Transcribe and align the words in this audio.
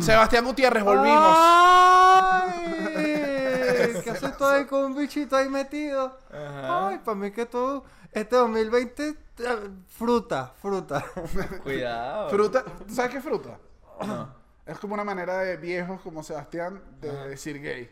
Sebastián 0.00 0.44
Gutiérrez, 0.44 0.84
volvimos. 0.84 1.36
¡Ay! 1.38 2.86
¿Qué 4.04 4.10
haces 4.10 4.36
todo 4.36 4.48
ahí 4.50 4.64
con 4.66 4.84
un 4.84 4.96
bichito 4.96 5.36
ahí 5.36 5.48
metido? 5.48 6.18
Ajá. 6.30 6.88
Ay, 6.88 6.98
para 7.04 7.14
mí 7.16 7.30
que 7.30 7.46
todo 7.46 7.84
este 8.12 8.36
2020 8.36 9.08
eh, 9.08 9.16
fruta, 9.88 10.52
fruta. 10.60 11.04
Cuidado. 11.62 12.30
Fruta, 12.30 12.64
¿tú 12.64 12.94
sabes 12.94 13.10
qué 13.12 13.18
es 13.18 13.24
fruta? 13.24 13.58
No. 14.06 14.34
Es 14.64 14.78
como 14.78 14.94
una 14.94 15.04
manera 15.04 15.38
de 15.38 15.56
viejos 15.56 16.00
como 16.00 16.22
Sebastián 16.22 16.82
de 17.00 17.28
decir 17.28 17.60
gay. 17.60 17.90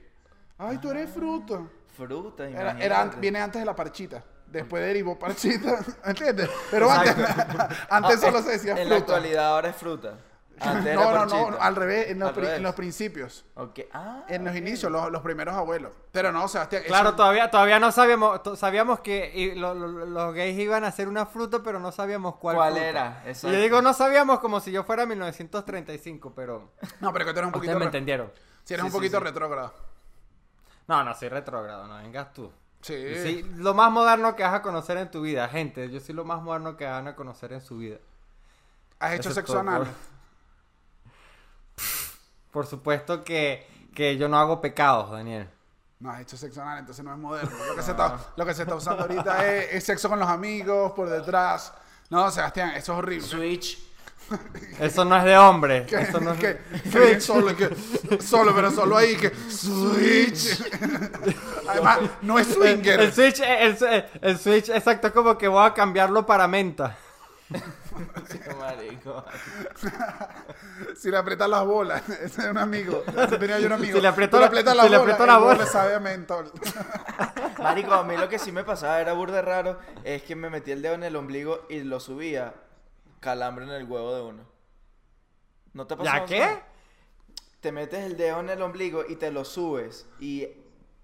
Ay, 0.58 0.78
tú 0.78 0.90
eres 0.90 1.10
fruta. 1.10 1.60
Fruta, 1.96 2.48
Era, 2.48 3.04
viene 3.18 3.40
antes 3.40 3.60
de 3.60 3.66
la 3.66 3.76
parchita. 3.76 4.22
Después 4.46 4.82
derivó 4.82 5.18
parchita. 5.18 5.78
¿Entiendes? 6.04 6.50
Pero 6.70 6.90
antes, 6.90 7.14
antes 7.88 8.20
solo 8.20 8.42
se 8.42 8.50
decía 8.50 8.72
En 8.72 8.88
la 8.88 8.96
fruta. 8.96 9.14
actualidad 9.14 9.46
ahora 9.46 9.68
es 9.68 9.76
fruta. 9.76 10.14
Antes 10.60 10.86
era 10.86 10.94
No, 10.94 11.26
no, 11.26 11.50
no, 11.50 11.56
al 11.60 11.76
revés, 11.76 12.10
en 12.10 12.18
los, 12.20 12.28
Al 12.28 12.34
pri- 12.34 12.42
revés. 12.44 12.56
en 12.58 12.62
los 12.62 12.74
principios. 12.74 13.44
Ok. 13.54 13.80
Ah, 13.92 14.24
En 14.28 14.44
los 14.44 14.54
inicios, 14.54 14.90
los, 14.92 15.10
los 15.10 15.22
primeros 15.22 15.54
abuelos. 15.54 15.92
Pero 16.12 16.30
no, 16.32 16.46
Sebastián. 16.48 16.82
eso- 16.82 16.88
Claro, 16.92 17.14
todavía, 17.14 17.50
todavía 17.50 17.78
no 17.80 17.90
sabíamos, 17.92 18.40
sabíamos 18.56 19.00
que 19.00 19.30
y 19.34 19.54
lo- 19.54 19.74
lo- 19.74 19.88
los 20.06 20.34
gays 20.34 20.58
iban 20.58 20.84
a 20.84 20.88
hacer 20.88 21.08
una 21.08 21.26
fruta, 21.26 21.62
pero 21.62 21.80
no 21.80 21.90
sabíamos 21.92 22.36
cuál, 22.36 22.56
¿Cuál 22.56 22.72
fruta. 22.74 22.88
era? 22.88 23.22
Y 23.26 23.32
yo 23.34 23.60
digo, 23.60 23.82
no 23.82 23.92
sabíamos 23.94 24.38
como 24.40 24.60
si 24.60 24.70
yo 24.72 24.84
fuera 24.84 25.06
1935, 25.06 26.32
pero 26.34 26.70
No, 27.00 27.12
pero 27.12 27.24
que 27.24 27.32
tú 27.32 27.38
eres 27.38 27.46
un 27.46 27.52
poquito. 27.52 27.70
ustedes 27.72 27.78
me 27.78 27.84
entendieron. 27.86 28.32
Si 28.64 28.74
eres 28.74 28.82
Sí, 28.82 28.86
un 28.86 28.92
poquito 28.92 29.18
sí. 29.18 29.24
retrógrado. 29.24 29.74
No, 30.86 31.02
no, 31.02 31.14
soy 31.14 31.28
retrógrado, 31.30 31.86
no 31.86 31.96
vengas 31.96 32.32
tú. 32.32 32.52
Sí. 32.82 32.94
Sí, 33.22 33.42
lo 33.56 33.72
más 33.72 33.90
moderno 33.90 34.36
que 34.36 34.42
vas 34.42 34.52
a 34.54 34.60
conocer 34.62 34.98
en 34.98 35.10
tu 35.10 35.22
vida, 35.22 35.48
gente. 35.48 35.90
Yo 35.90 36.00
soy 36.00 36.14
lo 36.14 36.24
más 36.24 36.42
moderno 36.42 36.76
que 36.76 36.84
van 36.84 37.08
a 37.08 37.16
conocer 37.16 37.52
en 37.54 37.62
su 37.62 37.78
vida. 37.78 37.96
¿Has 39.00 39.14
hecho 39.14 39.30
Eso 39.30 39.34
sexo 39.40 39.58
anal? 39.58 39.78
por- 39.84 40.13
Por 42.54 42.66
supuesto 42.66 43.22
que, 43.24 43.66
que 43.94 44.16
yo 44.16 44.28
no 44.28 44.38
hago 44.38 44.60
pecados, 44.62 45.10
Daniel. 45.10 45.48
No 46.00 46.10
has 46.10 46.20
hecho 46.20 46.36
sexo 46.36 46.62
anal, 46.62 46.78
entonces 46.78 47.04
no 47.04 47.12
es 47.12 47.18
moderno. 47.18 47.50
Lo 47.66 47.74
que 47.76 47.82
se 47.82 47.90
está, 47.90 48.16
lo 48.36 48.46
que 48.46 48.54
se 48.54 48.62
está 48.62 48.74
usando 48.76 49.02
ahorita 49.02 49.52
es, 49.52 49.72
es 49.74 49.84
sexo 49.84 50.08
con 50.08 50.18
los 50.20 50.28
amigos, 50.28 50.92
por 50.92 51.10
detrás. 51.10 51.72
No, 52.10 52.30
Sebastián, 52.30 52.70
eso 52.76 52.92
es 52.92 52.98
horrible. 52.98 53.26
Switch. 53.26 53.78
Eso 54.78 55.04
no 55.04 55.16
es 55.18 55.24
de 55.24 55.36
hombre. 55.36 55.84
Que, 55.84 55.96
Eso 55.96 56.18
no 56.20 56.32
es... 56.32 56.38
que- 56.38 56.58
que 56.90 56.98
bien 56.98 57.20
solo, 57.20 57.54
solo, 58.20 58.54
pero 58.54 58.70
solo 58.70 58.96
ahí, 58.96 59.16
que 59.16 59.30
switch. 59.50 60.62
Además, 61.68 61.98
no 62.22 62.38
es 62.38 62.46
swinger. 62.46 63.00
El 63.00 63.12
switch, 63.12 63.40
el, 63.40 63.76
el- 63.84 64.04
el 64.22 64.38
switch, 64.38 64.68
exacto, 64.70 65.12
como 65.12 65.36
que 65.36 65.48
voy 65.48 65.66
a 65.66 65.74
cambiarlo 65.74 66.24
para 66.24 66.46
menta. 66.48 66.96
Marico. 68.58 69.24
Si 70.96 71.10
le 71.10 71.16
aprietas 71.16 71.48
las 71.48 71.64
bolas, 71.64 72.08
ese 72.20 72.42
es 72.42 72.48
un 72.50 72.58
amigo. 72.58 73.02
Ese 73.06 73.38
tenía 73.38 73.58
yo 73.60 73.66
un 73.66 73.72
amigo. 73.74 73.96
Si 73.96 74.02
le 74.02 74.08
aprieto 74.08 74.36
Tú 74.36 74.40
la- 74.40 74.46
aprietas 74.46 74.72
si 74.72 74.78
las 74.78 74.90
le 74.90 74.98
bolas, 74.98 75.14
aprieto 75.14 75.26
la 75.32 75.38
bola. 75.38 75.54
bola 75.54 75.66
sabe 75.66 75.94
a 75.94 76.00
mentol. 76.00 76.50
Marico, 77.58 77.92
a 77.94 78.04
mí 78.04 78.16
lo 78.16 78.28
que 78.28 78.38
sí 78.38 78.50
me 78.52 78.64
pasaba 78.64 79.00
era 79.00 79.12
burda 79.12 79.42
raro. 79.42 79.78
Es 80.02 80.22
que 80.22 80.34
me 80.36 80.50
metí 80.50 80.70
el 80.72 80.82
dedo 80.82 80.94
en 80.94 81.04
el 81.04 81.16
ombligo 81.16 81.66
y 81.68 81.80
lo 81.80 82.00
subía. 82.00 82.54
Calambre 83.20 83.64
en 83.64 83.70
el 83.70 83.84
huevo 83.84 84.14
de 84.14 84.22
uno. 84.22 84.44
¿No 85.72 85.86
te 85.86 85.94
ha 85.94 85.96
pasado? 85.96 86.18
¿Ya 86.18 86.24
qué? 86.26 86.62
Te 87.60 87.72
metes 87.72 88.04
el 88.04 88.16
dedo 88.16 88.40
en 88.40 88.50
el 88.50 88.60
ombligo 88.62 89.04
y 89.08 89.16
te 89.16 89.30
lo 89.30 89.44
subes. 89.44 90.06
Y 90.20 90.48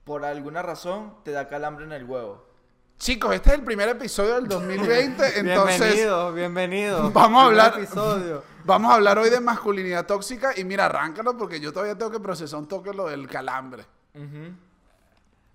por 0.05 0.24
alguna 0.24 0.62
razón 0.62 1.14
te 1.24 1.30
da 1.33 1.48
calambre 1.48 1.84
en 1.84 1.92
el 1.92 2.05
huevo. 2.05 2.46
Chicos, 3.01 3.34
este 3.34 3.48
es 3.48 3.55
el 3.56 3.65
primer 3.65 3.89
episodio 3.89 4.34
del 4.34 4.47
2020, 4.47 5.39
entonces 5.41 5.79
bienvenido, 5.81 6.33
bienvenido. 6.34 7.11
Vamos 7.12 7.42
a 7.42 7.47
hablar- 7.47 7.75
episodio. 7.79 8.42
vamos 8.65 8.92
a 8.92 8.97
hablar 8.97 9.19
hoy 9.19 9.31
de 9.31 9.41
masculinidad 9.41 10.05
tóxica 10.05 10.53
y 10.55 10.65
mira, 10.65 10.84
arráncalo 10.84 11.34
porque 11.34 11.61
yo 11.61 11.73
todavía 11.73 11.97
tengo 11.97 12.11
que 12.11 12.20
procesar 12.20 12.59
un 12.59 12.69
toque 12.69 12.92
lo 12.92 13.07
del 13.09 13.27
calambre. 13.27 13.87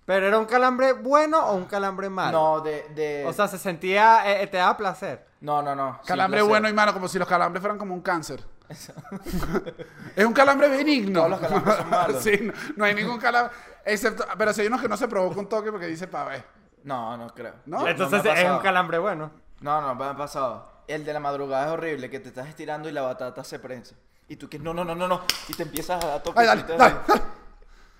¿Pero 0.05 0.27
era 0.27 0.39
un 0.39 0.45
calambre 0.45 0.93
bueno 0.93 1.37
o 1.45 1.53
un 1.55 1.65
calambre 1.65 2.09
malo? 2.09 2.31
No, 2.57 2.61
de, 2.61 2.87
de... 2.95 3.25
O 3.27 3.33
sea, 3.33 3.47
se 3.47 3.59
sentía, 3.59 4.23
eh, 4.31 4.41
eh, 4.43 4.47
te 4.47 4.57
daba 4.57 4.75
placer. 4.75 5.23
no, 5.41 5.61
no, 5.61 5.75
no. 5.75 5.99
Calambre 6.03 6.41
bueno 6.41 6.67
y 6.67 6.73
malo, 6.73 6.93
como 6.93 7.07
si 7.07 7.19
los 7.19 7.27
calambres 7.27 7.61
fueran 7.61 7.77
como 7.77 7.93
un 7.93 8.01
cáncer. 8.01 8.43
es 10.15 10.25
un 10.25 10.33
calambre 10.33 10.67
benigno. 10.67 11.19
Todos 11.19 11.29
los 11.29 11.39
calambres 11.39 11.75
son 11.77 11.89
malos. 11.91 12.23
sí, 12.23 12.39
no, 12.41 12.53
no 12.75 12.85
hay 12.85 12.95
ningún 12.95 13.19
calambre. 13.19 13.55
Excepto, 13.85 14.25
pero 14.35 14.51
si 14.51 14.61
hay 14.61 14.67
unos 14.67 14.81
que 14.81 14.89
no 14.89 14.97
se 14.97 15.07
provoca 15.07 15.39
un 15.39 15.47
toque 15.47 15.71
porque 15.71 15.85
dice 15.85 16.07
pa' 16.07 16.23
ver. 16.25 16.55
No, 16.85 17.17
no 17.17 17.27
creo. 17.33 17.55
¿No? 17.65 17.85
Entonces 17.87 18.23
ha 18.25 18.41
es 18.41 18.49
un 18.49 18.59
calambre 18.59 18.99
bueno. 18.99 19.31
No, 19.59 19.81
no, 19.81 19.95
me 19.95 20.05
ha 20.05 20.15
pasado. 20.15 20.71
El 20.87 21.03
de 21.03 21.13
la 21.13 21.19
madrugada 21.19 21.65
es 21.65 21.71
horrible, 21.71 22.09
que 22.09 22.19
te 22.19 22.29
estás 22.29 22.47
estirando 22.47 22.87
y 22.87 22.91
la 22.91 23.01
batata 23.01 23.43
se 23.43 23.57
prensa. 23.59 23.95
Y 24.27 24.35
tú 24.35 24.47
que 24.47 24.59
no, 24.59 24.73
no, 24.73 24.85
no, 24.85 24.93
no, 24.95 25.07
no. 25.07 25.21
Y 25.49 25.53
te 25.53 25.63
empiezas 25.63 26.03
a 26.03 26.07
dar 26.07 26.21
Ay, 26.35 26.45
dale, 26.45 26.61
toquecitos. 26.63 26.77
dale, 26.77 26.95
ahí. 26.95 27.01
dale. 27.07 27.21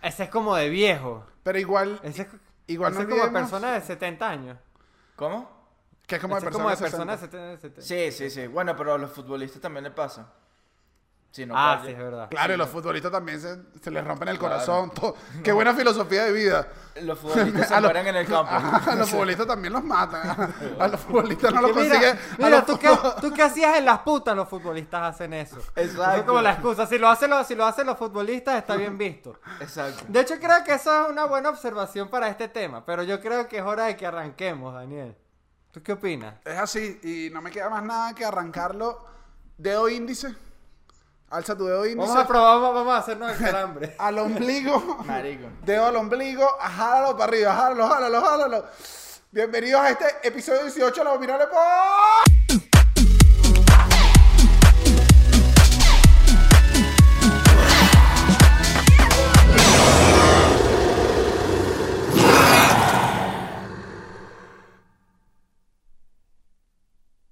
Ese 0.04 0.24
es 0.26 0.30
como 0.30 0.56
de 0.56 0.70
viejo. 0.70 1.26
Pero 1.44 1.58
igual, 1.60 2.00
Ese 2.04 2.24
es, 2.24 2.28
igual 2.68 2.92
ese 2.94 3.02
no 3.04 3.08
es 3.10 3.12
como 3.14 3.26
de 3.26 3.32
persona 3.32 3.72
de 3.74 3.82
70 3.82 4.30
años. 4.30 4.58
¿Cómo? 5.16 5.56
que 6.06 6.16
es 6.18 6.22
como 6.22 6.36
de 6.36 6.40
Ese 6.40 6.48
es 6.50 6.52
persona, 6.52 6.64
como 6.64 6.70
de 6.70 6.76
de 6.76 6.92
persona 6.92 7.18
60. 7.18 7.38
de 7.38 7.58
70. 7.58 7.82
Sí, 7.82 8.12
sí, 8.12 8.30
sí. 8.30 8.46
Bueno, 8.48 8.76
pero 8.76 8.94
a 8.94 8.98
los 9.00 9.10
futbolistas 9.12 9.60
también 9.60 9.84
le 9.86 9.92
pasa. 9.92 10.28
Sí, 11.36 11.46
no 11.46 11.54
ah, 11.58 11.82
sí, 11.84 11.92
es 11.92 11.98
verdad. 11.98 12.30
Claro, 12.30 12.54
y 12.54 12.56
los 12.58 12.70
futbolistas 12.70 13.12
también 13.12 13.42
se, 13.42 13.58
se 13.82 13.92
les 13.92 14.06
rompen 14.06 14.30
el 14.30 14.40
Claro. 14.40 14.54
corazón. 14.54 14.90
todo. 14.92 15.18
Qué 15.44 15.52
buena 15.52 15.74
filosofía 15.76 16.24
de 16.24 16.32
vida. 16.32 16.66
Los 17.02 17.20
futbolistas 17.20 17.68
se 17.68 17.82
mueren 17.82 18.08
en 18.08 18.16
el 18.16 18.26
campo. 18.26 18.54
Ajá, 18.54 18.94
a 18.94 18.96
los 18.96 19.10
futbolistas 19.12 19.46
también 19.46 19.74
los 19.74 19.84
matan. 19.84 20.54
A 20.80 20.88
los 20.88 20.98
futbolistas 21.02 21.54
no 21.54 21.60
los 21.60 21.72
consiguen. 21.74 22.18
mira, 22.38 22.50
los 22.52 22.66
¿tú, 22.66 22.80
qué, 22.80 22.90
¿tú 23.20 23.34
qué 23.34 23.44
hacías 23.44 23.78
en 23.78 23.84
las 23.84 24.00
putas? 24.00 24.34
Los 24.34 24.48
futbolistas 24.48 25.14
hacen 25.14 25.34
eso. 25.34 25.58
Exacto. 25.76 26.20
Es 26.22 26.24
como 26.24 26.42
la 26.42 26.54
excusa. 26.54 26.88
Si 26.88 26.98
lo, 26.98 27.10
hacen 27.10 27.30
los, 27.30 27.46
si 27.46 27.54
lo 27.54 27.66
hacen 27.66 27.86
los 27.86 27.98
futbolistas, 27.98 28.58
está 28.58 28.78
bien 28.78 28.98
visto. 28.98 29.38
Exacto. 29.60 30.06
De 30.08 30.22
hecho, 30.22 30.36
creo 30.40 30.64
que 30.64 30.76
eso 30.76 31.04
es 31.04 31.12
una 31.12 31.26
buena 31.26 31.50
observación 31.50 32.08
para 32.08 32.30
este 32.30 32.48
tema. 32.48 32.86
Pero 32.86 33.04
yo 33.04 33.20
creo 33.20 33.50
que 33.50 33.58
es 33.58 33.64
hora 33.64 33.88
de 33.88 33.98
que 33.98 34.06
arranquemos, 34.06 34.74
Daniel. 34.74 35.14
¿Tú 35.72 35.84
qué 35.84 35.92
opinas? 35.92 36.36
Es 36.46 36.58
así, 36.58 36.98
y 37.04 37.30
no 37.34 37.42
me 37.42 37.52
queda 37.52 37.70
más 37.70 37.84
nada 37.84 38.16
que 38.16 38.24
arrancarlo. 38.24 39.06
Dedo 39.58 39.90
índice. 39.90 40.34
Alza 41.30 41.58
tu 41.58 41.66
dedo 41.66 41.86
índice. 41.86 42.08
Vamos 42.08 42.24
a 42.24 42.28
probar, 42.28 42.60
vamos, 42.60 42.76
vamos 42.76 42.94
a 42.94 42.98
hacernos 42.98 43.32
el 43.32 43.38
calambre. 43.38 43.96
Al 44.00 44.20
ombligo. 44.20 45.04
Marico. 45.06 45.48
Dedo 45.64 45.88
al 45.88 45.96
ombligo. 45.96 46.48
Jálalo 46.60 47.18
para 47.18 47.24
arriba. 47.24 47.56
Jálalo, 47.56 47.88
jálalo, 47.88 48.22
jálalo. 48.22 48.66
Bienvenidos 49.32 49.82
a 49.82 49.90
este 49.90 50.06
episodio 50.24 50.64
18 50.64 50.96
de 50.96 51.04
Los 51.04 51.20
Mirales 51.20 51.48
por... 51.48 51.60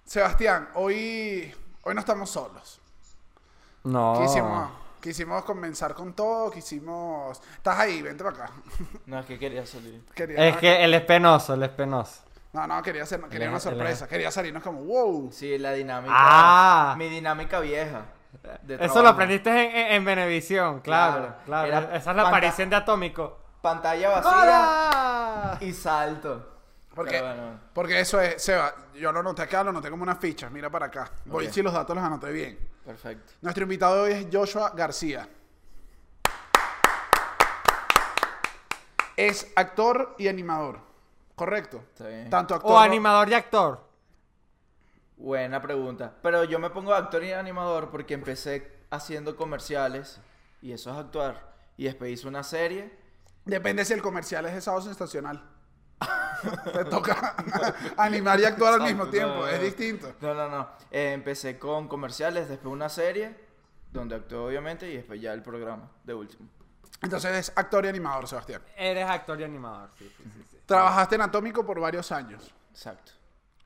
Sebastián, 0.04 0.68
hoy, 0.74 1.52
hoy 1.82 1.94
no 1.94 2.00
estamos 2.00 2.30
solos. 2.30 2.83
No. 3.84 4.18
Quisimos, 4.20 4.70
quisimos 5.00 5.44
comenzar 5.44 5.94
con 5.94 6.12
todo, 6.14 6.50
quisimos... 6.50 7.40
Estás 7.56 7.78
ahí, 7.78 8.02
vente 8.02 8.24
para 8.24 8.36
acá. 8.44 8.52
No, 9.06 9.18
es 9.20 9.26
que 9.26 9.38
quería 9.38 9.64
salir. 9.66 10.04
Quería- 10.14 10.48
Es 10.48 10.56
que 10.56 10.84
él 10.84 10.94
es 10.94 11.02
penoso, 11.02 11.54
él 11.54 11.62
es 11.62 11.68
penoso. 11.70 12.22
No, 12.52 12.66
no, 12.66 12.80
quería, 12.82 13.02
hacer, 13.02 13.20
quería 13.22 13.48
una 13.48 13.58
sorpresa. 13.60 14.06
Quería 14.06 14.30
salirnos 14.30 14.62
como, 14.62 14.80
wow. 14.84 15.30
Sí, 15.32 15.58
la 15.58 15.72
dinámica. 15.72 16.14
Ah. 16.16 16.94
Mi 16.96 17.08
dinámica 17.08 17.58
vieja. 17.58 18.02
de 18.62 18.76
Eso 18.84 19.02
lo 19.02 19.08
aprendiste 19.08 19.50
en, 19.50 19.76
en, 19.76 19.92
en 19.94 20.04
Venevisión, 20.04 20.80
claro. 20.80 21.14
Claro. 21.18 21.34
claro. 21.46 21.66
Era 21.86 21.96
Esa 21.96 22.10
es 22.12 22.16
la 22.16 22.28
aparición 22.28 22.70
de 22.70 22.76
Atómico. 22.76 23.38
Pantalla 23.60 24.08
vacía 24.08 24.30
¡Hola! 24.42 25.58
y 25.60 25.72
salto. 25.72 26.50
Porque, 26.94 27.10
Pero 27.12 27.26
bueno. 27.26 27.60
porque 27.72 27.98
eso 28.00 28.20
es, 28.20 28.40
Seba, 28.40 28.72
yo 28.94 29.10
lo 29.10 29.20
noté 29.22 29.42
acá, 29.42 29.64
lo 29.64 29.72
noté 29.72 29.90
como 29.90 30.04
unas 30.04 30.18
fichas, 30.18 30.52
mira 30.52 30.70
para 30.70 30.86
acá. 30.86 31.10
Voy 31.24 31.46
Ok. 31.46 31.52
si 31.52 31.60
los 31.62 31.72
datos 31.72 31.96
los 31.96 32.04
anoté 32.04 32.30
bien. 32.30 32.56
Perfecto. 32.84 33.32
Nuestro 33.40 33.62
invitado 33.62 34.02
hoy 34.02 34.12
es 34.12 34.26
Joshua 34.30 34.72
García. 34.74 35.28
Es 39.16 39.50
actor 39.56 40.16
y 40.18 40.28
animador, 40.28 40.80
¿correcto? 41.34 41.84
Bien. 42.00 42.28
Tanto 42.28 42.54
actor... 42.54 42.72
O 42.72 42.78
animador 42.78 43.28
y 43.28 43.34
actor. 43.34 43.80
Buena 45.16 45.62
pregunta. 45.62 46.12
Pero 46.20 46.44
yo 46.44 46.58
me 46.58 46.70
pongo 46.70 46.92
actor 46.92 47.22
y 47.22 47.32
animador 47.32 47.90
porque 47.90 48.14
empecé 48.14 48.70
haciendo 48.90 49.36
comerciales 49.36 50.20
y 50.60 50.72
eso 50.72 50.90
es 50.90 50.98
actuar. 50.98 51.54
Y 51.76 51.84
después 51.84 52.10
hice 52.10 52.28
una 52.28 52.42
serie. 52.42 52.92
Depende 53.44 53.84
si 53.84 53.92
el 53.92 54.02
comercial 54.02 54.44
es 54.46 54.54
de 54.54 54.60
sábado 54.60 54.82
sensacional. 54.82 55.48
Te 56.72 56.84
toca 56.86 57.34
animar 57.96 58.38
y 58.40 58.44
actuar 58.44 58.74
al 58.74 58.82
mismo 58.82 59.06
tiempo, 59.08 59.34
no, 59.36 59.46
es 59.48 59.60
distinto. 59.60 60.12
No, 60.20 60.34
no, 60.34 60.48
no. 60.48 60.68
Eh, 60.90 61.12
empecé 61.12 61.58
con 61.58 61.88
comerciales, 61.88 62.48
después 62.48 62.72
una 62.72 62.88
serie 62.88 63.36
donde 63.92 64.16
actué 64.16 64.36
obviamente 64.38 64.90
y 64.90 64.96
después 64.96 65.20
ya 65.20 65.32
el 65.32 65.42
programa 65.42 65.90
de 66.02 66.14
último. 66.14 66.48
Entonces 67.02 67.32
es 67.48 67.52
actor 67.56 67.84
y 67.84 67.88
animador, 67.88 68.26
Sebastián. 68.28 68.62
Eres 68.76 69.08
actor 69.08 69.40
y 69.40 69.44
animador, 69.44 69.90
sí, 69.98 70.10
sí, 70.16 70.22
sí. 70.24 70.42
sí. 70.50 70.58
Trabajaste 70.66 71.14
en 71.16 71.20
Atómico 71.22 71.64
por 71.66 71.78
varios 71.80 72.10
años. 72.12 72.52
Exacto. 72.70 73.12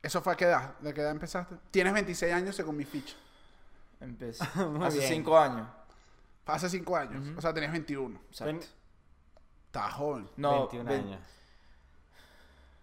¿Eso 0.01 0.21
fue 0.21 0.33
a 0.33 0.35
qué 0.35 0.45
edad? 0.45 0.77
¿De 0.79 0.93
qué 0.93 1.01
edad 1.01 1.11
empezaste? 1.11 1.55
Tienes 1.71 1.93
26 1.93 2.33
años 2.33 2.55
según 2.55 2.77
mi 2.77 2.85
ficha. 2.85 3.15
Empecé 3.99 4.43
hace 4.81 4.97
bien. 4.99 5.09
cinco 5.09 5.37
años. 5.37 5.67
Hace 6.45 6.69
cinco 6.69 6.95
años. 6.97 7.23
O 7.37 7.41
sea, 7.41 7.53
tenías 7.53 7.71
21. 7.71 8.19
Exacto. 8.29 8.65
Estabas 9.67 9.93
joven. 9.93 10.29
No, 10.37 10.67
21 10.67 10.89
ve- 10.89 10.95
años. 10.95 11.19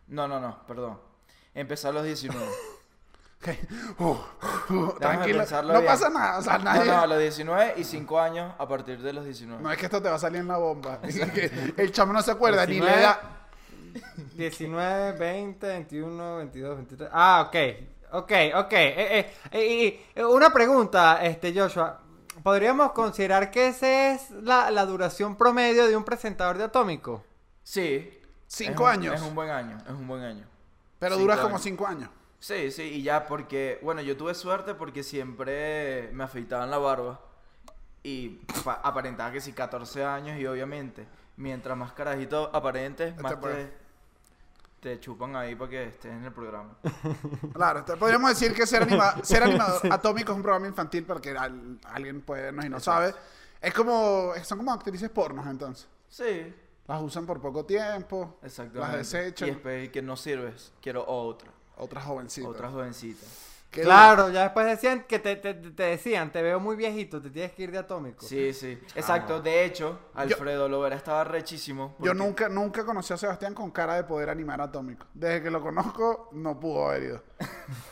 No, 0.09 0.29
no, 0.29 0.41
no, 0.41 0.59
perdón. 0.67 0.99
Empecé 1.55 1.89
a 1.89 1.93
los 1.93 2.05
19. 2.05 2.39
Uh, 3.99 4.17
uh, 4.71 4.93
tranquilo. 4.99 5.45
No 5.63 5.73
bien. 5.75 5.85
pasa 5.87 6.09
nada. 6.11 6.39
O 6.39 6.43
sea, 6.43 6.59
No, 6.59 6.65
nadie. 6.65 6.91
no, 6.91 6.99
a 7.01 7.07
los 7.07 7.19
19 7.21 7.75
y 7.77 7.85
5 7.85 8.19
años 8.19 8.53
a 8.59 8.67
partir 8.67 9.01
de 9.01 9.13
los 9.13 9.25
19. 9.25 9.63
No 9.63 9.71
es 9.71 9.79
que 9.79 9.85
esto 9.85 10.03
te 10.03 10.09
va 10.09 10.17
a 10.17 10.19
salir 10.19 10.41
en 10.41 10.49
la 10.49 10.57
bomba. 10.57 10.99
El 11.77 11.93
chamo 11.93 12.13
no 12.13 12.23
se 12.23 12.33
acuerda 12.33 12.67
ni 12.67 12.81
la 12.81 12.87
19. 12.87 13.01
edad. 13.01 13.21
19, 14.35 15.13
20, 15.19 15.67
21, 15.67 16.37
22, 16.39 16.77
23. 16.77 17.11
Ah, 17.13 17.45
ok. 17.47 17.57
Ok, 18.13 18.33
ok. 18.57 18.73
Eh, 18.73 19.33
eh, 19.53 19.67
y, 19.67 20.19
eh, 20.19 20.25
una 20.25 20.51
pregunta, 20.53 21.25
este 21.25 21.55
Joshua. 21.59 22.01
¿Podríamos 22.43 22.93
considerar 22.93 23.51
que 23.51 23.69
esa 23.69 24.13
es 24.13 24.31
la, 24.31 24.71
la 24.71 24.85
duración 24.87 25.37
promedio 25.37 25.87
de 25.87 25.97
un 25.97 26.05
presentador 26.05 26.59
de 26.59 26.65
Atómico? 26.65 27.25
Sí. 27.63 28.16
Cinco 28.47 28.85
un- 28.85 28.91
años. 28.91 29.15
Es 29.15 29.23
un 29.23 29.35
buen 29.35 29.51
año, 29.51 29.79
es 29.85 29.93
un 29.93 30.07
buen 30.07 30.23
año. 30.23 30.47
Pero 30.99 31.19
duras 31.19 31.41
como 31.41 31.59
cinco 31.59 31.87
años. 31.87 32.09
Sí, 32.39 32.71
sí, 32.71 32.83
y 32.83 33.03
ya 33.03 33.27
porque, 33.27 33.79
bueno, 33.83 34.01
yo 34.03 34.17
tuve 34.17 34.35
suerte 34.35 34.75
porque 34.75 35.03
siempre 35.03 36.11
me 36.13 36.25
afeitaban 36.25 36.71
la 36.71 36.79
barba 36.79 37.21
y 38.03 38.29
pa- 38.65 38.81
aparentaba 38.85 39.33
que 39.33 39.41
sí 39.41 39.53
14 39.53 40.05
años 40.05 40.39
y 40.39 40.47
obviamente, 40.47 41.07
mientras 41.37 41.77
más 41.77 41.93
carajito 41.93 42.51
aparentes, 42.55 43.17
más 43.21 43.35
puede. 43.37 43.65
te, 44.81 44.91
te 44.95 45.01
chupan 45.01 45.35
ahí 45.35 45.55
para 45.57 45.71
que 45.71 45.85
estés 45.85 46.13
en 46.13 46.25
el 46.25 46.33
programa. 46.33 46.77
Claro, 47.55 47.85
te- 47.85 47.97
podríamos 47.97 48.31
decir 48.31 48.55
que 48.55 48.67
ser, 48.67 48.83
anima- 48.83 49.17
ser 49.25 49.43
animador 49.43 49.81
atómico 49.93 50.33
es 50.33 50.37
un 50.37 50.43
programa 50.43 50.67
infantil 50.69 51.05
porque 51.05 51.31
al- 51.31 51.79
alguien 51.85 52.21
puede 52.21 52.43
vernos 52.43 52.65
y 52.67 52.69
no 52.69 52.79
sabe. 52.81 53.15
Es 53.61 53.73
como, 53.75 54.33
son 54.45 54.59
como 54.59 54.73
actrices 54.73 55.09
pornos 55.11 55.47
entonces. 55.47 55.89
Sí, 56.09 56.55
Las 56.89 57.03
usan 57.03 57.27
por 57.27 57.41
poco 57.41 57.65
tiempo, 57.65 58.37
las 58.43 58.93
desechan, 58.93 59.49
Y 59.49 59.51
después 59.53 59.89
que 59.91 60.03
no 60.03 60.17
sirves, 60.17 60.73
quiero 60.81 61.05
otra, 61.07 61.51
otras 61.79 62.05
jovencitas. 62.05 62.51
otra 62.51 62.71
jovencita. 62.71 63.27
Qué 63.71 63.83
Claro, 63.83 64.31
ya 64.31 64.45
después 64.45 64.65
decían 64.65 65.03
que 65.03 65.19
te, 65.19 65.37
te- 65.37 65.53
te 65.53 65.83
decían, 65.83 66.31
te 66.31 66.41
veo 66.41 66.61
muy 66.61 66.77
viejito, 66.77 67.21
te 67.21 67.29
tienes 67.29 67.53
que 67.53 67.65
ir 67.65 67.73
de 67.73 67.79
Atómico. 67.79 68.25
Sí, 68.25 68.55
sí, 68.55 68.79
exacto. 68.95 69.43
De 69.43 69.65
hecho, 69.65 69.99
Alfredo 70.15 70.69
Lovera 70.69 70.95
estaba 70.97 71.25
rechísimo. 71.25 71.97
Yo 71.99 72.15
nunca, 72.15 72.49
nunca 72.49 72.87
conocí 72.87 73.13
a 73.13 73.17
Sebastián 73.17 73.53
con 73.53 73.73
cara 73.73 73.97
de 73.97 74.05
poder 74.05 74.31
animar 74.31 74.61
atómico. 74.61 75.07
Desde 75.13 75.43
que 75.43 75.51
lo 75.51 75.61
conozco, 75.61 76.31
no 76.33 76.59
pudo 76.59 76.89
haber 76.89 77.03
ido. 77.03 77.23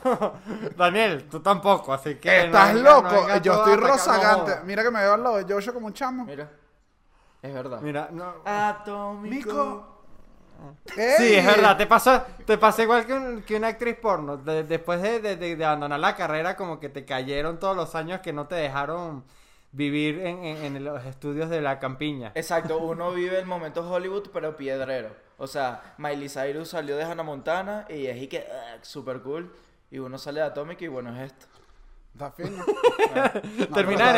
Daniel, 0.77 1.29
tú 1.29 1.41
tampoco, 1.41 1.93
así 1.93 2.15
que. 2.15 2.45
Estás 2.45 2.75
loco. 2.77 3.27
no 3.29 3.37
Yo 3.39 3.55
estoy 3.55 3.77
rozagante. 3.77 4.61
Mira 4.65 4.83
que 4.83 4.91
me 4.91 5.01
veo 5.01 5.15
al 5.15 5.23
lado 5.23 5.37
de 5.43 5.53
Joshua 5.53 5.73
como 5.75 5.87
un 5.89 5.93
chamo. 5.93 6.25
Mira, 6.25 6.49
es 7.49 7.55
verdad. 7.55 7.81
Mira, 7.81 8.09
no. 8.13 8.35
Atómico. 8.45 9.49
Mico. 9.49 9.91
Sí, 10.87 11.35
es 11.35 11.45
verdad, 11.45 11.77
te 11.77 11.87
pasó, 11.87 12.23
te 12.47 12.57
pasó 12.57 12.83
igual 12.83 13.05
que, 13.07 13.13
un- 13.13 13.43
que 13.43 13.57
una 13.57 13.69
actriz 13.69 13.97
porno. 13.97 14.37
De- 14.39 14.65
después 14.65 15.03
de, 15.03 15.21
de- 15.21 15.37
de- 15.37 15.57
de 15.57 15.65
abandonar 15.65 16.01
la 16.01 16.17
carrera, 16.17 16.57
como 16.57 16.81
que 16.81 16.89
te 16.89 17.05
cayeron 17.05 17.59
todos 17.59 17.77
los 17.77 17.95
años 17.95 18.21
que 18.21 18.33
no 18.33 18.47
te 18.47 18.55
dejaron 18.55 19.25
vivir 19.73 20.21
en, 20.21 20.45
en- 20.45 20.77
en 20.77 20.85
los 20.85 21.05
estudios 21.05 21.51
de 21.51 21.61
la 21.61 21.79
campiña. 21.79 22.33
Exacto, 22.35 22.79
uno 22.79 23.11
vive 23.13 23.39
el 23.39 23.47
momento 23.47 23.89
Hollywood, 23.91 24.31
pero 24.33 24.57
piedrero. 24.57 25.11
O 25.37 25.47
sea, 25.49 25.95
Miley 25.99 26.29
Cyrus 26.29 26.69
salió 26.71 26.97
de 26.97 27.05
Hannah 27.05 27.25
Montana 27.25 27.85
y 27.91 28.07
es 28.07 28.17
y 28.23 28.29
que 28.29 28.47
ah, 28.51 28.79
super 28.83 29.21
cool. 29.21 29.53
Y 29.91 29.99
uno 29.99 30.17
sale 30.19 30.41
de 30.41 30.47
Atomic 30.47 30.81
y 30.83 30.87
bueno, 30.89 31.15
es 31.15 31.33
esto. 31.33 31.47
Terminas, 33.75 34.15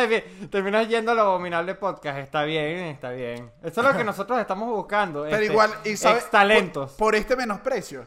de 0.00 0.06
bien- 0.06 0.50
terminas 0.50 0.88
yendo 0.88 1.12
al 1.12 1.18
abominable 1.18 1.74
podcast. 1.74 2.18
Está 2.18 2.44
bien, 2.44 2.78
está 2.86 3.10
bien. 3.10 3.50
Eso 3.62 3.80
es 3.80 3.86
lo 3.86 3.96
que 3.96 4.04
nosotros 4.04 4.38
estamos 4.38 4.68
buscando. 4.68 5.22
Pero 5.24 5.36
este, 5.36 5.46
igual, 5.46 5.70
y 5.84 5.96
sabes, 5.96 6.30
talentos. 6.30 6.92
Por, 6.92 6.98
por 7.08 7.14
este 7.16 7.36
menosprecio. 7.36 8.06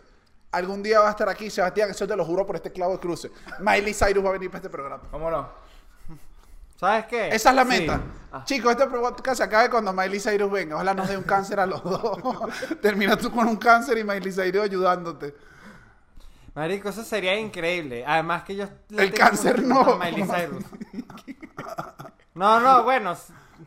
Algún 0.52 0.84
día 0.84 1.00
va 1.00 1.08
a 1.08 1.12
estar 1.12 1.30
aquí, 1.30 1.50
Sebastián, 1.50 1.90
eso 1.92 2.06
te 2.08 2.16
lo 2.16 2.26
juro 2.26 2.46
por 2.46 2.56
este 2.58 2.72
clavo 2.72 2.94
de 2.94 3.00
cruce. 3.00 3.32
Miley 3.60 3.94
Cyrus 3.94 4.24
va 4.24 4.30
a 4.30 4.34
venir 4.34 4.50
para 4.50 4.58
este 4.60 4.70
programa. 4.70 5.04
Vámonos. 5.12 5.48
¿Sabes 6.78 7.06
qué? 7.06 7.28
Esa 7.30 7.50
es 7.52 7.56
la 7.56 7.64
Sí. 7.64 7.70
meta. 7.70 8.02
Chicos, 8.44 8.72
este 8.72 8.88
podcast 8.88 9.38
se 9.38 9.44
acabe 9.44 9.70
cuando 9.70 9.94
Miley 9.94 10.20
Cyrus 10.20 10.52
venga. 10.52 10.76
Ojalá 10.76 10.94
nos 10.94 11.08
dé 11.08 11.16
un 11.16 11.24
cáncer 11.24 11.60
a 11.60 11.66
los 11.66 11.84
dos. 11.84 12.18
Termina 12.82 13.16
tú 13.18 13.32
con 13.32 13.48
un 13.48 13.56
cáncer 13.58 13.98
y 14.00 14.04
Miley 14.04 14.32
Cyrus 14.34 14.64
ayudándote. 14.64 15.36
Marico, 16.54 16.90
eso 16.90 17.04
sería 17.04 17.40
increíble. 17.40 18.04
Además 18.06 18.44
que 18.44 18.56
yo... 18.56 18.66
le 18.90 19.04
El 19.04 19.14
cáncer 19.14 19.62
no. 19.64 19.80
a 19.82 19.98
Miley 19.98 20.24
Cyrus. 20.24 20.66
No, 22.34 22.60
no, 22.60 22.84
bueno. 22.84 23.16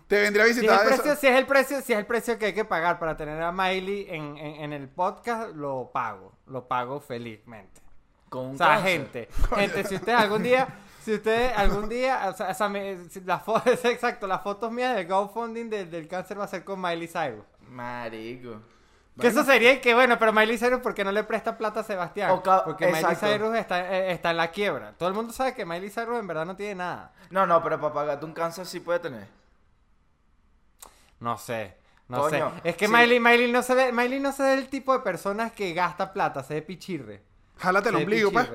Te 0.07 0.21
vendría 0.21 0.45
a 0.45 0.47
si 0.47 0.53
es, 0.53 0.57
visitar 0.61 0.87
el 0.87 0.93
eso. 0.93 1.03
precio, 1.03 1.21
si 1.21 1.27
es 1.29 1.37
el 1.39 1.47
precio, 1.47 1.81
si 1.81 1.93
es 1.93 1.99
el 1.99 2.07
precio 2.07 2.39
que 2.39 2.47
hay 2.47 2.53
que 2.55 2.65
pagar 2.65 2.99
para 2.99 3.17
tener 3.17 3.41
a 3.43 3.53
Miley 3.53 4.07
en, 4.11 4.37
en, 4.37 4.65
en 4.65 4.73
el 4.73 4.89
podcast, 4.89 5.55
lo 5.55 5.91
pago. 5.93 6.33
Lo 6.47 6.67
pago 6.67 7.01
felizmente. 7.01 7.81
Con 8.29 8.47
un 8.47 8.55
O 8.55 8.59
sea, 8.59 8.69
cáncer. 8.77 8.91
gente, 8.91 9.29
gente, 9.55 9.85
si 9.85 9.95
ustedes 9.95 10.19
algún 10.19 10.43
día, 10.43 10.67
si 11.03 11.15
ustedes 11.15 11.53
algún 11.57 11.89
día, 11.89 12.29
o 12.29 12.55
sea, 12.55 12.69
me- 12.69 12.99
las 13.25 13.43
fotos, 13.45 13.67
es 13.73 13.85
exacto, 13.85 14.27
las 14.27 14.43
fotos 14.43 14.73
mías 14.73 14.97
de 14.97 15.05
GoFunding 15.05 15.71
del, 15.71 15.91
del 15.91 16.09
cáncer 16.09 16.39
va 16.39 16.45
a 16.45 16.49
ser 16.49 16.65
con 16.65 16.81
Miley 16.81 17.07
Cyrus. 17.09 17.45
Marico. 17.69 18.61
Que 19.21 19.29
eso 19.29 19.45
sería 19.45 19.81
que, 19.81 19.95
bueno, 19.95 20.19
pero 20.19 20.33
Miley 20.33 20.59
Cyrus, 20.59 20.81
¿por 20.81 20.93
qué 20.93 21.05
no 21.05 21.13
le 21.13 21.23
presta 21.23 21.57
plata 21.57 21.81
a 21.81 21.85
Sebastián? 21.85 22.41
Porque 22.65 22.87
Miley 22.87 23.01
exacto. 23.01 23.27
Cyrus 23.27 23.55
está, 23.55 23.95
eh, 23.95 24.13
está 24.13 24.33
en 24.33 24.37
la 24.37 24.51
quiebra. 24.51 24.93
Todo 24.99 25.09
el 25.09 25.15
mundo 25.15 25.33
sabe 25.33 25.55
que 25.55 25.65
Miley 25.65 25.91
Cyrus 25.91 26.19
en 26.19 26.27
verdad 26.27 26.45
no 26.45 26.57
tiene 26.57 26.75
nada. 26.75 27.13
No, 27.31 27.47
no, 27.47 27.63
pero 27.63 27.81
para 27.81 27.95
pagarte 27.95 28.25
un 28.25 28.33
cáncer 28.33 28.67
sí 28.67 28.81
puede 28.81 28.99
tener. 28.99 29.29
No 31.21 31.39
sé. 31.39 31.77
No 32.09 32.23
Coño, 32.23 32.53
sé. 32.63 32.71
Es 32.71 32.77
que 32.77 32.87
sí. 32.87 32.93
Miley, 32.93 33.21
Miley 33.21 33.53
no 33.53 33.63
se 33.63 33.75
ve, 33.75 33.93
Miley 33.93 34.19
no 34.19 34.33
se 34.33 34.43
ve 34.43 34.55
el 34.55 34.69
tipo 34.69 34.93
de 34.93 35.01
personas 35.01 35.53
que 35.53 35.73
gasta 35.73 36.13
plata, 36.13 36.43
se 36.43 36.55
ve 36.55 36.63
pichirre. 36.63 37.23
Jálate 37.59 37.91
el 37.91 37.97
ombligo, 37.97 38.33
pues. 38.33 38.51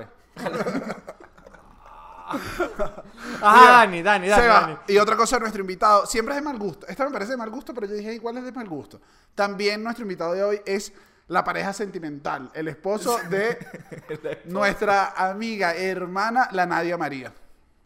Ah, 3.42 3.80
Dani, 3.80 4.02
Dani, 4.02 4.28
Dani, 4.28 4.42
Seba, 4.42 4.60
Dani. 4.60 4.76
y 4.88 4.98
otra 4.98 5.16
cosa, 5.16 5.38
nuestro 5.38 5.60
invitado 5.60 6.04
siempre 6.06 6.34
es 6.34 6.40
de 6.40 6.44
mal 6.44 6.58
gusto. 6.58 6.86
Esta 6.86 7.04
me 7.04 7.10
parece 7.10 7.32
de 7.32 7.36
mal 7.36 7.50
gusto, 7.50 7.72
pero 7.74 7.86
yo 7.86 7.94
dije, 7.94 8.12
igual 8.14 8.36
es 8.38 8.44
de 8.44 8.52
mal 8.52 8.68
gusto. 8.68 9.00
También 9.34 9.82
nuestro 9.82 10.02
invitado 10.02 10.32
de 10.32 10.42
hoy 10.42 10.60
es 10.66 10.92
la 11.28 11.42
pareja 11.44 11.72
sentimental, 11.72 12.50
el 12.54 12.68
esposo 12.68 13.18
de 13.30 14.42
nuestra 14.46 15.10
amiga, 15.16 15.74
hermana, 15.74 16.48
la 16.52 16.66
Nadia 16.66 16.96
María. 16.98 17.32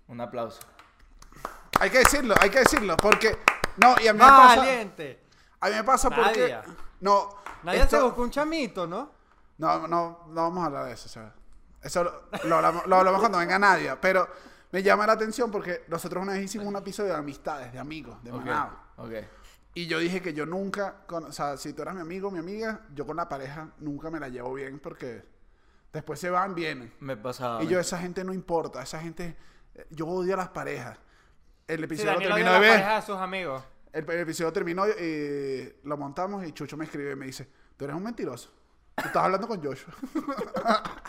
Un 0.08 0.20
aplauso. 0.20 0.60
Hay 1.80 1.90
que 1.90 1.98
decirlo, 1.98 2.34
hay 2.40 2.50
que 2.50 2.60
decirlo, 2.60 2.96
porque... 2.96 3.36
No, 3.76 3.94
y 4.02 4.08
a 4.08 4.12
mí 4.12 4.18
me 4.18 4.24
pasa... 4.24 4.56
Valiente. 4.60 5.20
A 5.60 5.68
mí 5.68 5.74
me 5.74 5.84
pasa 5.84 6.08
porque... 6.10 6.40
Nadia. 6.40 6.64
No, 7.00 7.28
Nadie 7.64 7.80
esto- 7.82 7.96
se 7.98 8.02
buscó 8.02 8.22
un 8.22 8.30
chamito, 8.30 8.86
¿no? 8.86 9.10
No, 9.58 9.86
no, 9.88 10.20
no 10.28 10.42
vamos 10.42 10.62
a 10.62 10.66
hablar 10.66 10.84
de 10.86 10.92
eso, 10.92 11.08
Seba. 11.08 11.32
Eso 11.84 12.02
lo, 12.02 12.22
lo 12.48 12.56
hablamos, 12.56 12.86
lo 12.86 12.96
hablamos 12.96 13.20
cuando 13.20 13.38
venga 13.38 13.58
Nadia, 13.58 14.00
pero 14.00 14.26
me 14.72 14.82
llama 14.82 15.06
la 15.06 15.12
atención 15.12 15.50
porque 15.50 15.84
nosotros 15.88 16.22
una 16.22 16.32
vez 16.32 16.42
hicimos 16.42 16.66
un 16.66 16.76
episodio 16.76 17.12
de 17.12 17.18
amistades, 17.18 17.72
de 17.72 17.78
amigos, 17.78 18.22
de 18.24 18.32
Ok. 18.32 18.38
manado. 18.44 18.76
Ok. 18.96 19.12
Y 19.74 19.86
yo 19.86 19.98
dije 19.98 20.22
que 20.22 20.32
yo 20.34 20.46
nunca, 20.46 21.04
con- 21.06 21.24
o 21.24 21.32
sea, 21.32 21.56
si 21.56 21.72
tú 21.72 21.82
eras 21.82 21.94
mi 21.94 22.00
amigo, 22.00 22.30
mi 22.30 22.38
amiga, 22.38 22.80
yo 22.94 23.04
con 23.06 23.16
la 23.16 23.28
pareja 23.28 23.68
nunca 23.78 24.10
me 24.10 24.18
la 24.20 24.28
llevo 24.28 24.54
bien 24.54 24.78
porque 24.80 25.24
después 25.92 26.18
se 26.20 26.30
van, 26.30 26.54
vienen. 26.54 26.92
Me 27.00 27.16
pasaba. 27.16 27.62
Y 27.62 27.66
yo, 27.68 27.78
esa 27.78 27.98
gente 27.98 28.24
no 28.24 28.32
importa, 28.32 28.82
esa 28.82 29.00
gente, 29.00 29.36
eh, 29.74 29.86
yo 29.90 30.06
odio 30.06 30.34
a 30.34 30.36
las 30.38 30.48
parejas. 30.48 30.96
El 31.66 31.78
Sí, 31.78 31.84
episodio 31.84 32.12
Daniel 32.12 32.30
terminó 32.30 32.52
de 32.52 32.60
ver. 32.60 32.86
de 32.94 33.02
sus 33.02 33.16
amigos. 33.16 33.62
El, 33.92 34.08
el 34.10 34.20
episodio 34.20 34.52
terminó 34.52 34.86
y 34.88 35.74
lo 35.84 35.96
montamos 35.96 36.44
y 36.46 36.52
Chucho 36.52 36.76
me 36.76 36.84
escribe 36.84 37.12
y 37.12 37.16
me 37.16 37.26
dice, 37.26 37.48
tú 37.76 37.84
eres 37.84 37.96
un 37.96 38.02
mentiroso. 38.02 38.50
Tú 38.96 39.06
estás 39.06 39.24
hablando 39.24 39.48
con 39.48 39.60
Joshua. 39.62 39.92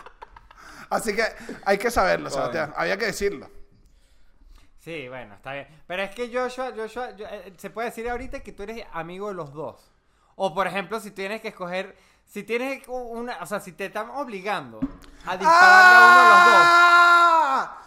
Así 0.90 1.14
que 1.14 1.24
hay 1.64 1.78
que 1.78 1.90
saberlo, 1.90 2.30
Sebastián. 2.30 2.72
Había 2.76 2.96
que 2.96 3.06
decirlo. 3.06 3.48
Sí, 4.78 5.08
bueno, 5.08 5.34
está 5.34 5.52
bien. 5.52 5.66
Pero 5.86 6.02
es 6.02 6.10
que 6.14 6.30
Joshua, 6.32 6.70
Joshua, 6.76 7.10
yo- 7.16 7.26
eh, 7.26 7.52
se 7.58 7.70
puede 7.70 7.88
decir 7.88 8.08
ahorita 8.08 8.40
que 8.40 8.52
tú 8.52 8.62
eres 8.62 8.86
amigo 8.92 9.28
de 9.28 9.34
los 9.34 9.52
dos. 9.52 9.90
O 10.36 10.54
por 10.54 10.66
ejemplo, 10.68 11.00
si 11.00 11.10
tienes 11.10 11.40
que 11.40 11.48
escoger, 11.48 11.96
si 12.24 12.42
tienes 12.44 12.82
una, 12.86 13.38
o 13.40 13.46
sea, 13.46 13.58
si 13.58 13.72
te 13.72 13.86
están 13.86 14.10
obligando 14.10 14.78
a 15.26 15.36
dispararle 15.36 15.96
a 15.96 15.98
uno 15.98 16.20
de 16.20 16.24
los 16.24 16.44
dos, 16.46 16.66
¡Ah! 16.68 17.82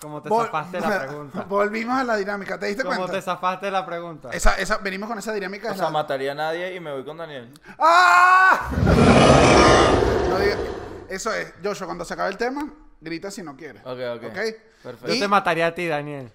como 0.00 0.20
te 0.20 0.28
Vol- 0.28 0.44
zafaste 0.46 0.80
la 0.80 0.98
pregunta. 1.06 1.40
Volvimos 1.48 1.96
a 1.98 2.04
la 2.04 2.16
dinámica. 2.16 2.58
¿Te 2.58 2.66
diste 2.66 2.82
Como 2.82 2.96
cuenta? 2.96 3.12
te 3.14 3.22
zafaste 3.22 3.70
la 3.70 3.86
pregunta. 3.86 4.28
Esa, 4.32 4.56
esa, 4.56 4.78
venimos 4.78 5.08
con 5.08 5.18
esa 5.18 5.32
dinámica. 5.32 5.70
O 5.70 5.74
sea, 5.74 5.84
la- 5.84 5.90
mataría 5.90 6.32
a 6.32 6.34
nadie 6.34 6.74
y 6.74 6.80
me 6.80 6.92
voy 6.92 7.04
con 7.04 7.16
Daniel. 7.16 7.50
¡Ah! 7.78 8.68
No 10.28 10.38
diga- 10.38 10.56
Eso 11.08 11.32
es. 11.32 11.52
Joshua, 11.62 11.86
cuando 11.86 12.04
se 12.04 12.14
acabe 12.14 12.30
el 12.30 12.36
tema, 12.36 12.72
grita 13.00 13.30
si 13.30 13.42
no 13.42 13.56
quieres. 13.56 13.82
Ok, 13.84 13.98
ok. 14.16 14.24
¿Ok? 14.24 14.38
Perfecto. 14.82 15.08
Yo 15.08 15.18
te 15.20 15.28
mataría 15.28 15.66
a 15.66 15.74
ti, 15.74 15.86
Daniel. 15.86 16.32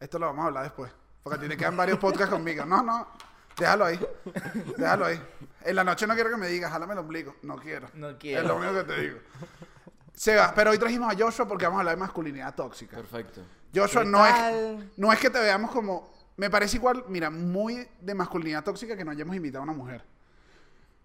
esto 0.00 0.18
lo 0.18 0.26
vamos 0.26 0.44
a 0.44 0.48
hablar 0.48 0.64
después. 0.64 0.92
Porque 1.22 1.38
a 1.38 1.40
ti 1.42 1.48
te 1.48 1.56
quedan 1.56 1.76
varios 1.76 1.98
podcasts 1.98 2.32
conmigo. 2.32 2.64
No, 2.64 2.82
no. 2.82 3.08
Déjalo 3.56 3.86
ahí. 3.86 4.00
Déjalo 4.76 5.06
ahí. 5.06 5.20
En 5.62 5.76
la 5.76 5.84
noche 5.84 6.06
no 6.06 6.14
quiero 6.14 6.30
que 6.30 6.36
me 6.36 6.48
digas, 6.48 6.70
jálame 6.70 6.92
el 6.92 6.98
ombligo. 6.98 7.36
No 7.42 7.56
quiero. 7.56 7.88
No 7.94 8.18
quiero. 8.18 8.42
Es 8.42 8.46
lo 8.46 8.56
único 8.56 8.74
que 8.74 8.84
te 8.84 9.00
digo. 9.00 9.18
Sebas, 10.12 10.52
pero 10.52 10.70
hoy 10.70 10.78
trajimos 10.78 11.12
a 11.12 11.16
Joshua 11.16 11.46
porque 11.48 11.64
vamos 11.64 11.78
a 11.78 11.80
hablar 11.80 11.96
de 11.96 12.00
masculinidad 12.00 12.54
tóxica. 12.54 12.96
Perfecto. 12.96 13.40
Joshua, 13.74 14.02
¿Qué 14.02 14.08
no 14.08 14.26
es, 14.26 14.84
no 14.96 15.12
es 15.12 15.18
que 15.18 15.30
te 15.30 15.40
veamos 15.40 15.70
como... 15.70 16.12
Me 16.36 16.50
parece 16.50 16.76
igual, 16.76 17.04
mira, 17.08 17.30
muy 17.30 17.88
de 18.00 18.14
masculinidad 18.14 18.62
tóxica 18.64 18.96
que 18.96 19.04
no 19.04 19.12
hayamos 19.12 19.34
invitado 19.34 19.60
a 19.60 19.64
una 19.64 19.72
mujer. 19.72 20.04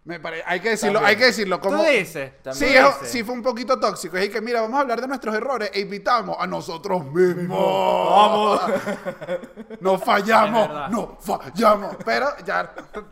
Me 0.09 0.19
pare- 0.19 0.43
hay 0.45 0.59
que 0.59 0.69
decirlo, 0.69 0.93
También. 0.99 1.09
hay 1.09 1.15
que 1.17 1.25
decirlo. 1.25 1.61
Como, 1.61 1.77
¿Tú 1.77 1.83
dices? 1.83 2.31
Sí, 2.31 2.41
También 2.43 2.85
es- 2.85 2.93
dices. 2.95 3.11
sí 3.11 3.23
fue 3.23 3.35
un 3.35 3.43
poquito 3.43 3.79
tóxico. 3.79 4.17
Es 4.17 4.29
que, 4.29 4.41
mira, 4.41 4.61
vamos 4.61 4.77
a 4.77 4.81
hablar 4.81 4.99
de 5.01 5.07
nuestros 5.07 5.35
errores 5.35 5.69
e 5.71 5.81
invitamos 5.81 6.35
a 6.39 6.47
nosotros 6.47 7.05
mismos. 7.05 8.09
Vamos. 8.09 8.61
No 9.81 9.97
fallamos, 9.99 10.63
Es 10.63 10.67
verdad. 10.69 10.89
no 10.89 11.17
fallamos. 11.21 11.95
Pero 12.03 12.27
ya... 12.43 12.73
Pero, 12.91 13.07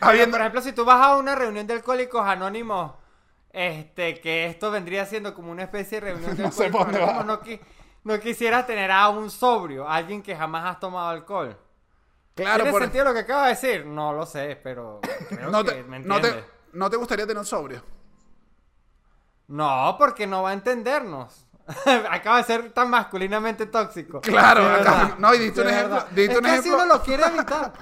habiendo- 0.00 0.32
por 0.32 0.40
ejemplo, 0.42 0.60
si 0.60 0.72
tú 0.72 0.84
vas 0.84 1.02
a 1.04 1.16
una 1.16 1.34
reunión 1.34 1.66
de 1.66 1.72
alcohólicos 1.72 2.20
anónimos, 2.26 2.92
este, 3.50 4.20
que 4.20 4.44
esto 4.46 4.70
vendría 4.70 5.06
siendo 5.06 5.34
como 5.34 5.50
una 5.50 5.62
especie 5.62 6.00
de 6.00 6.06
reunión 6.12 6.36
de 6.36 6.42
No 6.44 6.52
sé 6.52 6.66
alcohólicos 6.66 6.70
por 6.70 6.92
dónde 6.92 6.98
va. 7.14 7.20
anónimos, 7.20 7.38
no, 7.38 7.42
qui- 7.42 7.60
no 8.04 8.20
quisieras 8.20 8.66
tener 8.66 8.90
a 8.92 9.08
un 9.08 9.30
sobrio, 9.30 9.88
alguien 9.88 10.22
que 10.22 10.36
jamás 10.36 10.66
has 10.66 10.78
tomado 10.80 11.08
alcohol. 11.08 11.56
Claro, 12.36 12.58
¿Tiene 12.62 12.70
por- 12.70 12.82
sentido 12.82 13.04
lo 13.04 13.12
que 13.14 13.20
acabo 13.20 13.42
de 13.42 13.48
decir? 13.48 13.84
No 13.86 14.12
lo 14.12 14.24
sé, 14.26 14.60
pero 14.62 15.00
creo 15.28 15.50
no, 15.50 15.64
que 15.64 15.72
te, 15.72 15.82
me 15.82 15.98
no, 15.98 16.20
te. 16.20 16.44
¿No 16.72 16.88
te 16.90 16.96
gustaría 16.96 17.26
tener 17.26 17.38
un 17.38 17.46
sobrio? 17.46 17.82
No, 19.48 19.94
porque 19.98 20.26
no 20.26 20.42
va 20.42 20.50
a 20.50 20.52
entendernos. 20.52 21.46
Acaba 22.10 22.38
de 22.38 22.44
ser 22.44 22.70
tan 22.72 22.90
masculinamente 22.90 23.66
tóxico. 23.66 24.20
Claro, 24.20 24.64
acá- 24.72 25.16
no, 25.18 25.34
y 25.34 25.38
diste 25.38 25.62
un 25.62 25.68
ejemplo- 25.68 26.04
diste 26.12 26.32
es 26.32 26.38
un 26.38 26.44
que 26.44 26.50
así 26.50 26.68
ejemplo- 26.68 26.86
lo 26.86 27.02
quiere 27.02 27.24
evitar. 27.26 27.72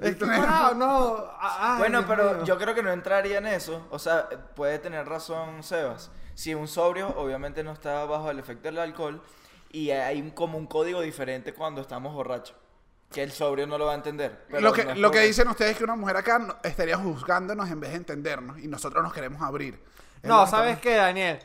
es 0.00 0.18
Diste 0.18 0.24
que, 0.26 0.40
no. 0.76 1.24
ay, 1.40 1.78
Bueno, 1.78 1.98
Dios 2.02 2.08
pero 2.08 2.44
yo 2.44 2.58
creo 2.58 2.74
que 2.74 2.82
no 2.82 2.92
entraría 2.92 3.38
en 3.38 3.46
eso. 3.46 3.86
O 3.90 3.98
sea, 3.98 4.28
puede 4.54 4.78
tener 4.78 5.06
razón 5.08 5.62
Sebas. 5.62 6.10
Si 6.34 6.54
un 6.54 6.68
sobrio 6.68 7.08
obviamente 7.16 7.62
no 7.64 7.72
está 7.72 8.04
bajo 8.04 8.30
el 8.30 8.38
efecto 8.38 8.64
del 8.68 8.78
alcohol 8.78 9.22
y 9.70 9.90
hay 9.90 10.30
como 10.32 10.58
un 10.58 10.66
código 10.66 11.00
diferente 11.00 11.54
cuando 11.54 11.80
estamos 11.80 12.12
borrachos. 12.12 12.54
Que 13.16 13.22
el 13.22 13.32
sobrio 13.32 13.66
no 13.66 13.78
lo 13.78 13.86
va 13.86 13.92
a 13.92 13.94
entender. 13.94 14.44
pero 14.48 14.60
lo 14.60 14.72
que, 14.74 14.84
no 14.84 14.94
lo 14.94 15.10
dicen 15.10 15.48
ustedes 15.48 15.70
es 15.72 15.78
que 15.78 15.84
una 15.84 15.96
mujer 15.96 16.18
acá 16.18 16.38
no- 16.38 16.56
estaría 16.62 16.98
juzgándonos 16.98 17.70
en 17.70 17.80
vez 17.80 17.90
de 17.92 17.96
entendernos 17.96 18.58
y 18.58 18.68
nosotros 18.68 19.02
nos 19.02 19.14
queremos 19.14 19.40
abrir. 19.40 19.80
Es 20.22 20.28
lo 20.28 20.36
No, 20.36 20.44
que 20.44 20.50
¿sabes 20.50 20.78
qué, 20.80 20.96
Daniel? 20.96 21.38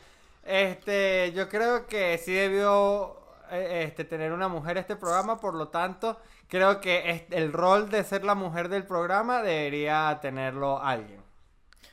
Este, 0.44 1.32
yo 1.34 1.48
creo 1.48 1.86
que 1.86 2.18
sí 2.18 2.32
debió 2.34 3.16
eh, 3.50 3.84
este, 3.86 4.04
tener 4.04 4.32
una 4.32 4.48
mujer 4.48 4.76
este 4.76 4.96
programa, 4.96 5.40
por 5.40 5.54
lo 5.54 5.68
tanto, 5.68 6.18
creo 6.48 6.78
que 6.80 7.10
es- 7.10 7.22
el 7.30 7.52
rol 7.54 7.88
de 7.88 8.04
ser 8.04 8.22
la 8.24 8.34
mujer 8.34 8.68
del 8.68 8.84
programa 8.84 9.40
debería 9.42 10.18
tenerlo 10.20 10.82
alguien. 10.82 11.22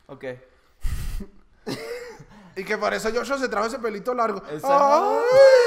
Ok. 0.08 0.26
Y 2.56 2.64
que 2.66 2.78
por 2.78 2.94
eso 2.94 3.10
Joshua 3.14 3.38
se 3.38 3.48
trajo 3.48 3.68
ese 3.68 3.80
pelito 3.80 4.14
largo. 4.14 4.40
Exacto. 4.52 5.22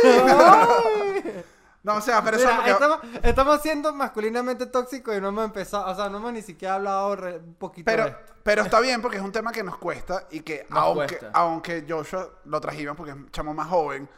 ¡Ay! 0.05 1.45
No, 1.83 1.97
o 1.97 2.01
sea, 2.01 2.23
pero 2.23 2.37
eso 2.37 2.47
Mira, 2.47 2.59
es 2.59 2.59
lo 2.81 3.01
que... 3.01 3.07
estamos, 3.07 3.25
estamos 3.27 3.61
siendo 3.63 3.93
masculinamente 3.93 4.67
tóxicos 4.67 5.17
y 5.17 5.21
no 5.21 5.29
hemos 5.29 5.45
empezado, 5.47 5.91
o 5.91 5.95
sea, 5.97 6.09
no 6.09 6.19
hemos 6.19 6.33
ni 6.33 6.41
siquiera 6.43 6.75
hablado 6.77 7.17
re- 7.17 7.39
un 7.39 7.55
poquito 7.55 7.91
de 7.91 7.97
Pero, 7.97 8.09
esto. 8.09 8.35
pero 8.45 8.63
está 8.63 8.79
bien 8.81 9.03
porque 9.03 9.17
es 9.17 9.23
un 9.23 9.33
tema 9.33 9.51
que 9.51 9.65
nos 9.65 9.79
cuesta 9.79 10.29
y 10.31 10.41
que 10.41 10.65
Nos 10.71 10.79
aunque, 10.79 11.07
cuesta. 11.19 11.31
aunque 11.35 11.85
Joshua 11.89 12.29
lo 12.45 12.61
trajimos 12.61 12.97
porque 12.97 13.11
es 13.11 13.17
un 13.17 13.31
chamo 13.33 13.53
más 13.53 13.67
joven, 13.69 14.09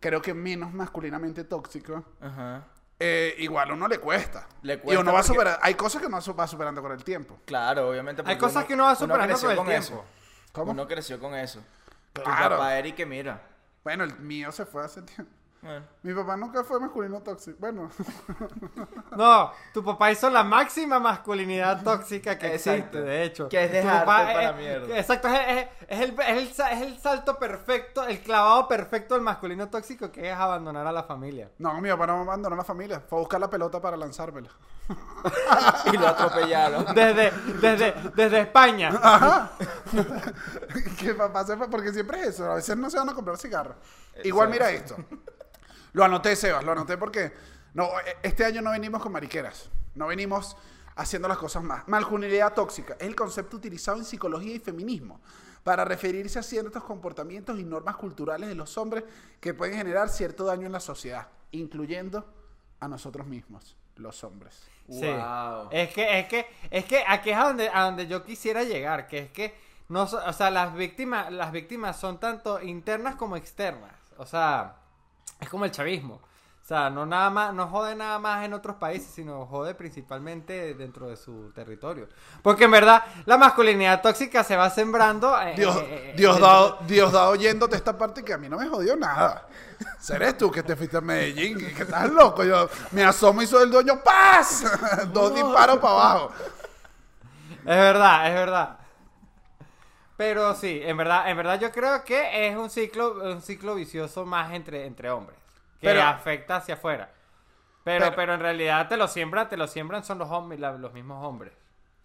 creo 0.00 0.20
que 0.20 0.34
menos 0.34 0.72
masculinamente 0.74 1.44
tóxico, 1.44 2.02
Ajá. 2.20 2.64
eh, 2.98 3.36
igual 3.38 3.70
a 3.70 3.74
uno 3.74 3.86
le 3.86 3.98
cuesta. 3.98 4.48
Le 4.62 4.74
y 4.74 4.78
cuesta 4.78 5.00
uno 5.00 5.12
va 5.12 5.18
porque- 5.20 5.32
superando, 5.34 5.58
hay 5.62 5.74
cosas 5.74 6.00
que 6.02 6.08
uno 6.08 6.20
va 6.36 6.46
superando 6.48 6.82
con 6.82 6.90
el 6.90 7.04
tiempo. 7.04 7.38
Claro, 7.44 7.88
obviamente. 7.90 8.22
Hay 8.26 8.36
cosas 8.38 8.64
que 8.64 8.74
uno 8.74 8.84
va 8.84 8.96
superando 8.96 9.34
creció 9.38 9.56
con 9.56 9.70
el 9.70 9.80
tiempo. 9.82 10.02
eso. 10.02 10.04
¿Cómo? 10.52 10.72
Uno 10.72 10.86
creció 10.88 11.20
con 11.20 11.34
eso. 11.36 11.60
Tu 12.12 12.22
Claro. 12.22 12.56
papá 12.56 12.76
Eric 12.76 12.96
que 12.96 13.06
mira. 13.06 13.40
Bueno, 13.84 14.02
el 14.04 14.18
mío 14.18 14.50
se 14.50 14.66
fue 14.66 14.84
hace 14.84 15.00
tiempo. 15.02 15.30
Bueno. 15.64 15.86
Mi 16.02 16.12
papá 16.14 16.36
nunca 16.36 16.62
fue 16.62 16.78
masculino 16.78 17.20
tóxico. 17.22 17.56
Bueno, 17.58 17.90
No, 19.16 19.50
tu 19.72 19.82
papá 19.82 20.10
hizo 20.12 20.28
la 20.28 20.44
máxima 20.44 20.98
masculinidad 20.98 21.82
tóxica 21.82 22.38
que 22.38 22.54
Exacto. 22.54 22.78
existe, 22.98 23.00
de 23.02 23.22
hecho. 23.24 23.48
Que 23.48 23.64
es 23.64 23.70
Tu 23.70 23.76
dejarte 23.78 24.00
papá 24.06 24.24
para 24.26 24.50
es- 24.50 24.56
mierda. 24.56 24.98
Exacto, 24.98 25.28
es, 25.28 25.40
es- 25.48 25.68
es 25.88 26.00
el, 26.00 26.10
es, 26.20 26.28
el, 26.60 26.66
es 26.76 26.82
el 26.82 26.98
salto 26.98 27.38
perfecto, 27.38 28.04
el 28.06 28.20
clavado 28.20 28.68
perfecto 28.68 29.14
del 29.14 29.22
masculino 29.22 29.68
tóxico 29.68 30.10
que 30.12 30.30
es 30.30 30.36
abandonar 30.36 30.86
a 30.86 30.92
la 30.92 31.02
familia. 31.04 31.50
no, 31.58 31.80
mi 31.80 31.88
papá 31.88 32.06
no 32.08 32.20
abandonó 32.20 32.56
la 32.56 32.64
familia. 32.64 33.00
Fue 33.00 33.18
a 33.18 33.20
buscar 33.20 33.40
la 33.40 33.48
pelota 33.50 33.80
para 33.80 33.96
lanzármela. 33.96 34.50
Y 35.92 35.96
lo 35.96 36.08
atropellaron. 36.08 36.94
Desde, 36.94 37.30
desde, 37.60 37.94
desde 38.14 38.40
España. 38.40 38.90
Ajá. 39.02 39.50
que 40.98 41.14
papá 41.14 41.44
se 41.46 41.56
fue, 41.56 41.68
porque 41.70 41.92
siempre 41.92 42.20
es 42.20 42.26
eso. 42.28 42.50
A 42.50 42.56
veces 42.56 42.76
no 42.76 42.90
se 42.90 42.98
van 42.98 43.08
a 43.08 43.14
comprar 43.14 43.36
cigarros. 43.38 43.76
Igual 44.22 44.48
mira 44.50 44.70
esto. 44.70 44.96
Lo 45.94 46.04
anoté, 46.04 46.36
Sebas, 46.36 46.64
lo 46.64 46.72
anoté 46.72 46.98
porque 46.98 47.32
no, 47.72 47.84
e- 48.00 48.16
este 48.22 48.44
año 48.44 48.60
no 48.60 48.72
venimos 48.72 49.00
con 49.00 49.12
mariqueras. 49.12 49.70
No 49.94 50.08
venimos 50.08 50.56
haciendo 50.96 51.28
las 51.28 51.38
cosas 51.38 51.62
más. 51.62 51.86
Masculinidad 51.88 52.52
tóxica 52.52 52.94
es 52.98 53.06
el 53.06 53.16
concepto 53.16 53.56
utilizado 53.56 53.96
en 53.96 54.04
psicología 54.04 54.54
y 54.54 54.58
feminismo 54.58 55.20
para 55.62 55.84
referirse 55.84 56.38
a 56.38 56.42
ciertos 56.42 56.82
comportamientos 56.84 57.58
y 57.58 57.64
normas 57.64 57.96
culturales 57.96 58.48
de 58.48 58.54
los 58.54 58.76
hombres 58.76 59.04
que 59.40 59.54
pueden 59.54 59.76
generar 59.76 60.08
cierto 60.08 60.44
daño 60.44 60.66
en 60.66 60.72
la 60.72 60.80
sociedad, 60.80 61.28
incluyendo 61.52 62.26
a 62.80 62.88
nosotros 62.88 63.26
mismos, 63.26 63.76
los 63.96 64.22
hombres. 64.24 64.68
Sí. 64.88 65.06
Wow. 65.06 65.68
Es 65.70 65.94
que, 65.94 66.18
es 66.20 66.26
que, 66.26 66.46
es 66.70 66.84
que 66.84 67.04
aquí 67.06 67.30
es 67.30 67.36
a 67.36 67.44
donde, 67.44 67.70
a 67.72 67.84
donde 67.84 68.06
yo 68.06 68.22
quisiera 68.24 68.62
llegar, 68.64 69.06
que 69.06 69.20
es 69.20 69.30
que 69.30 69.54
no, 69.88 70.02
o 70.02 70.32
sea, 70.32 70.50
las 70.50 70.74
víctimas, 70.74 71.32
las 71.32 71.52
víctimas 71.52 71.98
son 71.98 72.18
tanto 72.18 72.60
internas 72.60 73.14
como 73.14 73.36
externas. 73.36 73.94
O 74.18 74.26
sea, 74.26 74.76
es 75.44 75.50
como 75.50 75.64
el 75.64 75.70
chavismo. 75.70 76.20
O 76.64 76.66
sea, 76.66 76.88
no 76.88 77.04
nada 77.04 77.28
más, 77.28 77.52
no 77.52 77.68
jode 77.68 77.94
nada 77.94 78.18
más 78.18 78.42
en 78.42 78.54
otros 78.54 78.76
países, 78.76 79.10
sino 79.14 79.44
jode 79.44 79.74
principalmente 79.74 80.72
dentro 80.72 81.08
de 81.08 81.16
su 81.18 81.52
territorio. 81.54 82.08
Porque 82.40 82.64
en 82.64 82.70
verdad, 82.70 83.04
la 83.26 83.36
masculinidad 83.36 84.00
tóxica 84.00 84.42
se 84.42 84.56
va 84.56 84.70
sembrando. 84.70 85.38
eh, 85.42 85.52
Dios, 85.56 85.76
eh, 85.76 85.84
eh, 85.90 86.14
Dios, 86.16 86.40
dado, 86.40 86.78
Dios 86.86 87.12
dado 87.12 87.32
oyéndote 87.32 87.76
esta 87.76 87.98
parte 87.98 88.24
que 88.24 88.32
a 88.32 88.38
mí 88.38 88.48
no 88.48 88.56
me 88.56 88.66
jodió 88.66 88.96
nada. 88.96 89.46
Serás 90.00 90.38
tú 90.38 90.50
que 90.50 90.62
te 90.62 90.74
fuiste 90.74 90.96
a 90.96 91.02
Medellín 91.02 91.58
que 91.58 91.82
estás 91.82 92.10
loco. 92.10 92.42
Yo 92.42 92.66
me 92.92 93.04
asomo 93.04 93.42
y 93.42 93.46
soy 93.46 93.64
el 93.64 93.70
dueño. 93.70 94.00
¡Paz! 94.02 94.64
Dos 95.12 95.34
disparos 95.34 95.76
para 95.76 95.92
abajo. 95.92 96.32
Es 97.58 97.66
verdad, 97.66 98.28
es 98.28 98.34
verdad. 98.34 98.78
Pero 100.16 100.54
sí, 100.54 100.80
en 100.82 100.96
verdad, 100.96 101.28
en 101.28 101.36
verdad 101.36 101.58
yo 101.60 101.72
creo 101.72 102.04
que 102.04 102.48
es 102.48 102.56
un 102.56 102.70
ciclo, 102.70 103.14
un 103.32 103.42
ciclo 103.42 103.74
vicioso 103.74 104.24
más 104.24 104.52
entre, 104.52 104.86
entre 104.86 105.10
hombres. 105.10 105.38
Que 105.80 105.88
Pero- 105.88 106.02
afecta 106.02 106.56
hacia 106.56 106.74
afuera. 106.74 107.10
Pero, 107.82 108.04
Pero- 108.06 108.16
pero, 108.16 108.34
en 108.34 108.40
realidad 108.40 108.88
te 108.88 108.96
lo 108.96 109.08
siembran, 109.08 109.48
te 109.48 109.56
lo 109.56 109.66
siembran 109.66 110.04
son 110.04 110.18
los 110.18 110.30
hombres, 110.30 110.58
los 110.60 110.92
mismos 110.92 111.24
hombres. 111.26 111.52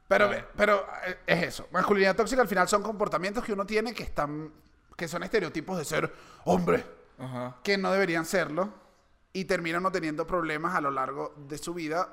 Pero, 0.08 0.30
pero 0.56 0.86
eh, 1.06 1.18
es 1.28 1.44
eso. 1.44 1.68
Masculinidad 1.72 2.16
tóxica 2.16 2.42
al 2.42 2.48
final 2.48 2.68
son 2.68 2.82
comportamientos 2.82 3.44
que 3.46 3.54
uno 3.54 3.66
tiene 3.66 3.94
que 3.94 4.04
están, 4.04 4.51
que 4.98 5.08
son 5.08 5.22
estereotipos 5.24 5.78
de 5.78 5.86
ser 5.86 6.12
hombre, 6.46 6.84
Ajá. 7.20 7.58
que 7.63 7.78
no 7.78 7.92
deberían 7.92 8.25
serlo 8.25 8.74
y 9.32 9.46
terminan 9.46 9.84
no 9.84 9.92
teniendo 9.92 10.25
problemas 10.25 10.75
a 10.75 10.82
lo 10.82 10.89
largo 10.89 11.34
de 11.38 11.58
su 11.60 11.75
vida. 11.75 12.12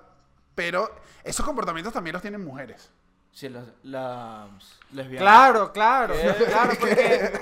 Pero 0.54 0.94
esos 1.24 1.44
comportamientos 1.44 1.92
también 1.94 2.12
los 2.12 2.22
tienen 2.22 2.44
mujeres. 2.44 2.90
Sí, 3.36 3.50
las, 3.50 3.64
las 3.82 4.48
lesbianas. 4.92 5.20
Claro, 5.20 5.70
claro, 5.70 6.14
¿Qué? 6.14 6.44
claro, 6.46 6.72
porque 6.80 7.32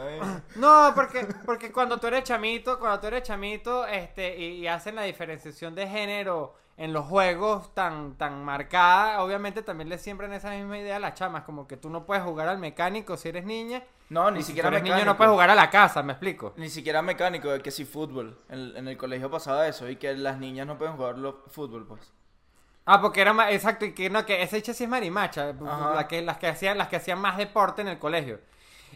no, 0.56 0.92
porque 0.94 1.26
porque 1.44 1.70
cuando 1.70 1.98
tú 1.98 2.06
eres 2.06 2.24
chamito, 2.24 2.78
cuando 2.78 2.98
tú 3.00 3.08
eres 3.08 3.24
chamito, 3.24 3.86
este 3.86 4.38
y, 4.38 4.44
y 4.60 4.66
hacen 4.68 4.94
la 4.94 5.02
diferenciación 5.02 5.74
de 5.74 5.86
género 5.86 6.54
en 6.78 6.94
los 6.94 7.04
juegos 7.06 7.74
tan 7.74 8.14
tan 8.16 8.42
marcada, 8.42 9.22
obviamente 9.22 9.60
también 9.62 9.90
le 9.90 9.98
siembran 9.98 10.32
esa 10.32 10.48
misma 10.50 10.78
idea 10.78 10.96
a 10.96 11.00
las 11.00 11.12
chamas, 11.12 11.42
como 11.44 11.66
que 11.68 11.76
tú 11.76 11.90
no 11.90 12.06
puedes 12.06 12.24
jugar 12.24 12.48
al 12.48 12.56
mecánico 12.58 13.18
si 13.18 13.28
eres 13.28 13.44
niña. 13.44 13.82
No, 14.08 14.30
ni 14.30 14.40
y 14.40 14.42
si 14.42 14.46
siquiera 14.48 14.70
tú 14.70 14.76
eres 14.76 14.82
niño 14.82 14.94
mecánico. 14.94 15.12
no 15.12 15.16
puedes 15.18 15.30
jugar 15.32 15.50
a 15.50 15.54
la 15.54 15.68
casa, 15.68 16.02
¿me 16.02 16.12
explico? 16.14 16.54
Ni 16.56 16.70
siquiera 16.70 17.02
mecánico, 17.02 17.50
que 17.62 17.70
sí 17.70 17.84
fútbol. 17.84 18.38
En, 18.48 18.74
en 18.78 18.88
el 18.88 18.96
colegio 18.96 19.30
pasaba 19.30 19.68
eso 19.68 19.90
y 19.90 19.96
que 19.96 20.14
las 20.16 20.38
niñas 20.38 20.66
no 20.66 20.78
pueden 20.78 20.96
jugar 20.96 21.18
lo- 21.18 21.44
fútbol, 21.48 21.86
pues. 21.86 22.10
Ah, 22.86 23.00
porque 23.00 23.20
era 23.22 23.32
más, 23.32 23.50
exacto, 23.52 23.84
y 23.86 23.92
que 23.92 24.10
no, 24.10 24.26
que 24.26 24.42
esa 24.42 24.56
hecha 24.58 24.74
sí 24.74 24.84
es 24.84 24.90
marimacha, 24.90 25.52
la 25.54 26.06
que, 26.06 26.20
las 26.20 26.36
que 26.38 26.46
hacían, 26.48 26.76
las 26.76 26.88
que 26.88 26.96
hacían 26.96 27.18
más 27.18 27.36
deporte 27.38 27.80
en 27.82 27.88
el 27.88 27.98
colegio. 27.98 28.40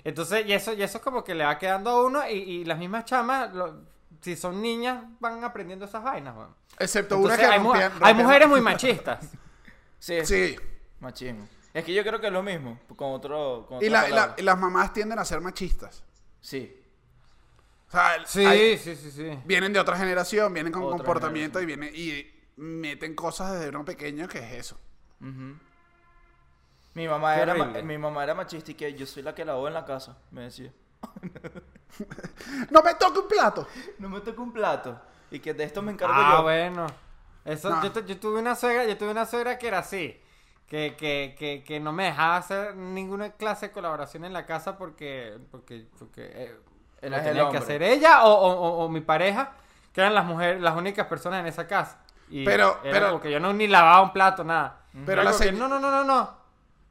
Entonces, 0.04 0.44
y 0.46 0.52
eso, 0.52 0.74
y 0.74 0.82
eso 0.82 0.98
es 0.98 1.04
como 1.04 1.24
que 1.24 1.34
le 1.34 1.44
va 1.44 1.58
quedando 1.58 1.90
a 1.90 2.04
uno, 2.04 2.28
y, 2.28 2.34
y 2.34 2.64
las 2.64 2.78
mismas 2.78 3.04
chamas, 3.06 3.52
lo- 3.54 3.82
si 4.20 4.36
son 4.36 4.60
niñas, 4.60 5.04
van 5.20 5.42
aprendiendo 5.42 5.84
esas 5.86 6.02
vainas, 6.02 6.36
weón. 6.36 6.54
Excepto 6.78 7.14
Entonces, 7.16 7.38
una 7.38 7.48
que 7.48 7.54
hay, 7.54 7.60
mu- 7.60 7.72
rompían- 7.72 7.92
hay 8.02 8.14
mujeres 8.14 8.48
muy 8.48 8.60
machistas. 8.60 9.20
Sí, 10.00 10.24
Sí. 10.24 10.56
machismo. 11.00 11.48
Es 11.74 11.84
que 11.84 11.92
yo 11.92 12.04
creo 12.04 12.20
que 12.20 12.28
es 12.28 12.32
lo 12.32 12.42
mismo, 12.42 12.78
con 12.94 13.12
otro. 13.14 13.66
Con 13.68 13.82
Y, 13.82 13.88
la- 13.88 14.08
y 14.08 14.12
la- 14.12 14.34
y 14.38 14.42
las 14.42 14.56
mamás 14.56 14.92
tienden 14.92 15.18
a 15.18 15.24
ser 15.24 15.40
machistas. 15.40 16.04
Sí. 16.40 16.80
O 17.88 17.90
sea, 17.90 18.14
el- 18.14 18.26
Sí, 18.26 18.44
hay- 18.44 18.78
sí, 18.78 18.94
sí, 18.94 19.10
sí. 19.10 19.38
vienen 19.44 19.72
de 19.72 19.80
otra 19.80 19.96
generación, 19.96 20.52
vienen 20.54 20.72
con 20.72 20.82
Otra 20.84 20.98
comportamiento 20.98 21.60
y 21.60 21.66
vienen 21.66 21.90
y 21.92 22.30
meten 22.58 23.14
cosas 23.14 23.52
desde 23.52 23.68
uno 23.70 23.84
pequeño 23.84 24.28
que 24.28 24.38
es 24.38 24.52
eso. 24.52 24.78
Mi 26.94 27.06
mamá, 27.06 27.36
era 27.36 27.54
mi 27.54 27.96
mamá 27.98 28.24
era 28.24 28.34
machista 28.34 28.70
y 28.72 28.74
que 28.74 28.92
yo 28.94 29.06
soy 29.06 29.22
la 29.22 29.34
que 29.34 29.44
lavó 29.44 29.68
en 29.68 29.74
la 29.74 29.84
casa, 29.84 30.18
me 30.30 30.42
decía. 30.42 30.72
No 32.70 32.82
me 32.82 32.94
toque 32.94 33.18
un 33.20 33.28
plato. 33.28 33.66
No 33.98 34.08
me 34.08 34.20
toca 34.20 34.40
un 34.40 34.52
plato. 34.52 35.00
Y 35.30 35.40
que 35.40 35.54
de 35.54 35.64
esto 35.64 35.82
me 35.82 35.92
encargo 35.92 36.14
Ah, 36.16 36.34
yo. 36.38 36.42
bueno. 36.42 36.86
Eso, 37.44 37.70
No. 37.70 37.82
yo, 37.82 37.92
tu- 37.92 38.04
yo 38.04 38.18
tuve 38.18 38.40
una 38.40 38.54
suegra, 38.54 38.84
yo 38.84 38.96
tuve 38.96 39.10
una 39.10 39.26
suegra 39.26 39.58
que 39.58 39.68
era 39.68 39.78
así. 39.78 40.20
Que, 40.66 40.96
que, 40.98 41.34
que, 41.38 41.64
que 41.64 41.80
no 41.80 41.92
me 41.92 42.04
dejaba 42.04 42.36
hacer 42.36 42.76
ninguna 42.76 43.30
clase 43.32 43.66
de 43.68 43.72
colaboración 43.72 44.24
en 44.26 44.32
la 44.34 44.44
casa 44.44 44.76
porque, 44.76 45.38
porque, 45.50 45.86
porque 45.98 46.30
eh, 46.34 46.56
el 47.00 47.12
tenía 47.22 47.48
que 47.48 47.56
hacer 47.56 47.82
ella 47.82 48.24
o, 48.24 48.32
o- 48.34 48.52
o- 48.52 48.84
o 48.84 48.88
mi 48.90 49.00
pareja, 49.00 49.52
que 49.94 50.00
eran 50.02 50.14
las 50.14 50.26
mujeres, 50.26 50.60
las 50.60 50.76
únicas 50.76 51.06
personas 51.06 51.40
en 51.40 51.46
esa 51.46 51.66
casa. 51.66 52.02
Y 52.30 52.44
Pero- 52.44 52.78
era 52.82 52.92
pero- 52.92 53.06
como 53.08 53.20
que 53.20 53.30
yo 53.30 53.40
no 53.40 53.52
ni 53.52 53.66
lavaba 53.68 54.02
un 54.02 54.12
plato, 54.12 54.44
nada. 54.44 54.80
Pero 55.06 55.22
la 55.22 55.36
que, 55.36 55.52
no, 55.52 55.68
no, 55.68 55.78
no, 55.78 55.90
no, 55.90 56.04
no. 56.04 56.30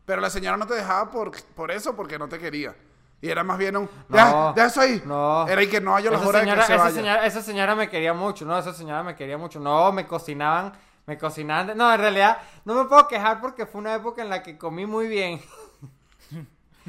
Pero 0.05 0.21
la 0.21 0.29
señora 0.29 0.55
no 0.57 0.65
te 0.65 0.73
dejaba 0.75 1.11
por, 1.11 1.31
por 1.55 1.71
eso, 1.71 1.95
porque 1.95 2.17
no 2.17 2.27
te 2.29 2.39
quería. 2.39 2.73
Y 3.19 3.29
era 3.29 3.43
más 3.43 3.57
bien 3.57 3.75
un. 3.75 3.89
No, 4.09 4.55
ya 4.55 4.65
eso 4.67 4.79
ahí. 4.81 5.01
no. 5.05 5.47
Era 5.47 5.61
y 5.63 5.67
que 5.67 5.81
no 5.81 5.93
hallo 5.95 6.11
las 6.11 6.21
horas 6.25 6.41
señora, 6.41 6.61
de 6.61 6.61
que 6.61 6.67
se 6.67 6.73
esa, 6.75 6.83
vaya. 6.83 6.95
señora, 6.95 7.25
esa 7.25 7.41
señora 7.41 7.75
me 7.75 7.89
quería 7.89 8.13
mucho, 8.13 8.45
no, 8.45 8.57
esa 8.57 8.73
señora 8.73 9.03
me 9.03 9.15
quería 9.15 9.37
mucho. 9.37 9.59
No, 9.59 9.91
me 9.91 10.05
cocinaban, 10.07 10.71
me 11.07 11.17
cocinaban. 11.17 11.67
de- 11.67 11.75
No, 11.75 11.91
en 11.91 11.99
realidad 11.99 12.37
no 12.63 12.75
me 12.75 12.85
puedo 12.85 13.07
quejar 13.07 13.41
porque 13.41 13.65
fue 13.65 13.81
una 13.81 13.95
época 13.95 14.21
en 14.21 14.29
la 14.29 14.43
que 14.43 14.57
comí 14.57 14.85
muy 14.85 15.07
bien. 15.07 15.41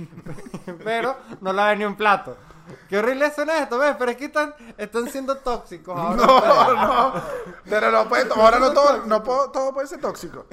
Pero 0.85 1.17
no 1.41 1.53
lavé 1.53 1.77
ni 1.77 1.85
un 1.85 1.97
plato. 1.97 2.37
Qué 2.89 2.99
horrible 2.99 3.31
suena 3.31 3.59
esto, 3.59 3.79
¿ves? 3.79 3.97
Pero 3.99 4.11
es 4.11 4.17
que 4.17 4.27
están, 4.27 4.55
están 4.77 5.09
siendo 5.09 5.37
tóxicos 5.39 5.99
ahora. 5.99 6.17
No, 6.17 7.13
no. 7.15 7.23
Pero 7.65 7.91
no 7.91 8.09
puede. 8.09 8.31
Ahora 8.33 8.59
no 8.59 8.73
todo, 8.73 9.07
no 9.07 9.23
puedo- 9.23 9.51
todo 9.51 9.73
puede 9.73 9.87
ser 9.87 10.01
tóxico. 10.01 10.47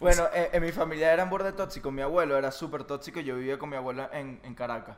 Bueno, 0.00 0.24
eh, 0.34 0.50
en 0.52 0.62
mi 0.62 0.72
familia 0.72 1.12
eran 1.12 1.30
borde 1.30 1.52
tóxicos. 1.52 1.92
Mi 1.92 2.02
abuelo 2.02 2.36
era 2.36 2.50
súper 2.50 2.82
tóxico. 2.84 3.20
Yo 3.20 3.36
vivía 3.36 3.58
con 3.58 3.70
mi 3.70 3.76
abuela 3.76 4.10
en, 4.12 4.40
en 4.42 4.54
Caracas. 4.54 4.96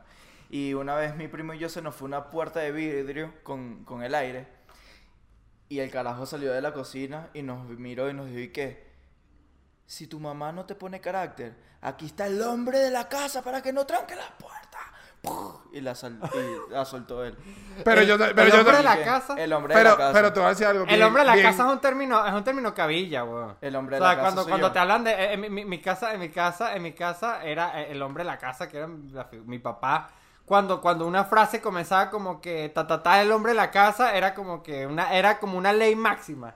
Y 0.49 0.73
una 0.73 0.95
vez 0.95 1.15
mi 1.15 1.27
primo 1.27 1.53
y 1.53 1.59
yo 1.59 1.69
se 1.69 1.81
nos 1.81 1.95
fue 1.95 2.07
una 2.07 2.29
puerta 2.31 2.59
de 2.59 2.71
vidrio 2.71 3.31
con, 3.43 3.83
con 3.83 4.01
el 4.03 4.15
aire. 4.15 4.47
Y 5.69 5.79
el 5.79 5.91
carajo 5.91 6.25
salió 6.25 6.51
de 6.53 6.61
la 6.61 6.73
cocina 6.73 7.29
y 7.33 7.41
nos 7.43 7.67
miró 7.67 8.09
y 8.09 8.13
nos 8.13 8.27
dijo, 8.27 8.39
¿y 8.39 8.49
qué? 8.49 8.84
Si 9.85 10.07
tu 10.07 10.19
mamá 10.19 10.51
no 10.51 10.65
te 10.65 10.75
pone 10.75 10.99
carácter, 10.99 11.55
aquí 11.81 12.07
está 12.07 12.25
el 12.27 12.41
hombre 12.41 12.79
de 12.79 12.89
la 12.91 13.07
casa 13.07 13.41
para 13.43 13.61
que 13.61 13.71
no 13.71 13.85
tranque 13.85 14.15
la 14.15 14.27
puerta. 14.37 14.61
Y 15.73 15.81
la, 15.81 15.95
sal- 15.95 16.19
y 16.35 16.71
la 16.71 16.85
soltó 16.85 17.23
él. 17.25 17.35
Pero 17.83 18.01
El- 18.01 18.07
yo. 18.07 18.13
el 18.15 18.35
Pero 18.35 18.47
yo 18.49 18.59
hombre 18.59 18.77
de 18.77 18.83
la 18.83 19.03
casa. 19.03 19.33
El 19.37 19.53
hombre 19.53 19.73
de 19.73 19.79
pero, 19.79 19.89
la 19.91 19.97
casa. 19.97 20.13
pero 20.13 20.33
te 20.33 20.39
voy 20.39 20.45
a 20.45 20.49
decir 20.49 20.67
algo. 20.67 20.85
El 20.87 21.01
hombre 21.01 21.21
de 21.23 21.27
la 21.27 21.33
bien- 21.33 21.47
casa 21.47 21.65
es 21.65 21.73
un 21.73 21.81
término, 21.81 22.25
es 22.27 22.33
un 22.33 22.43
término 22.43 22.73
cabilla, 22.75 23.23
weón. 23.23 23.57
El 23.59 23.75
hombre 23.75 23.95
o 23.95 23.99
de 23.99 24.05
sea, 24.05 24.09
la 24.09 24.15
casa 24.15 24.21
cuando, 24.23 24.41
soy 24.43 24.49
cuando 24.51 24.67
yo. 24.67 24.73
te 24.73 24.79
hablan 24.79 25.03
de 25.03 25.11
eh, 25.11 25.33
en 25.33 25.41
mi, 25.41 25.49
mi- 25.49 25.65
mi 25.65 25.81
casa, 25.81 26.13
en 26.13 26.19
mi 26.19 26.29
casa, 26.29 26.75
en 26.75 26.83
mi 26.83 26.93
casa 26.93 27.43
era 27.43 27.81
eh, 27.81 27.91
el 27.91 28.01
hombre 28.03 28.23
de 28.23 28.29
la 28.29 28.37
casa, 28.37 28.69
que 28.69 28.77
era 28.77 28.87
la 29.11 29.27
mi 29.45 29.57
papá. 29.57 30.09
Cuando, 30.45 30.79
cuando 30.79 31.07
una 31.07 31.23
frase 31.25 31.59
comenzaba 31.59 32.11
como 32.11 32.39
que 32.39 32.69
ta 32.69 32.85
ta 32.85 33.01
ta 33.01 33.19
el 33.19 33.31
hombre 33.31 33.53
de 33.53 33.55
la 33.57 33.71
casa, 33.71 34.15
era 34.15 34.35
como 34.35 34.61
que 34.61 34.85
una, 34.85 35.11
era 35.15 35.39
como 35.39 35.57
una 35.57 35.73
ley 35.73 35.95
máxima. 35.95 36.53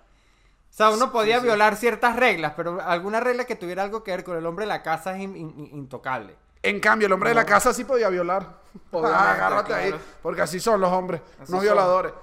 O 0.79 0.87
sea, 0.87 0.95
uno 0.95 1.11
podía 1.11 1.39
violar 1.39 1.75
ciertas 1.75 2.15
reglas, 2.15 2.53
pero 2.55 2.79
alguna 2.81 3.19
regla 3.19 3.43
que 3.43 3.55
tuviera 3.57 3.83
algo 3.83 4.01
que 4.03 4.11
ver 4.11 4.23
con 4.23 4.37
el 4.37 4.45
hombre 4.45 4.63
de 4.63 4.69
la 4.69 4.81
casa 4.81 5.13
es 5.15 5.21
in- 5.21 5.35
in- 5.35 5.69
intocable. 5.73 6.35
En 6.63 6.79
cambio, 6.79 7.07
el 7.07 7.11
hombre 7.13 7.29
de 7.29 7.35
la 7.35 7.45
casa 7.45 7.73
sí 7.73 7.83
podía 7.83 8.07
violar. 8.09 8.45
Obviamente, 8.91 9.23
Agárrate 9.29 9.73
ahí. 9.73 9.95
Porque 10.21 10.41
así 10.41 10.59
son 10.59 10.79
los 10.79 10.89
hombres, 10.91 11.21
Así 11.41 11.51
no 11.51 11.57
son. 11.57 11.61
violadores. 11.65 12.13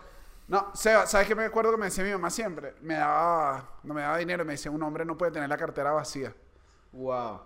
No, 0.49 0.71
Seba, 0.75 1.07
¿sabes 1.07 1.27
qué 1.27 1.35
me 1.35 1.45
acuerdo 1.45 1.73
que 1.73 1.77
me 1.77 1.87
decía 1.87 2.03
mi 2.05 2.13
mamá 2.13 2.31
siempre? 2.31 2.75
Me 2.81 2.95
daba, 2.95 3.65
no 3.83 3.93
me 3.93 4.01
daba 4.03 4.17
dinero 4.17 4.43
y 4.43 4.47
me 4.47 4.53
decía, 4.53 4.71
un 4.71 4.83
hombre 4.83 5.05
no 5.05 5.19
puede 5.19 5.33
tener 5.33 5.49
la 5.51 5.57
cartera 5.59 5.91
vacía. 5.93 6.33
Wow. 6.93 7.41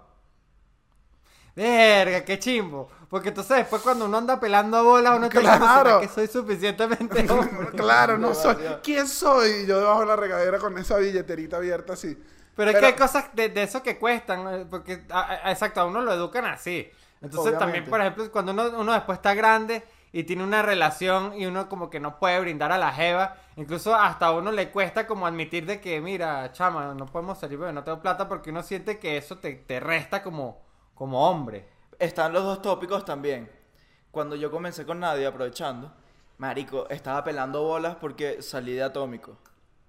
Verga, 1.56 2.24
qué 2.24 2.38
chimbo. 2.38 2.88
Porque 3.08 3.28
entonces 3.30 3.56
después 3.58 3.82
cuando 3.82 4.04
uno 4.04 4.18
anda 4.18 4.38
pelando 4.38 4.84
bolas, 4.84 5.16
uno 5.18 5.28
te 5.28 5.40
Claro. 5.40 6.00
que 6.00 6.08
soy 6.08 6.26
suficientemente 6.28 7.26
hombre? 7.30 7.70
claro, 7.76 8.18
no 8.18 8.34
soy. 8.34 8.56
¿Quién 8.82 9.08
soy? 9.08 9.50
Y 9.62 9.66
yo 9.66 9.78
debajo 9.80 10.00
de 10.00 10.06
la 10.06 10.16
regadera 10.16 10.58
con 10.58 10.78
esa 10.78 10.96
billeterita 10.98 11.56
abierta 11.56 11.94
así. 11.94 12.16
Pero, 12.56 12.70
es 12.70 12.76
que 12.78 12.86
hay 12.86 12.92
cosas 12.94 13.26
de, 13.34 13.48
de 13.48 13.62
eso 13.62 13.82
que 13.82 13.98
cuestan, 13.98 14.60
eh, 14.60 14.66
porque, 14.68 15.04
a- 15.10 15.46
a- 15.46 15.50
exacto, 15.50 15.80
a 15.80 15.86
uno 15.86 16.02
lo 16.02 16.12
educan 16.12 16.44
así. 16.46 16.90
Entonces 17.22 17.58
también, 17.58 17.84
por 17.84 18.00
ejemplo, 18.00 18.30
cuando 18.30 18.52
uno, 18.52 18.70
uno 18.78 18.92
después 18.92 19.18
está 19.18 19.34
grande 19.34 19.82
y 20.12 20.24
tiene 20.24 20.42
una 20.44 20.62
relación 20.62 21.34
y 21.36 21.46
uno 21.46 21.68
como 21.68 21.90
que 21.90 22.00
no 22.00 22.18
puede 22.18 22.40
brindar 22.40 22.72
a 22.72 22.78
la 22.78 22.92
jeva, 22.92 23.36
incluso 23.56 23.94
hasta 23.94 24.26
a 24.26 24.32
uno 24.32 24.52
le 24.52 24.70
cuesta 24.70 25.06
como 25.06 25.26
admitir 25.26 25.66
de 25.66 25.80
que, 25.80 26.00
mira, 26.00 26.52
chama, 26.52 26.94
no 26.94 27.06
podemos 27.06 27.38
salir 27.38 27.58
porque 27.58 27.72
no 27.72 27.84
tengo 27.84 28.00
plata, 28.00 28.28
porque 28.28 28.50
uno 28.50 28.62
siente 28.62 28.98
que 28.98 29.16
eso 29.16 29.36
te, 29.38 29.52
te 29.54 29.80
resta 29.80 30.22
como, 30.22 30.60
como 31.00 31.26
hombre. 31.30 31.66
Están 31.98 32.30
los 32.34 32.44
dos 32.44 32.60
tópicos 32.60 33.06
también. 33.06 33.50
Cuando 34.10 34.36
yo 34.36 34.50
comencé 34.50 34.84
con 34.84 35.00
Nadia, 35.00 35.28
aprovechando, 35.28 35.90
Marico, 36.36 36.86
estaba 36.90 37.24
pelando 37.24 37.62
bolas 37.62 37.96
porque 37.98 38.42
salí 38.42 38.74
de 38.74 38.82
atómico. 38.82 39.38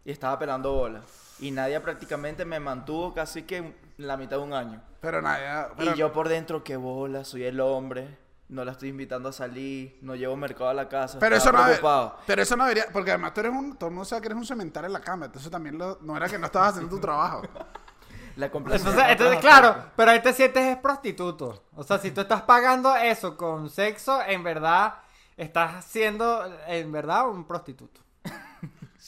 Y 0.05 0.11
estaba 0.11 0.39
pelando 0.39 0.71
bolas. 0.71 1.03
Y 1.41 1.51
Nadia 1.51 1.83
prácticamente 1.83 2.45
me 2.45 2.61
mantuvo 2.61 3.13
casi 3.13 3.41
que 3.43 3.75
la 3.97 4.15
mitad 4.15 4.37
de 4.37 4.43
un 4.43 4.53
año. 4.53 4.81
Pero 5.01 5.21
nada, 5.21 5.73
pero- 5.75 5.91
Y 5.91 5.97
yo 5.97 6.13
por 6.13 6.29
dentro, 6.29 6.63
qué 6.63 6.77
bola, 6.77 7.25
soy 7.25 7.43
el 7.43 7.59
hombre. 7.59 8.17
No 8.47 8.63
la 8.63 8.71
estoy 8.71 8.87
invitando 8.89 9.27
a 9.27 9.33
salir, 9.33 9.97
no 10.01 10.15
llevo 10.15 10.37
mercado 10.37 10.69
a 10.69 10.73
la 10.73 10.87
casa. 10.87 11.19
Pero 11.19 11.35
eso, 11.35 11.51
no, 11.51 11.61
preocupado. 11.61 12.15
pero 12.25 12.41
eso 12.41 12.55
no 12.55 12.63
debería, 12.63 12.85
porque 12.93 13.11
además 13.11 13.33
tú 13.33 13.41
eres 13.41 13.51
un, 13.51 13.75
todo 13.75 13.89
el 13.89 13.95
mundo 13.95 14.05
sabe 14.05 14.21
que 14.21 14.27
eres 14.29 14.37
un 14.37 14.45
cemental 14.45 14.85
en 14.85 14.93
la 14.93 15.01
cama, 15.01 15.25
entonces 15.25 15.51
también 15.51 15.77
lo- 15.77 15.97
no 16.01 16.15
era 16.15 16.29
que 16.29 16.37
no 16.37 16.45
estabas 16.45 16.69
haciendo 16.69 16.95
tu 16.95 17.01
trabajo. 17.01 17.41
La 18.35 18.49
complacencia 18.49 18.89
Entonces, 18.89 19.11
entonces, 19.11 19.39
claro, 19.39 19.91
pero 19.95 20.11
ahí 20.11 20.21
te 20.21 20.33
sientes 20.33 20.63
es 20.63 20.77
prostituto. 20.77 21.63
O 21.75 21.83
sea, 21.83 21.97
si 21.97 22.11
tú 22.11 22.21
estás 22.21 22.41
pagando 22.43 22.95
eso 22.95 23.35
con 23.37 23.69
sexo, 23.69 24.21
en 24.23 24.43
verdad 24.43 24.95
estás 25.37 25.85
siendo, 25.85 26.45
en 26.67 26.91
verdad, 26.91 27.27
un 27.29 27.45
prostituto. 27.45 28.01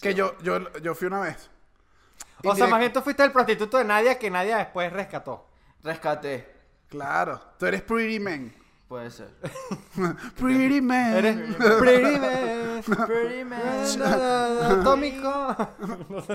Que 0.01 0.15
yo, 0.15 0.36
yo, 0.41 0.59
yo 0.79 0.95
fui 0.95 1.07
una 1.07 1.19
vez. 1.19 1.49
O 2.43 2.55
sea, 2.55 2.67
más 2.67 2.79
bien 2.79 2.91
tú 2.91 3.01
fuiste 3.01 3.23
el 3.23 3.31
prostituto 3.31 3.77
de 3.77 3.86
Nadia 3.86 4.17
que 4.17 4.29
Nadia 4.29 4.57
después 4.57 4.91
rescató. 4.91 5.47
Rescaté. 5.83 6.51
Claro, 6.89 7.39
tú 7.57 7.67
eres 7.67 7.83
pretty 7.83 8.19
man. 8.19 8.53
Puede 8.88 9.12
ser. 9.12 9.29
pretty 10.36 10.81
man. 10.81 11.15
Eres 11.15 11.55
pretty 11.79 12.19
man, 12.19 12.52
Pretty 12.86 13.43
atómico. 14.72 15.56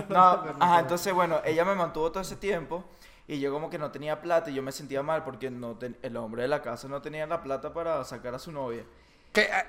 No, 0.09 0.45
ajá, 0.61 0.81
entonces 0.81 1.13
bueno, 1.13 1.41
ella 1.45 1.65
me 1.65 1.75
mantuvo 1.75 2.11
todo 2.11 2.23
ese 2.23 2.37
tiempo 2.37 2.85
y 3.27 3.39
yo 3.41 3.53
como 3.53 3.69
que 3.71 3.79
no 3.79 3.91
tenía 3.91 4.21
plata 4.21 4.51
y 4.51 4.55
yo 4.55 4.63
me 4.63 4.73
sentía 4.73 5.03
mal 5.03 5.25
porque 5.25 5.51
no 5.51 5.77
ten- 5.77 5.97
el 6.03 6.17
hombre 6.17 6.43
de 6.43 6.49
la 6.49 6.63
casa 6.63 6.89
no 6.89 7.01
tenía 7.03 7.27
la 7.27 7.43
plata 7.43 7.73
para 7.73 8.03
sacar 8.05 8.35
a 8.35 8.39
su 8.39 8.51
novia. 8.53 8.85
Que, 9.33 9.43
eh, 9.43 9.65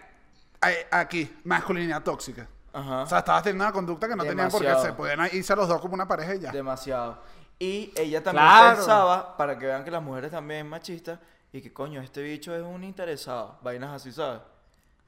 eh, 0.68 0.88
aquí, 0.92 1.38
masculinidad 1.44 2.02
tóxica. 2.04 2.48
Ajá. 2.72 3.02
O 3.04 3.08
sea, 3.08 3.20
estabas 3.20 3.44
teniendo 3.44 3.66
una 3.66 3.74
conducta 3.74 4.08
que 4.08 4.16
no 4.16 4.24
tenían 4.24 4.50
porque 4.50 4.74
se 4.76 4.94
podían 4.94 5.28
irse 5.34 5.52
a 5.54 5.56
los 5.56 5.68
dos 5.68 5.82
como 5.82 5.94
una 5.96 6.08
pareja 6.08 6.36
y 6.36 6.40
ya. 6.40 6.52
Demasiado. 6.52 7.20
Y 7.58 7.92
ella 7.98 8.24
también 8.24 8.46
Claro. 8.46 8.76
pensaba, 8.78 9.36
para 9.36 9.58
que 9.60 9.66
vean 9.66 9.84
que 9.84 9.92
las 9.92 10.02
mujeres 10.02 10.32
también 10.32 10.62
son 10.62 10.70
machistas, 10.70 11.20
y 11.52 11.62
que 11.62 11.74
coño, 11.74 12.00
este 12.00 12.22
bicho 12.22 12.56
es 12.56 12.62
un 12.64 12.84
interesado. 12.84 13.58
Vainas 13.64 13.92
así, 13.94 14.12
¿sabes? 14.14 14.40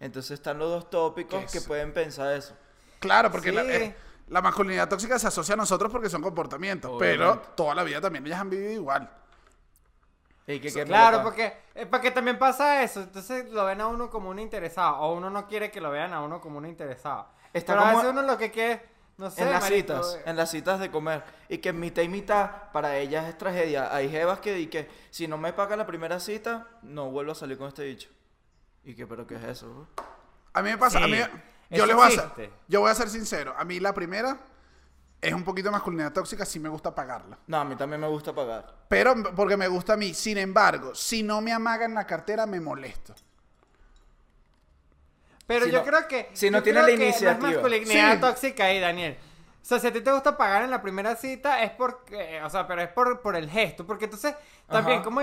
Entonces 0.01 0.31
están 0.31 0.59
los 0.59 0.69
dos 0.69 0.89
tópicos 0.89 1.45
¿Qué 1.45 1.59
que 1.59 1.61
pueden 1.61 1.93
pensar 1.93 2.33
eso. 2.35 2.53
Claro, 2.99 3.31
porque 3.31 3.49
Sí. 3.51 3.55
la, 3.55 3.61
eh, 3.63 3.95
la 4.27 4.41
masculinidad 4.41 4.89
tóxica 4.89 5.17
se 5.17 5.27
asocia 5.27 5.53
a 5.53 5.57
nosotros 5.57 5.89
porque 5.91 6.09
son 6.09 6.21
comportamientos, 6.21 6.91
pero 6.99 7.39
toda 7.55 7.73
la 7.75 7.83
vida 7.83 8.01
también 8.01 8.25
ellas 8.25 8.41
han 8.41 8.49
vivido 8.49 8.71
igual. 8.71 9.09
Y 10.47 10.59
que- 10.59 10.73
que 10.73 10.83
Claro, 10.85 11.21
porque, 11.23 11.53
eh, 11.75 11.85
porque 11.85 12.11
también 12.11 12.37
pasa 12.39 12.83
eso. 12.83 13.01
Entonces 13.01 13.49
lo 13.51 13.63
ven 13.65 13.79
a 13.79 13.87
uno 13.87 14.09
como 14.09 14.29
un 14.29 14.39
interesado. 14.39 14.97
O 14.97 15.13
uno 15.13 15.29
no 15.29 15.47
quiere 15.47 15.69
que 15.71 15.79
lo 15.79 15.91
vean 15.91 16.13
a 16.13 16.21
uno 16.21 16.41
como 16.41 16.57
un 16.57 16.65
interesado. 16.65 17.27
Está 17.53 17.73
Pero 17.73 17.85
a 17.85 17.91
veces 17.93 18.09
uno 18.09 18.21
lo 18.23 18.37
que 18.37 18.49
quiere, 18.51 18.81
no 19.17 19.29
sé. 19.29 19.43
en 19.43 19.51
las 19.51 19.65
citas, 19.65 20.15
eh, 20.17 20.23
en 20.25 20.35
las 20.35 20.49
citas 20.49 20.79
de 20.79 20.89
comer. 20.89 21.23
Y 21.47 21.59
que 21.59 21.71
mitad 21.73 22.01
y 22.01 22.09
mitad 22.09 22.71
para 22.73 22.97
ellas 22.97 23.29
es 23.29 23.37
tragedia. 23.37 23.93
Hay 23.95 24.09
jevas 24.09 24.39
que 24.39 24.53
di 24.53 24.67
que 24.67 24.89
si 25.11 25.27
no 25.27 25.37
me 25.37 25.53
paga 25.53 25.75
la 25.75 25.85
primera 25.85 26.19
cita, 26.19 26.67
no 26.81 27.11
vuelvo 27.11 27.33
a 27.33 27.35
salir 27.35 27.57
con 27.57 27.67
este 27.67 27.83
bicho. 27.85 28.09
Y 28.83 28.95
que, 28.95 29.05
pero 29.07 29.25
¿qué 29.27 29.35
es 29.35 29.43
eso? 29.43 29.67
bro? 29.69 29.87
A 30.53 30.61
mí 30.61 30.69
me 30.69 30.77
pasa, 30.77 30.97
a 31.03 31.07
mí, 31.07 31.17
yo 31.17 31.25
eso 31.69 31.85
les 31.85 31.95
voy 31.95 32.07
a 32.07 32.09
ser, 32.11 32.51
yo 32.67 32.81
voy 32.81 32.91
a 32.91 32.95
ser 32.95 33.09
sincero, 33.09 33.53
a 33.57 33.63
mí 33.63 33.79
la 33.79 33.93
primera 33.93 34.37
es 35.21 35.33
un 35.33 35.43
poquito 35.43 35.67
de 35.67 35.71
masculinidad 35.73 36.11
tóxica, 36.11 36.45
sí 36.45 36.59
me 36.59 36.67
gusta 36.67 36.93
pagarla. 36.93 37.37
No, 37.47 37.57
a 37.59 37.63
mí 37.63 37.75
también 37.75 38.01
me 38.01 38.07
gusta 38.07 38.33
pagar. 38.33 38.75
Pero 38.89 39.15
porque 39.35 39.55
me 39.55 39.67
gusta 39.67 39.93
a 39.93 39.97
mí, 39.97 40.13
sin 40.13 40.37
embargo, 40.39 40.95
si 40.95 41.21
no 41.23 41.41
me 41.41 41.53
amagan 41.53 41.93
la 41.93 42.05
cartera 42.07 42.45
me 42.47 42.59
molesto. 42.59 43.13
Pero 45.47 45.65
Si 45.65 45.71
yo 45.71 45.79
no- 45.79 45.85
creo 45.85 46.07
que. 46.07 46.29
si 46.33 46.49
no 46.49 46.59
yo 46.59 46.63
tiene 46.63 46.79
creo 46.81 46.91
la 46.91 46.97
que 46.97 47.03
iniciativa. 47.05 47.33
No 47.33 47.47
es 47.49 47.53
masculinidad 47.55 48.13
Sí. 48.15 48.19
tóxica 48.21 48.65
ahí, 48.65 48.79
Daniel. 48.79 49.17
O 49.61 49.65
sea, 49.65 49.79
si 49.79 49.87
a 49.87 49.93
ti 49.93 50.01
te 50.01 50.11
gusta 50.11 50.35
pagar 50.37 50.63
en 50.63 50.71
la 50.71 50.81
primera 50.81 51.15
cita, 51.15 51.61
es 51.63 51.71
porque. 51.71 52.41
O 52.43 52.49
sea, 52.49 52.67
pero 52.67 52.81
es 52.81 52.89
por, 52.89 53.21
por 53.21 53.35
el 53.35 53.49
gesto. 53.49 53.85
Porque 53.85 54.05
entonces, 54.05 54.33
también, 54.67 54.97
Ajá. 54.99 55.03
como 55.05 55.21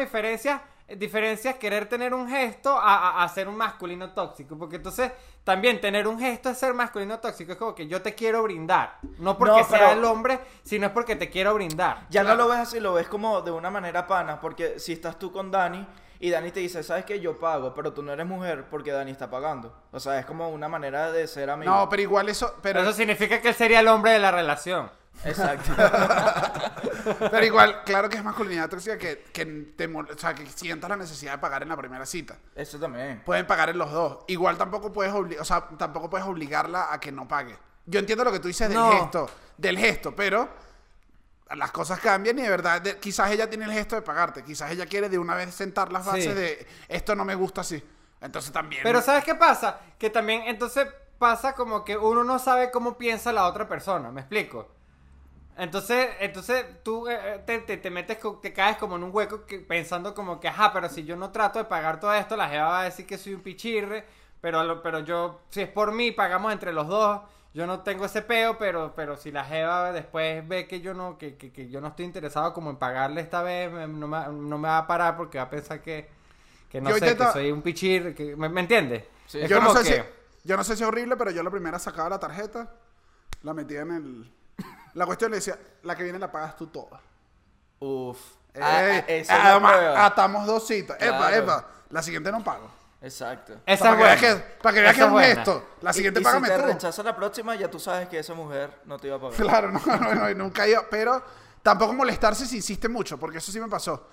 diferencias, 0.88 0.98
diferencias 0.98 1.54
querer 1.56 1.88
tener 1.88 2.14
un 2.14 2.28
gesto 2.28 2.78
a, 2.78 3.20
a- 3.20 3.22
a 3.24 3.28
ser 3.28 3.48
un 3.48 3.56
masculino 3.56 4.10
tóxico. 4.12 4.56
Porque 4.56 4.76
entonces, 4.76 5.12
también 5.44 5.80
tener 5.80 6.06
un 6.08 6.18
gesto 6.18 6.50
es 6.50 6.58
ser 6.58 6.74
masculino 6.74 7.18
tóxico. 7.18 7.52
Es 7.52 7.58
como 7.58 7.74
que 7.74 7.86
yo 7.86 8.00
te 8.02 8.14
quiero 8.14 8.42
brindar. 8.42 8.98
No 9.18 9.36
porque 9.36 9.60
No, 9.60 9.64
sea 9.64 9.92
el 9.92 10.04
hombre, 10.04 10.40
sino 10.62 10.86
es 10.86 10.92
porque 10.92 11.16
te 11.16 11.28
quiero 11.30 11.54
brindar. 11.54 12.06
Ya 12.10 12.22
Claro. 12.22 12.36
no 12.38 12.44
lo 12.44 12.50
ves 12.50 12.58
así, 12.60 12.80
lo 12.80 12.94
ves 12.94 13.08
como 13.08 13.42
de 13.42 13.50
una 13.50 13.70
manera 13.70 14.06
pana. 14.06 14.40
Porque 14.40 14.78
si 14.78 14.92
estás 14.92 15.18
tú 15.18 15.30
con 15.32 15.50
Dani 15.50 15.86
y 16.20 16.30
Dani 16.30 16.50
te 16.50 16.60
dice, 16.60 16.82
¿sabes 16.82 17.04
qué? 17.04 17.20
Yo 17.20 17.38
pago, 17.38 17.72
pero 17.74 17.92
tú 17.92 18.02
no 18.02 18.12
eres 18.12 18.26
mujer 18.26 18.64
porque 18.70 18.90
Dani 18.92 19.10
está 19.10 19.30
pagando. 19.30 19.72
O 19.92 20.00
sea, 20.00 20.18
es 20.18 20.26
como 20.26 20.48
una 20.48 20.68
manera 20.68 21.12
de 21.12 21.26
ser 21.28 21.48
amigo. 21.50 21.72
No, 21.72 21.88
pero 21.88 22.02
igual 22.02 22.28
eso, 22.28 22.54
pero, 22.62 22.80
Eso 22.80 22.92
significa 22.92 23.40
que 23.40 23.48
él 23.50 23.54
sería 23.54 23.80
el 23.80 23.88
hombre 23.88 24.12
de 24.12 24.18
la 24.18 24.30
relación. 24.30 24.90
Exacto. 25.24 25.72
pero 27.30 27.44
igual, 27.44 27.82
claro 27.84 28.08
que 28.08 28.16
es 28.16 28.24
masculinidad 28.24 28.68
tóxica 28.68 28.96
que, 28.98 29.24
que 29.32 29.44
te 29.76 29.86
o 29.86 30.18
sea, 30.18 30.34
que 30.34 30.46
sientas 30.46 30.88
la 30.90 30.96
necesidad 30.96 31.32
de 31.32 31.38
pagar 31.38 31.62
en 31.62 31.68
la 31.68 31.76
primera 31.76 32.06
cita. 32.06 32.36
Eso 32.54 32.78
también. 32.78 33.22
Pueden 33.24 33.46
pagar 33.46 33.70
en 33.70 33.78
los 33.78 33.90
dos. 33.90 34.18
Igual 34.28 34.56
tampoco 34.56 34.92
puedes 34.92 35.12
obli- 35.12 35.38
o 35.40 35.44
sea, 35.44 35.68
tampoco 35.78 36.08
puedes 36.08 36.26
obligarla 36.26 36.92
a 36.92 37.00
que 37.00 37.10
no 37.12 37.26
pague. 37.26 37.56
Yo 37.86 37.98
entiendo 38.00 38.24
lo 38.24 38.32
que 38.32 38.38
tú 38.40 38.48
dices 38.48 38.68
del 38.68 38.78
No. 38.78 38.92
gesto, 38.92 39.30
del 39.56 39.78
gesto, 39.78 40.14
pero 40.14 40.48
las 41.54 41.70
cosas 41.72 41.98
cambian 42.00 42.38
y 42.38 42.42
de 42.42 42.50
verdad 42.50 42.80
de- 42.82 42.98
quizás 42.98 43.30
ella 43.30 43.48
tiene 43.48 43.64
el 43.64 43.72
gesto 43.72 43.96
de 43.96 44.02
pagarte, 44.02 44.44
quizás 44.44 44.70
ella 44.70 44.86
quiere 44.86 45.08
de 45.08 45.18
una 45.18 45.34
vez 45.34 45.54
sentar 45.54 45.90
las 45.90 46.04
bases 46.04 46.24
Sí. 46.24 46.32
de 46.34 46.66
esto 46.88 47.14
no 47.14 47.24
me 47.24 47.34
gusta 47.34 47.62
así. 47.62 47.82
Entonces 48.20 48.52
también 48.52 48.82
Pero 48.82 49.00
¿sabes 49.00 49.24
qué 49.24 49.34
pasa? 49.34 49.80
Que 49.98 50.10
también 50.10 50.42
entonces 50.46 50.86
pasa 51.18 51.54
como 51.54 51.84
que 51.84 51.96
uno 51.96 52.22
no 52.24 52.38
sabe 52.38 52.70
cómo 52.70 52.98
piensa 52.98 53.32
la 53.32 53.46
otra 53.46 53.66
persona, 53.68 54.10
¿me 54.10 54.20
explico? 54.20 54.68
Entonces, 55.58 56.08
entonces 56.20 56.64
tú 56.84 57.08
eh, 57.08 57.18
eh, 57.20 57.42
te, 57.44 57.58
te, 57.58 57.76
te 57.78 57.90
metes, 57.90 58.18
co- 58.18 58.38
te 58.40 58.52
caes 58.52 58.76
como 58.76 58.96
en 58.96 59.02
un 59.02 59.10
hueco 59.12 59.44
que, 59.44 59.58
pensando 59.58 60.14
como 60.14 60.38
que, 60.40 60.48
ajá, 60.48 60.72
pero 60.72 60.88
si 60.88 61.04
yo 61.04 61.16
no 61.16 61.30
trato 61.32 61.58
de 61.58 61.64
pagar 61.64 61.98
todo 62.00 62.14
esto, 62.14 62.36
la 62.36 62.48
jeva 62.48 62.68
va 62.68 62.80
a 62.82 62.84
decir 62.84 63.06
que 63.06 63.18
soy 63.18 63.34
un 63.34 63.42
pichirre, 63.42 64.04
pero, 64.40 64.80
pero 64.82 65.00
yo, 65.00 65.40
si 65.50 65.62
es 65.62 65.68
por 65.68 65.92
mí, 65.92 66.12
pagamos 66.12 66.52
entre 66.52 66.72
los 66.72 66.86
dos, 66.86 67.20
yo 67.54 67.66
no 67.66 67.80
tengo 67.80 68.04
ese 68.04 68.22
peo, 68.22 68.56
pero, 68.56 68.92
pero 68.94 69.16
si 69.16 69.32
la 69.32 69.44
jeva 69.44 69.90
después 69.90 70.46
ve 70.46 70.68
que 70.68 70.80
yo 70.80 70.94
no, 70.94 71.18
que, 71.18 71.36
que, 71.36 71.50
que 71.52 71.68
yo 71.68 71.80
no 71.80 71.88
estoy 71.88 72.04
interesado 72.04 72.54
como 72.54 72.70
en 72.70 72.76
pagarle 72.76 73.20
esta 73.20 73.42
vez, 73.42 73.70
me- 73.72 73.88
no, 73.88 74.06
me, 74.06 74.20
no 74.28 74.58
me 74.58 74.68
va 74.68 74.78
a 74.78 74.86
parar 74.86 75.16
porque 75.16 75.38
va 75.38 75.44
a 75.44 75.50
pensar 75.50 75.82
que, 75.82 76.08
que 76.70 76.80
no 76.80 76.90
Yo 76.90 76.98
sé, 76.98 77.06
intento- 77.06 77.26
que 77.26 77.32
soy 77.32 77.50
un 77.50 77.62
pichirre, 77.62 78.14
que, 78.14 78.36
¿me, 78.36 78.48
me 78.48 78.60
entiendes? 78.60 79.04
Sí. 79.26 79.40
Yo 79.48 79.60
no 79.60 79.74
sé 79.74 79.82
que- 79.82 80.02
si 80.02 80.08
yo 80.48 80.56
no 80.56 80.62
sé 80.62 80.76
si 80.76 80.84
es 80.84 80.88
horrible, 80.88 81.16
pero 81.16 81.32
yo 81.32 81.42
la 81.42 81.50
primera 81.50 81.80
sacaba 81.80 82.08
la 82.10 82.20
tarjeta, 82.20 82.72
la 83.42 83.54
metía 83.54 83.80
en 83.80 83.90
el 83.90 84.32
la 84.94 85.06
cuestión 85.06 85.30
le 85.30 85.36
decía, 85.38 85.58
la 85.82 85.94
que 85.96 86.02
viene 86.02 86.18
la 86.18 86.30
pagas 86.30 86.56
tú 86.56 86.66
toda. 86.68 87.00
Uf. 87.80 88.18
Ey, 88.54 88.62
Ah, 88.62 89.04
ah, 89.28 89.38
la 89.38 89.50
además, 89.52 89.76
atamos 89.98 90.46
dos 90.46 90.66
citas. 90.66 90.96
Epa, 91.00 91.16
Claro. 91.18 91.36
epa, 91.36 91.68
la 91.90 92.02
siguiente 92.02 92.32
no 92.32 92.42
pago. 92.42 92.68
Exacto. 93.00 93.60
Esa 93.64 93.84
para, 93.96 94.14
es 94.14 94.20
que 94.20 94.26
veas 94.26 94.34
buena. 94.36 94.44
que, 94.48 94.62
para 94.62 94.74
que 94.74 94.80
veas 94.80 94.94
que 94.94 95.00
es 95.00 95.06
un 95.06 95.12
buena. 95.12 95.34
gesto. 95.36 95.68
La 95.82 95.90
Y- 95.90 95.94
siguiente 95.94 96.20
y, 96.20 96.24
págame 96.24 96.48
si 96.48 96.54
te 96.54 96.60
tú. 96.60 96.66
rechaza 96.66 97.02
la 97.04 97.14
próxima, 97.14 97.54
ya 97.54 97.70
tú 97.70 97.78
sabes 97.78 98.08
que 98.08 98.18
esa 98.18 98.34
mujer 98.34 98.80
no 98.86 98.98
te 98.98 99.06
iba 99.06 99.16
a 99.16 99.20
pagar. 99.20 99.36
Claro, 99.36 99.70
no, 99.72 99.80
no, 99.86 100.14
no, 100.14 100.34
nunca 100.34 100.66
iba. 100.66 100.82
Pero 100.90 101.22
tampoco 101.62 101.92
molestarse 101.92 102.46
si 102.46 102.56
insiste 102.56 102.88
mucho, 102.88 103.16
porque 103.18 103.38
eso 103.38 103.52
sí 103.52 103.60
me 103.60 103.68
pasó. 103.68 104.08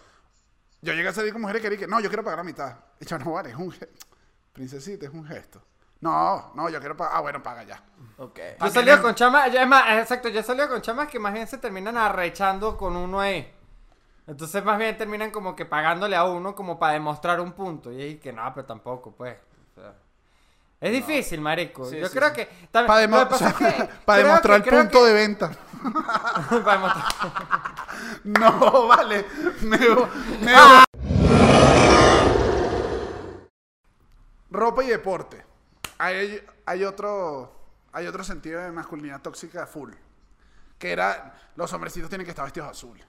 Yo 0.82 0.94
llegué 0.94 1.08
a 1.10 1.14
salir 1.14 1.32
con 1.34 1.42
mujeres 1.42 1.64
que 1.64 1.70
dije, 1.72 1.88
no, 1.88 2.00
yo 2.00 2.10
quiero 2.10 2.24
pagar 2.24 2.38
la 2.38 2.44
mitad. 2.44 2.76
Y 3.00 3.06
yo, 3.06 3.18
no, 3.18 3.32
vale, 3.32 3.50
es 3.50 3.56
un 3.56 3.72
gesto. 3.72 4.06
Princesita, 4.54 5.08
es 5.08 5.12
un 5.12 5.26
gesto. 5.26 5.60
No, 6.02 6.52
no, 6.56 6.70
yo 6.70 6.80
quiero 6.80 6.96
pagar. 6.96 7.14
Ah, 7.18 7.22
bueno, 7.22 7.42
paga 7.42 7.64
ya. 7.64 7.82
Ok. 8.18 8.38
Yo 8.38 8.44
he 8.44 8.52
También 8.56 8.74
salido 8.74 8.96
es- 8.96 9.02
con 9.02 9.16
chamas, 9.16 9.52
yo- 9.52 9.60
es 9.60 9.68
más, 9.68 9.98
exacto, 9.98 10.30
yo 10.30 10.40
he 10.40 10.44
salido 10.44 10.70
con 10.70 10.82
chamas 10.82 11.08
que 11.08 11.20
más 11.20 11.34
bien 11.34 11.48
se 11.48 11.58
terminan 11.58 11.98
arrechando 11.98 12.78
con 12.78 12.96
uno 12.96 13.20
ahí. 13.20 13.52
Entonces 14.28 14.64
más 14.64 14.78
bien 14.78 14.98
terminan 14.98 15.32
como 15.32 15.56
que 15.56 15.66
pagándole 15.66 16.16
a 16.16 16.24
uno 16.26 16.56
como 16.56 16.78
para 16.80 16.94
demostrar 16.94 17.40
un 17.40 17.52
punto. 17.54 17.92
Y 17.92 18.02
ahí 18.02 18.16
que 18.18 18.32
no, 18.34 18.52
pero 18.54 18.66
tampoco, 18.66 19.12
pues. 19.12 19.38
o 19.78 19.82
sea, 19.82 19.94
es 20.82 20.92
difícil, 20.92 21.42
marico. 21.42 21.86
Sí, 21.86 21.98
yo 22.00 22.08
sí, 22.08 22.16
creo 22.18 22.30
sí. 22.30 22.36
que... 22.36 22.46
también- 22.72 23.10
Para, 23.10 23.24
lo 23.24 23.30
que 23.30 23.32
pasa 23.32 23.50
es 23.50 23.56
que 23.56 23.90
creo 24.06 24.18
demostrar 24.18 24.64
que- 24.64 24.70
el 24.70 24.76
punto 24.78 25.00
que- 25.00 25.06
de 25.06 25.14
venta. 25.14 25.52
para 26.64 26.78
demostrar- 26.78 27.86
No, 28.24 28.88
vale. 28.88 29.26
Me, 29.62 29.78
me- 29.78 30.54
Ah. 30.56 30.84
Ropa 34.52 34.84
y 34.84 34.88
deporte. 34.88 35.44
Hay, 35.98 36.46
hay 36.66 36.84
otro 36.84 37.52
hay 37.94 38.08
otro 38.08 38.24
sentido 38.26 38.62
de 38.62 38.72
masculinidad 38.72 39.22
tóxica 39.22 39.66
full. 39.66 39.94
Que 40.78 40.92
era, 40.92 41.34
los 41.56 41.72
hombrecitos 41.72 42.10
tienen 42.10 42.26
que 42.26 42.32
estar 42.32 42.44
vestidos 42.44 42.70
azul. 42.70 43.02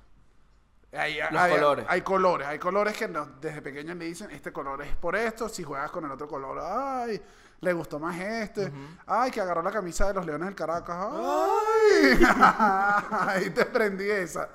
Hay, 0.92 1.18
Los 1.32 1.42
hay- 1.42 1.50
colores. 1.52 1.86
Hay 1.88 2.00
colores. 2.02 2.46
Hay 2.48 2.58
colores 2.60 2.96
que 2.96 3.08
no- 3.08 3.26
desde 3.40 3.60
pequeños 3.60 3.96
le 3.96 4.04
dicen, 4.04 4.30
este 4.30 4.52
color 4.52 4.82
es 4.82 4.94
por 4.94 5.16
esto. 5.16 5.48
Si 5.48 5.64
juegas 5.64 5.90
con 5.90 6.04
el 6.04 6.10
otro 6.12 6.28
color, 6.28 6.60
ay, 6.62 7.20
le 7.60 7.72
gustó 7.72 7.98
más 7.98 8.16
este. 8.18 8.72
Ay, 9.06 9.32
que 9.32 9.40
agarró 9.40 9.60
la 9.62 9.72
camisa 9.72 10.06
de 10.06 10.14
los 10.14 10.24
Leones 10.24 10.46
del 10.46 10.54
Caracas. 10.54 10.96
Ay, 10.96 12.18
ahí 13.10 13.50
te 13.50 13.64
prendí 13.66 14.08
esa. 14.08 14.48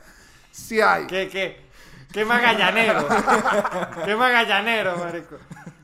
Sí 0.50 0.80
hay. 0.80 1.06
¿Qué, 1.08 1.28
qué? 1.28 1.70
Qué 2.12 2.24
magallanero. 2.26 3.06
qué 4.06 4.16
magallanero, 4.16 4.98
marico. 4.98 5.38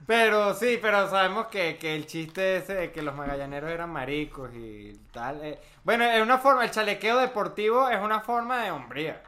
Pero 0.07 0.53
sí, 0.55 0.79
pero 0.81 1.07
sabemos 1.09 1.47
que, 1.47 1.77
que 1.77 1.93
el 1.95 2.07
chiste 2.07 2.57
ese 2.57 2.73
de 2.73 2.91
que 2.91 3.01
los 3.01 3.13
magallaneros 3.13 3.69
eran 3.69 3.91
maricos 3.91 4.49
y 4.55 4.93
tal. 5.11 5.43
eh, 5.43 5.59
bueno, 5.83 6.05
es 6.05 6.21
una 6.21 6.37
forma, 6.39 6.63
el 6.63 6.71
chalequeo 6.71 7.17
deportivo 7.19 7.89
es 7.89 7.99
una 8.01 8.21
forma 8.21 8.63
de 8.63 8.71
hombría. 8.71 9.21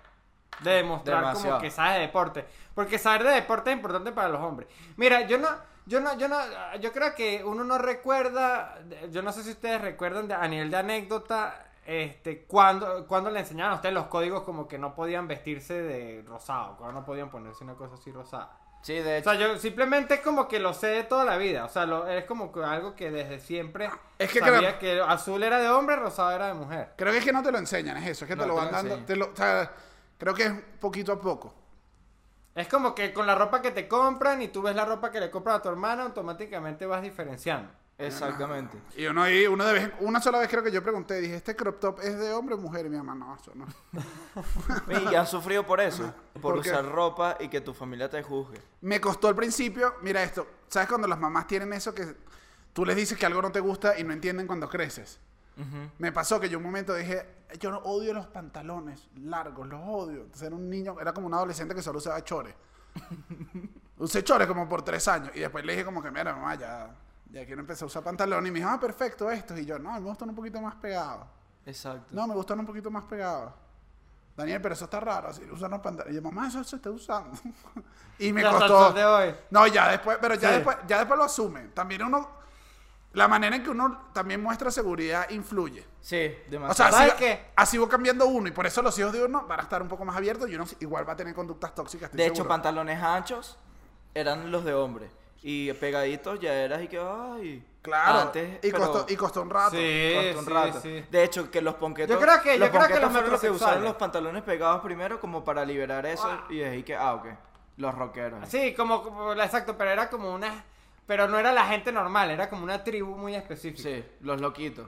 De 0.61 0.71
demostrar 0.71 1.19
Demasiado. 1.19 1.49
como 1.57 1.61
que 1.61 1.69
sabes 1.71 1.95
de 1.95 1.99
deporte. 2.01 2.45
Porque 2.73 2.97
saber 2.97 3.23
de 3.25 3.31
deporte 3.31 3.69
es 3.71 3.75
importante 3.77 4.11
para 4.13 4.29
los 4.29 4.41
hombres. 4.41 4.67
Mira, 4.97 5.21
yo 5.27 5.37
no, 5.37 5.47
yo 5.85 5.99
no, 5.99 6.17
yo 6.17 6.27
no, 6.29 6.37
yo 6.79 6.91
creo 6.93 7.13
que 7.13 7.43
uno 7.43 7.63
no 7.65 7.77
recuerda, 7.77 8.79
yo 9.11 9.21
no 9.21 9.31
sé 9.33 9.43
si 9.43 9.51
ustedes 9.51 9.81
recuerdan 9.81 10.27
de- 10.29 10.33
a 10.33 10.47
nivel 10.47 10.71
de 10.71 10.77
anécdota, 10.77 11.65
este, 11.85 12.43
cuando, 12.45 13.05
cuando 13.07 13.29
le 13.31 13.39
enseñaban 13.39 13.73
a 13.73 13.75
ustedes 13.75 13.95
los 13.95 14.05
códigos 14.07 14.43
como 14.43 14.67
que 14.67 14.77
no 14.77 14.95
podían 14.95 15.27
vestirse 15.27 15.81
de 15.81 16.23
rosado, 16.27 16.77
cuando 16.77 16.99
no 17.01 17.05
podían 17.05 17.29
ponerse 17.29 17.63
una 17.65 17.73
cosa 17.75 17.95
así 17.95 18.11
rosada. 18.11 18.51
Sí, 18.81 18.93
de 18.93 19.19
O 19.19 19.23
sea, 19.23 19.35
yo 19.35 19.57
simplemente 19.57 20.15
es 20.15 20.21
como 20.21 20.47
que 20.47 20.59
lo 20.59 20.73
sé 20.73 20.87
de 20.87 21.03
toda 21.03 21.25
la 21.25 21.37
vida. 21.37 21.65
O 21.65 21.69
sea, 21.69 21.85
lo- 21.85 22.07
es 22.07 22.23
como 22.25 22.51
que 22.51 22.63
algo 22.63 22.95
que 22.95 23.11
desde 23.11 23.39
siempre 23.39 23.89
Es 24.17 24.31
que 24.31 24.39
sabía 24.39 24.79
que 24.79 25.01
azul 25.01 25.43
era 25.43 25.59
de 25.59 25.69
hombre, 25.69 25.97
rosado 25.97 26.31
era 26.31 26.47
de 26.47 26.53
mujer. 26.53 26.93
Creo 26.95 27.11
que 27.11 27.19
es 27.19 27.25
que 27.25 27.33
no 27.33 27.43
te 27.43 27.51
lo 27.51 27.57
enseñan, 27.57 27.97
es 27.97 28.07
eso, 28.07 28.25
es 28.25 28.29
que 28.29 28.35
No 28.35 28.43
te 28.43 28.47
lo 28.47 28.53
te 28.55 28.59
van 28.59 28.65
lo 28.67 28.71
dando. 28.71 28.93
enseñan. 28.95 29.05
te 29.05 29.15
lo- 29.17 29.31
o 29.31 29.35
sea, 29.35 29.71
creo 30.17 30.33
que 30.33 30.43
es 30.43 30.53
poquito 30.79 31.11
a 31.11 31.19
poco. 31.19 31.53
Es 32.55 32.67
como 32.67 32.95
que 32.95 33.13
con 33.13 33.27
la 33.27 33.35
ropa 33.35 33.61
que 33.61 33.71
te 33.71 33.87
compran 33.87 34.41
y 34.41 34.47
tú 34.47 34.61
ves 34.61 34.75
la 34.75 34.85
ropa 34.85 35.11
que 35.11 35.19
le 35.19 35.29
compras 35.29 35.57
a 35.57 35.61
tu 35.61 35.69
hermana, 35.69 36.03
automáticamente 36.03 36.85
vas 36.85 37.01
diferenciando. 37.01 37.69
Exactamente. 37.99 38.77
Y 38.95 39.07
uno 39.07 39.23
ahí, 39.23 39.45
uno 39.45 39.65
de 39.65 39.73
vez, 39.73 39.91
una 39.99 40.21
sola 40.21 40.39
vez 40.39 40.47
creo 40.47 40.63
que 40.63 40.71
yo 40.71 40.81
pregunté, 40.81 41.19
dije, 41.19 41.35
¿este 41.35 41.53
crop 41.53 41.79
top 41.79 41.99
es 42.01 42.17
de 42.17 42.31
hombre 42.33 42.55
o 42.55 42.57
mujer? 42.57 42.85
Y 42.85 42.89
mi 42.89 42.97
mamá, 42.97 43.13
no, 43.13 43.35
eso 43.35 43.51
no. 43.53 43.67
Y 45.11 45.15
han 45.15 45.27
sufrido 45.27 45.65
por 45.65 45.81
eso. 45.81 46.13
Por, 46.33 46.41
¿Por 46.41 46.57
usar 46.59 46.85
ropa 46.85 47.35
y 47.41 47.49
que 47.49 47.59
tu 47.59 47.73
familia 47.73 48.09
te 48.09 48.23
juzgue. 48.23 48.61
Me 48.81 49.01
costó 49.01 49.27
al 49.27 49.35
principio, 49.35 49.95
mira 50.01 50.23
esto, 50.23 50.47
¿sabes 50.69 50.87
cuando 50.87 51.09
las 51.09 51.19
mamás 51.19 51.45
tienen 51.47 51.73
eso 51.73 51.93
que 51.93 52.15
tú 52.71 52.85
les 52.85 52.95
dices 52.95 53.17
que 53.17 53.25
algo 53.25 53.41
no 53.41 53.51
te 53.51 53.59
gusta 53.59 53.99
y 53.99 54.05
no 54.05 54.13
entienden 54.13 54.47
cuando 54.47 54.69
creces? 54.69 55.19
Ujú. 55.57 55.91
Me 55.97 56.13
pasó 56.13 56.39
que 56.39 56.47
yo 56.47 56.57
un 56.57 56.63
momento 56.63 56.95
dije, 56.95 57.25
yo 57.59 57.69
no 57.69 57.79
odio 57.79 58.13
los 58.13 58.27
pantalones 58.27 59.09
largos, 59.17 59.67
los 59.67 59.81
odio. 59.83 60.21
Entonces 60.21 60.43
era 60.43 60.55
un 60.55 60.69
niño, 60.69 60.95
era 61.01 61.13
como 61.13 61.27
un 61.27 61.33
adolescente 61.33 61.75
que 61.75 61.81
solo 61.81 61.97
usaba 61.97 62.23
chores. 62.23 62.55
Usé 63.97 64.23
chores 64.23 64.47
como 64.47 64.69
por 64.69 64.83
tres 64.83 65.05
años. 65.09 65.31
Y 65.35 65.41
después 65.41 65.65
le 65.65 65.73
dije 65.73 65.83
como 65.83 66.01
que, 66.01 66.11
mira, 66.11 66.33
mamá, 66.33 66.55
ya, 66.55 66.95
ya 67.29 67.45
quiero 67.45 67.61
empezar 67.61 67.83
a 67.83 67.87
usar 67.87 68.03
pantalones. 68.03 68.49
Y 68.49 68.51
me 68.51 68.59
dijo, 68.59 68.69
ah, 68.71 68.79
perfecto, 68.79 69.29
estos. 69.29 69.57
Y 69.59 69.65
yo, 69.65 69.77
no, 69.79 69.91
me 69.93 69.99
gustan 70.01 70.29
un 70.29 70.35
poquito 70.35 70.59
más 70.61 70.75
pegados. 70.75 71.27
Exacto. 71.65 72.07
No, 72.11 72.27
me 72.27 72.33
gustan 72.33 72.59
un 72.59 72.65
poquito 72.65 72.89
más 72.89 73.03
pegados. 73.03 73.53
Daniel, 74.35 74.61
pero 74.61 74.73
eso 74.73 74.85
está 74.85 74.99
raro, 75.01 75.27
así, 75.27 75.43
usar 75.51 75.69
los 75.69 75.79
pantalones. 75.81 76.13
Y 76.13 76.15
yo, 76.15 76.21
mamá, 76.21 76.47
eso 76.47 76.63
se 76.63 76.77
está 76.77 76.89
usando. 76.89 77.37
y 78.19 78.31
me 78.31 78.41
costó. 78.41 78.67
sol 78.85 78.93
de 78.95 79.03
hoy. 79.05 79.35
No, 79.49 79.67
ya 79.67 79.89
después, 79.89 80.17
pero 80.21 80.35
ya 80.35 80.49
Sí. 80.49 80.55
después, 80.55 80.77
ya 80.87 80.97
después 80.99 81.17
lo 81.17 81.25
asume. 81.25 81.61
También 81.73 82.03
uno, 82.03 82.29
la 83.13 83.27
manera 83.27 83.55
en 83.57 83.63
que 83.63 83.69
uno 83.69 84.09
también 84.13 84.41
muestra 84.41 84.71
seguridad 84.71 85.29
influye. 85.29 85.85
Sí, 85.99 86.33
O 86.47 86.49
demasiado. 86.51 86.91
sea, 86.91 86.97
¿Sabes 86.99 87.13
así, 87.15 87.23
qué? 87.25 87.51
así 87.55 87.77
va 87.77 87.89
cambiando 87.89 88.25
uno 88.27 88.47
y 88.47 88.51
por 88.51 88.65
eso 88.65 88.81
los 88.81 88.97
hijos 88.97 89.11
de 89.11 89.25
uno 89.25 89.45
van 89.45 89.59
a 89.59 89.63
estar 89.63 89.81
un 89.81 89.89
poco 89.89 90.05
más 90.05 90.15
abiertos 90.15 90.49
y 90.49 90.55
uno 90.55 90.63
igual 90.79 91.07
va 91.07 91.13
a 91.13 91.15
tener 91.17 91.33
conductas 91.35 91.75
tóxicas. 91.75 92.09
de 92.13 92.25
hecho, 92.25 92.47
pantalones 92.47 93.03
anchos 93.03 93.57
eran 94.13 94.49
los 94.51 94.63
de 94.63 94.73
hombre. 94.73 95.11
Y 95.41 95.71
pegaditos 95.73 96.39
ya 96.39 96.53
eras 96.53 96.81
y 96.81 96.87
que, 96.87 96.99
ay. 96.99 97.65
Claro, 97.81 98.19
Antes, 98.19 98.57
y, 98.61 98.71
pero 98.71 98.91
costó, 98.91 99.05
y 99.13 99.15
costó 99.15 99.41
un 99.41 99.49
rato. 99.49 99.71
Sí, 99.71 100.11
costó 100.13 100.39
un 100.39 100.45
sí, 100.45 100.51
rato. 100.51 100.81
sí. 100.81 101.05
De 101.09 101.23
hecho, 101.23 101.49
que 101.49 101.61
los 101.61 101.75
ponquetos. 101.75 102.13
Yo 102.13 102.19
creo 102.21 102.41
que- 102.41 102.59
yo 102.59 102.69
creo 102.69 102.87
que 102.87 102.99
los 102.99 103.11
fueron 103.11 103.31
los 103.31 103.39
que 103.41 103.49
usaron 103.49 103.83
los 103.85 103.95
pantalones 103.95 104.43
pegados 104.43 104.81
primero 104.81 105.19
como 105.21 105.45
para 105.45 105.63
liberar 105.63 106.05
eso. 106.05 106.27
Ah. 106.29 106.45
Y 106.49 106.59
es 106.59 106.71
ahí 106.73 106.83
que, 106.83 106.95
ah, 106.95 107.13
ok. 107.13 107.27
Los 107.77 107.95
rockeros. 107.95 108.49
Sí, 108.49 108.73
como, 108.73 109.01
como- 109.01 109.31
exacto, 109.33 109.77
pero 109.77 109.91
era 109.91 110.09
como 110.09 110.33
una... 110.33 110.65
Pero 111.07 111.27
no 111.29 111.39
era 111.39 111.53
la 111.53 111.65
gente 111.67 111.91
normal, 111.93 112.29
era 112.31 112.49
como 112.49 112.63
una 112.65 112.83
tribu 112.83 113.15
muy 113.15 113.33
específica. 113.33 113.81
Sí, 113.89 114.03
los 114.19 114.41
loquitos. 114.41 114.87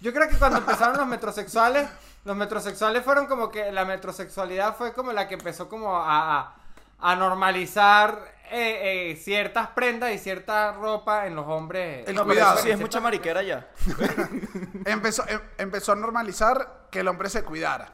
Yo 0.00 0.12
creo 0.14 0.28
que 0.28 0.36
cuando 0.36 0.58
empezaron 0.58 0.96
los 0.96 1.06
metrosexuales, 1.08 1.88
los 2.24 2.36
metrosexuales 2.36 3.02
fueron 3.02 3.26
como 3.26 3.50
que 3.50 3.72
la 3.72 3.84
metrosexualidad 3.84 4.76
fue 4.76 4.92
como 4.92 5.12
la 5.12 5.26
que 5.26 5.34
empezó 5.34 5.68
como 5.68 5.96
a, 5.96 6.38
a- 6.38 6.54
a 7.00 7.16
normalizar 7.16 8.32
eh, 8.50 9.10
eh, 9.12 9.16
ciertas 9.16 9.68
prendas 9.68 10.12
y 10.12 10.18
cierta 10.18 10.72
ropa 10.72 11.26
en 11.26 11.34
los 11.36 11.46
hombres. 11.46 12.06
El 12.08 12.14
No, 12.16 12.24
cuidado. 12.24 12.54
eso 12.54 12.64
sí 12.64 12.70
es 12.70 12.78
mucha 12.78 13.00
mariquera 13.00 13.42
ya. 13.42 13.68
Empezó, 14.84 15.24
em- 15.28 15.40
empezó 15.58 15.92
a 15.92 15.96
normalizar 15.96 16.86
que 16.90 17.00
el 17.00 17.08
hombre 17.08 17.28
se 17.30 17.42
cuidara. 17.44 17.92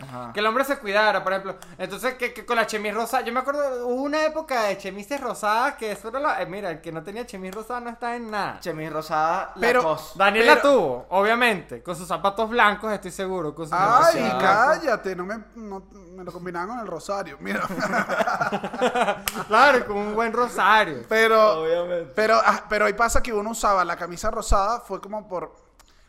Ajá. 0.00 0.30
Que 0.32 0.38
el 0.38 0.46
hombre 0.46 0.64
se 0.64 0.78
cuidara, 0.78 1.24
por 1.24 1.32
ejemplo. 1.32 1.56
Entonces, 1.76 2.14
que, 2.14 2.32
que 2.32 2.46
con 2.46 2.54
la 2.54 2.66
chemis 2.68 2.94
rosada. 2.94 3.24
Yo 3.24 3.32
me 3.32 3.40
acuerdo, 3.40 3.84
hubo 3.88 4.02
una 4.02 4.24
época 4.24 4.62
de 4.62 4.78
chemises 4.78 5.20
rosadas 5.20 5.74
que 5.74 5.90
eso 5.90 6.08
era 6.08 6.20
la. 6.20 6.40
eh, 6.40 6.46
mira, 6.46 6.70
el 6.70 6.80
que 6.80 6.92
no 6.92 7.02
tenía 7.02 7.26
chemis 7.26 7.52
rosada 7.52 7.80
no 7.80 7.90
está 7.90 8.14
en 8.14 8.30
nada. 8.30 8.60
Chemis 8.60 8.92
rosada, 8.92 9.52
Pero-. 9.58 9.98
Daniel 10.14 10.44
Pero- 10.46 10.54
la 10.54 10.62
tuvo, 10.62 11.06
obviamente. 11.10 11.82
Con 11.82 11.96
sus 11.96 12.06
zapatos 12.06 12.48
blancos, 12.48 12.92
estoy 12.92 13.10
seguro. 13.10 13.54
Con 13.56 13.64
sus 13.66 13.72
Ay, 13.74 14.22
zapatos 14.22 14.40
cállate, 14.40 15.16
no 15.16 15.24
me, 15.26 15.36
no- 15.56 15.82
me 15.92 16.22
lo 16.22 16.30
combinaban 16.32 16.68
con 16.68 16.78
el 16.78 16.86
rosario. 16.86 17.36
Mira. 17.40 17.62
Claro, 19.48 19.86
con 19.86 19.96
un 19.96 20.14
buen 20.14 20.32
rosario. 20.32 21.04
Pero, 21.08 21.62
Obviamente. 21.62 22.12
pero, 22.14 22.40
ah, 22.44 22.64
pero 22.68 22.84
ahí 22.86 22.92
pasa 22.92 23.22
que 23.22 23.32
uno 23.32 23.50
usaba 23.50 23.84
la 23.84 23.96
camisa 23.96 24.30
rosada, 24.30 24.80
fue 24.80 25.00
como 25.00 25.26
por 25.26 25.54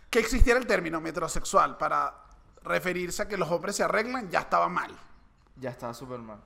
que 0.10 0.19
existiera 0.19 0.60
el 0.60 0.65
término 0.67 0.99
metrosexual 1.02 1.78
para 1.78 2.13
referirse 2.63 3.24
a 3.24 3.28
que 3.28 3.38
los 3.38 3.50
hombres 3.52 3.76
se 3.76 3.84
arreglan, 3.84 4.30
ya 4.30 4.39
estaba 4.39 4.67
mal. 4.69 4.91
Ya 5.56 5.69
estaba 5.72 5.93
súper 5.93 6.19
mal. 6.19 6.39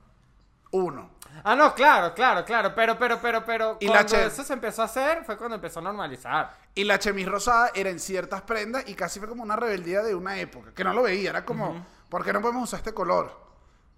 Uno. 0.72 1.10
Ah, 1.44 1.54
no, 1.54 1.72
claro, 1.74 2.14
claro, 2.14 2.44
claro. 2.44 2.74
Pero, 2.74 2.98
pero, 2.98 3.20
pero, 3.20 3.44
pero. 3.44 3.76
Y 3.80 3.86
la 3.86 3.92
cuando 3.92 4.08
che- 4.10 4.26
eso 4.26 4.42
se 4.42 4.52
empezó 4.52 4.82
a 4.82 4.86
hacer, 4.86 5.24
fue 5.24 5.36
cuando 5.36 5.54
empezó 5.54 5.78
a 5.78 5.82
normalizar. 5.82 6.56
Y 6.74 6.82
la 6.84 6.98
chemis 6.98 7.26
rosada 7.28 7.70
era 7.74 7.90
en 7.90 8.00
ciertas 8.00 8.42
prendas 8.42 8.88
y 8.88 8.94
casi 8.94 9.20
fue 9.20 9.28
como 9.28 9.42
una 9.44 9.54
rebeldía 9.54 10.02
de 10.02 10.14
una 10.16 10.36
época, 10.38 10.72
que 10.74 10.82
no 10.82 10.92
lo 10.92 11.02
veía, 11.02 11.30
era 11.30 11.44
como, 11.44 11.84
¿por 12.08 12.24
qué 12.24 12.32
no 12.32 12.40
podemos 12.40 12.64
usar 12.64 12.78
este 12.78 12.92
color? 12.92 13.30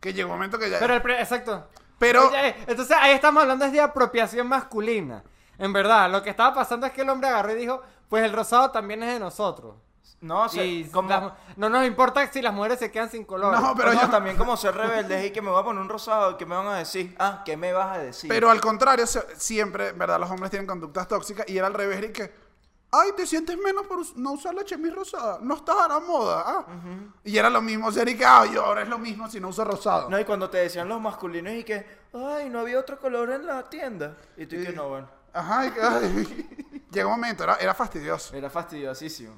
Que 0.01 0.13
llegó 0.13 0.29
un 0.31 0.37
momento 0.37 0.59
que 0.59 0.69
ya... 0.69 0.79
Pero 0.79 0.93
el 0.95 1.01
pre- 1.03 1.21
exacto. 1.21 1.67
Pero- 1.99 2.29
Oye, 2.29 2.55
Entonces 2.67 2.95
ahí 3.01 3.13
estamos 3.15 3.43
hablando 3.43 3.65
es 3.65 3.73
de 3.73 3.81
apropiación 3.81 4.47
masculina. 4.47 5.25
En 5.57 5.73
verdad, 5.73 6.11
lo 6.11 6.23
que 6.23 6.29
estaba 6.29 6.55
pasando 6.55 6.87
es 6.87 6.93
que 6.93 7.01
el 7.01 7.09
hombre 7.09 7.31
agarró 7.31 7.53
y 7.53 7.55
dijo, 7.57 7.83
pues 8.11 8.23
el 8.23 8.35
rosado 8.35 8.71
también 8.71 9.03
es 9.03 9.15
de 9.15 9.21
nosotros. 9.21 9.77
No, 10.21 10.45
o 10.45 10.49
sea, 10.49 10.65
y 10.65 10.85
como... 10.91 11.09
las- 11.11 11.33
no 11.57 11.69
nos 11.69 11.87
importa 11.87 12.27
si 12.33 12.41
las 12.43 12.53
mujeres 12.55 12.79
se 12.79 12.91
quedan 12.91 13.11
sin 13.11 13.25
color. 13.25 13.53
No, 13.59 13.75
pero 13.77 13.93
no, 13.93 14.01
yo- 14.03 14.09
también 14.11 14.37
como 14.37 14.57
ser 14.57 14.75
rebeldes 14.75 15.27
y 15.27 15.31
que 15.31 15.43
me 15.43 15.51
voy 15.51 15.61
a 15.61 15.65
poner 15.65 15.83
un 15.83 15.89
rosado 15.89 16.33
y 16.33 16.37
que 16.37 16.47
me 16.47 16.57
van 16.57 16.67
a 16.69 16.77
decir, 16.79 17.15
ah, 17.19 17.43
¿qué 17.45 17.57
me 17.57 17.73
vas 17.73 17.97
a 17.97 18.01
decir? 18.01 18.29
Pero 18.29 18.51
al 18.51 18.61
contrario, 18.61 19.07
se- 19.07 19.25
siempre, 19.39 19.93
¿verdad? 19.93 20.19
Los 20.19 20.31
hombres 20.31 20.51
tienen 20.51 20.67
conductas 20.67 21.07
tóxicas 21.07 21.47
y 21.49 21.59
era 21.59 21.67
al 21.67 21.75
revés, 21.75 22.03
y 22.09 22.13
que, 22.13 22.33
ay, 22.93 23.11
te 23.17 23.27
sientes 23.27 23.57
menos 23.59 23.87
por 23.87 23.99
no 24.17 24.33
usar 24.33 24.55
la 24.55 24.65
chemis 24.65 24.95
rosada, 24.95 25.39
no 25.43 25.55
estás 25.57 25.77
a 25.81 25.89
la 25.89 26.01
moda, 26.01 26.45
ah. 26.47 26.67
Y 27.23 27.37
era 27.37 27.51
lo 27.51 27.61
mismo, 27.61 27.93
ser 27.93 28.09
y 28.09 28.17
que, 28.17 28.25
ay, 28.25 28.57
ahora 28.57 28.83
es 28.83 28.89
lo 28.89 28.99
mismo 28.99 29.29
si 29.29 29.39
no 29.39 29.49
uso 29.49 29.65
rosado. 29.65 30.09
No, 30.09 30.19
y 30.19 30.25
cuando 30.25 30.49
te 30.49 30.59
decían 30.59 30.89
los 30.89 31.01
masculinos 31.01 31.53
y 31.53 31.63
que, 31.63 31.85
ay, 32.15 32.49
no 32.49 32.61
había 32.61 32.79
otro 32.81 32.99
color 32.99 33.31
en 33.33 33.45
la 33.47 33.69
tienda. 33.69 34.17
Y 34.37 34.47
tú 34.47 34.57
y 34.57 34.65
que 34.65 34.73
no, 34.73 34.89
bueno. 34.89 35.09
Ajá, 35.35 35.67
y 35.67 35.71
que, 35.73 35.81
ay. 35.83 36.83
Llegó 36.91 37.11
un 37.11 37.17
momento, 37.17 37.45
era, 37.45 37.57
era 37.57 37.75
fastidioso. 37.75 38.35
Era 38.35 38.49
fastidiosísimo. 38.49 39.35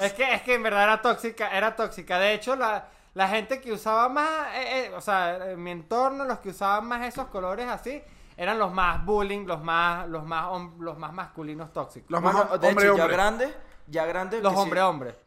Es 0.00 0.12
que, 0.12 0.34
es 0.34 0.42
que 0.42 0.54
en 0.54 0.62
verdad 0.62 0.84
era 0.84 1.02
tóxica, 1.02 1.56
era 1.56 1.74
tóxica. 1.74 2.18
De 2.18 2.34
hecho, 2.34 2.54
la, 2.56 2.88
la 3.14 3.28
gente 3.28 3.60
que 3.60 3.72
usaba 3.72 4.08
más, 4.08 4.54
eh, 4.54 4.86
eh, 4.86 4.92
o 4.94 5.00
sea, 5.00 5.50
en 5.52 5.62
mi 5.62 5.70
entorno, 5.70 6.24
los 6.24 6.38
que 6.38 6.50
usaban 6.50 6.86
más 6.86 7.06
esos 7.06 7.26
colores 7.28 7.66
así, 7.66 8.02
eran 8.36 8.58
los 8.58 8.72
más 8.72 9.04
bullying, 9.04 9.46
los 9.46 9.62
más, 9.62 10.06
los 10.08 10.24
más, 10.24 10.46
hom- 10.46 10.78
los 10.78 10.96
más 10.98 11.12
masculinos 11.12 11.72
tóxicos. 11.72 12.10
los 12.10 12.22
más 12.22 12.32
Bueno, 12.34 12.50
hom- 12.50 12.58
de 12.58 12.68
hombre, 12.68 12.84
hecho, 12.86 12.96
ya 12.96 13.02
hombre. 13.04 13.16
grande, 13.16 13.54
ya 13.86 14.06
grande. 14.06 14.40
Los 14.40 14.52
que 14.52 14.56
sí, 14.56 14.62
hombre 14.62 14.82
hombre. 14.82 15.18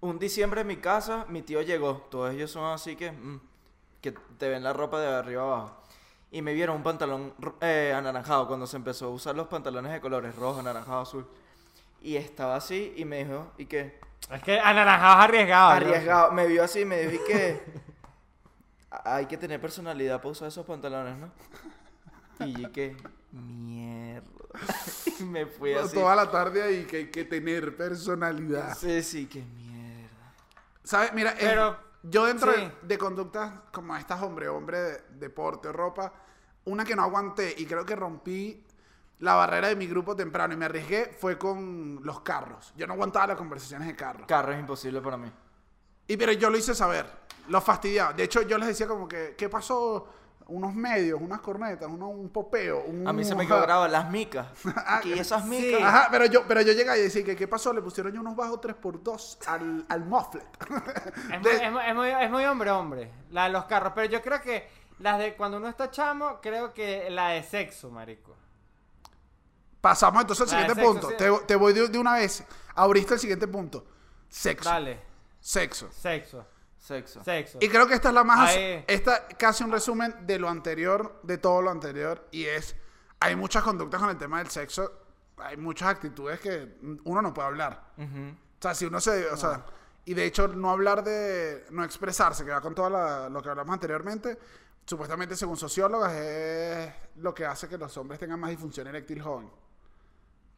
Un 0.00 0.18
diciembre 0.18 0.60
en 0.62 0.66
mi 0.66 0.76
casa, 0.76 1.24
mi 1.28 1.42
tío 1.42 1.60
llegó. 1.62 2.06
Todos 2.10 2.32
ellos 2.32 2.50
son 2.50 2.64
así 2.72 2.96
que, 2.96 3.10
mm, 3.12 3.40
que 4.00 4.12
te 4.12 4.48
ven 4.48 4.62
la 4.62 4.72
ropa 4.72 5.00
de 5.00 5.08
arriba 5.14 5.42
abajo. 5.42 5.76
Y 6.30 6.42
me 6.42 6.52
vieron 6.52 6.76
un 6.76 6.82
pantalón 6.82 7.34
eh, 7.60 7.92
anaranjado 7.96 8.46
cuando 8.46 8.66
se 8.66 8.76
empezó 8.76 9.06
a 9.06 9.08
usar 9.10 9.34
los 9.34 9.48
pantalones 9.48 9.92
de 9.92 10.00
colores 10.00 10.36
rojo, 10.36 10.60
anaranjado, 10.60 11.00
azul. 11.00 11.26
Y 12.00 12.16
estaba 12.16 12.56
así 12.56 12.92
y 12.96 13.04
me 13.04 13.24
dijo, 13.24 13.52
¿y 13.58 13.66
qué? 13.66 13.98
Es 14.30 14.42
que 14.42 14.58
anaranjados 14.60 15.24
arriesgados. 15.24 15.80
¿no? 15.80 15.86
Arriesgado. 15.88 16.32
Me 16.32 16.46
vio 16.46 16.62
así 16.64 16.80
y 16.80 16.84
me 16.84 16.98
dijo, 17.06 17.22
¿y 17.24 17.26
qué? 17.32 17.62
Hay 19.04 19.26
que 19.26 19.36
tener 19.36 19.60
personalidad 19.60 20.18
para 20.18 20.30
usar 20.30 20.48
esos 20.48 20.64
pantalones, 20.66 21.16
¿no? 21.18 21.30
Y 22.46 22.62
yo 22.62 22.70
que, 22.72 22.96
mierda. 23.32 24.26
Y 25.20 25.24
me 25.24 25.46
fui 25.46 25.74
así. 25.74 25.94
Toda 25.94 26.14
la 26.14 26.30
tarde 26.30 26.62
ahí 26.62 26.84
que 26.84 26.96
hay 26.98 27.10
que 27.10 27.24
tener 27.24 27.76
personalidad. 27.76 28.76
Sí, 28.76 29.02
sí, 29.02 29.26
que 29.26 29.42
mierda. 29.42 30.32
¿Sabes? 30.84 31.12
Mira, 31.12 31.34
Pero, 31.38 31.76
yo 32.04 32.26
dentro 32.26 32.52
sí. 32.52 32.60
de, 32.60 32.72
de 32.86 32.98
conductas 32.98 33.52
como 33.72 33.96
estas 33.96 34.22
hombre, 34.22 34.48
hombre, 34.48 34.78
de- 34.78 35.02
deporte, 35.18 35.72
ropa, 35.72 36.12
una 36.64 36.84
que 36.84 36.94
no 36.94 37.02
aguanté 37.02 37.54
y 37.58 37.66
creo 37.66 37.84
que 37.84 37.96
rompí 37.96 38.64
la 39.20 39.34
barrera 39.34 39.68
de 39.68 39.76
mi 39.76 39.86
grupo 39.86 40.14
temprano 40.14 40.54
y 40.54 40.56
me 40.56 40.66
arriesgué 40.66 41.06
fue 41.18 41.36
con 41.38 42.00
los 42.04 42.20
carros. 42.20 42.72
Yo 42.76 42.86
no 42.86 42.94
aguantaba 42.94 43.26
las 43.28 43.36
conversaciones 43.36 43.88
de 43.88 43.96
carros. 43.96 44.26
Carro 44.26 44.52
es 44.52 44.60
imposible 44.60 45.00
para 45.00 45.16
mí. 45.16 45.30
Y 46.06 46.16
pero 46.16 46.32
yo 46.32 46.48
lo 46.50 46.56
hice 46.56 46.74
saber, 46.74 47.06
lo 47.48 47.60
fastidiaba. 47.60 48.12
De 48.12 48.22
hecho, 48.24 48.42
yo 48.42 48.56
les 48.58 48.68
decía 48.68 48.86
como 48.86 49.06
que, 49.08 49.34
¿qué 49.36 49.48
pasó? 49.48 50.08
Unos 50.50 50.72
medios, 50.74 51.20
unas 51.20 51.40
cornetas, 51.42 51.86
uno- 51.90 52.08
un 52.08 52.30
popeo. 52.30 52.82
Un... 52.86 53.06
A 53.06 53.12
mí 53.12 53.22
se 53.22 53.34
me 53.34 53.46
quebraba 53.46 53.86
las 53.86 54.08
micas. 54.10 54.46
Aquí 54.86 55.12
esas 55.12 55.42
Sí. 55.42 55.48
micas. 55.50 55.82
Ajá, 55.82 56.08
pero 56.10 56.24
yo, 56.24 56.44
pero 56.48 56.62
yo 56.62 56.72
llegaba 56.72 56.96
y 56.96 57.02
decía 57.02 57.22
que 57.22 57.36
qué 57.36 57.46
pasó, 57.46 57.70
le 57.74 57.82
pusieron 57.82 58.14
yo 58.14 58.20
unos 58.22 58.34
bajos 58.34 58.58
3x2 58.62 59.46
al, 59.46 59.84
al 59.90 60.04
mufflet. 60.06 60.46
Es 60.62 60.70
muy, 61.42 61.50
De- 61.50 61.64
es 61.66 61.70
muy- 61.72 61.82
es 61.86 61.94
muy- 61.94 62.08
es 62.24 62.30
muy 62.30 62.44
hombre 62.46 62.70
hombre, 62.70 63.10
la 63.30 63.44
de 63.44 63.50
los 63.50 63.64
carros. 63.66 63.92
Pero 63.94 64.06
yo 64.10 64.22
creo 64.22 64.40
que 64.40 64.66
las 65.00 65.18
de 65.18 65.34
cuando 65.36 65.58
uno 65.58 65.68
está 65.68 65.90
chamo, 65.90 66.38
creo 66.40 66.72
que 66.72 67.10
la 67.10 67.28
de 67.30 67.42
sexo, 67.42 67.90
marico. 67.90 68.34
Pasamos 69.80 70.20
entonces 70.22 70.52
al 70.52 70.66
de 70.66 70.74
siguiente 70.74 70.74
sexo, 70.82 70.92
punto. 70.92 71.10
sí. 71.10 71.16
Te, 71.16 71.46
te 71.46 71.56
voy 71.56 71.72
de, 71.72 71.88
de 71.88 71.98
una 71.98 72.14
vez. 72.14 72.44
Abriste 72.74 73.14
el 73.14 73.20
siguiente 73.20 73.46
punto. 73.48 73.86
Sexo. 74.28 74.68
Dale, 74.68 75.00
Sexo. 75.40 75.88
sexo, 75.92 76.44
Sexo. 76.78 77.22
sexo. 77.22 77.58
Y 77.60 77.68
creo 77.68 77.86
que 77.86 77.94
esta 77.94 78.08
es 78.08 78.14
la 78.14 78.24
más... 78.24 78.50
Ahí. 78.50 78.84
Esta 78.86 79.26
casi 79.28 79.62
un 79.64 79.70
resumen 79.72 80.14
de 80.26 80.38
lo 80.38 80.48
anterior, 80.48 81.20
de 81.22 81.38
todo 81.38 81.62
lo 81.62 81.70
anterior. 81.70 82.26
Y 82.32 82.44
es, 82.44 82.74
hay 83.20 83.36
muchas 83.36 83.62
conductas 83.62 84.00
con 84.00 84.10
el 84.10 84.18
tema 84.18 84.38
del 84.38 84.48
sexo. 84.50 84.92
Hay 85.38 85.56
muchas 85.56 85.88
actitudes 85.88 86.40
que 86.40 86.76
uno 87.04 87.22
no 87.22 87.32
puede 87.32 87.48
hablar. 87.48 87.92
O 87.98 88.60
sea, 88.62 88.74
si 88.74 88.84
uno 88.86 89.00
se... 89.00 89.26
O 89.30 89.36
sea, 89.36 89.64
y 90.04 90.14
de 90.14 90.24
hecho 90.24 90.48
no 90.48 90.70
hablar 90.70 91.04
de... 91.04 91.66
No 91.70 91.84
expresarse, 91.84 92.44
que 92.44 92.50
va 92.50 92.60
con 92.60 92.74
todo 92.74 92.90
lo 93.28 93.42
que 93.42 93.48
hablamos 93.48 93.72
anteriormente. 93.74 94.38
Supuestamente, 94.84 95.36
según 95.36 95.56
sociólogas, 95.56 96.12
es 96.14 96.92
lo 97.16 97.34
que 97.34 97.44
hace 97.44 97.68
que 97.68 97.76
los 97.78 97.94
hombres 97.98 98.18
tengan 98.18 98.40
más 98.40 98.50
disfunción 98.50 98.86
eréctil 98.86 99.20
joven. 99.22 99.50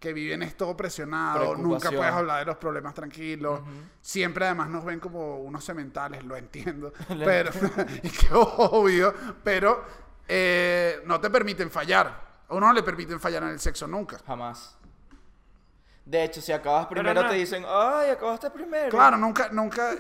Que 0.01 0.15
viven 0.15 0.43
esto 0.43 0.75
presionado, 0.75 1.55
nunca 1.57 1.91
puedes 1.91 2.13
hablar 2.13 2.41
de 2.41 2.47
los 2.47 2.57
problemas 2.57 2.95
tranquilos. 2.95 3.61
Siempre 4.01 4.47
además 4.47 4.71
nos 4.71 4.83
ven 4.83 4.99
como 4.99 5.41
unos 5.41 5.63
sementales, 5.63 6.25
lo 6.25 6.37
entiendo. 6.37 6.93
pero, 7.09 7.51
y 8.03 8.09
que 8.09 8.29
obvio, 8.33 9.15
pero 9.45 9.85
eh, 10.27 11.03
no 11.05 11.21
te 11.21 11.29
permiten 11.29 11.71
fallar. 11.71 12.31
A 12.49 12.55
uno 12.55 12.69
no 12.69 12.73
le 12.73 12.83
permiten 12.83 13.21
fallar 13.21 13.43
en 13.43 13.51
el 13.51 13.61
sexo 13.61 13.87
nunca. 13.87 14.19
Jamás. 14.27 14.79
De 16.05 16.25
hecho, 16.25 16.41
si 16.41 16.51
acabas 16.51 16.87
primero 16.87 17.23
no. 17.23 17.29
te 17.29 17.35
dicen, 17.37 17.65
ay, 17.69 18.11
acabaste 18.11 18.51
primero. 18.51 18.89
Claro, 18.89 19.17
nunca, 19.17 19.51
nunca. 19.53 19.95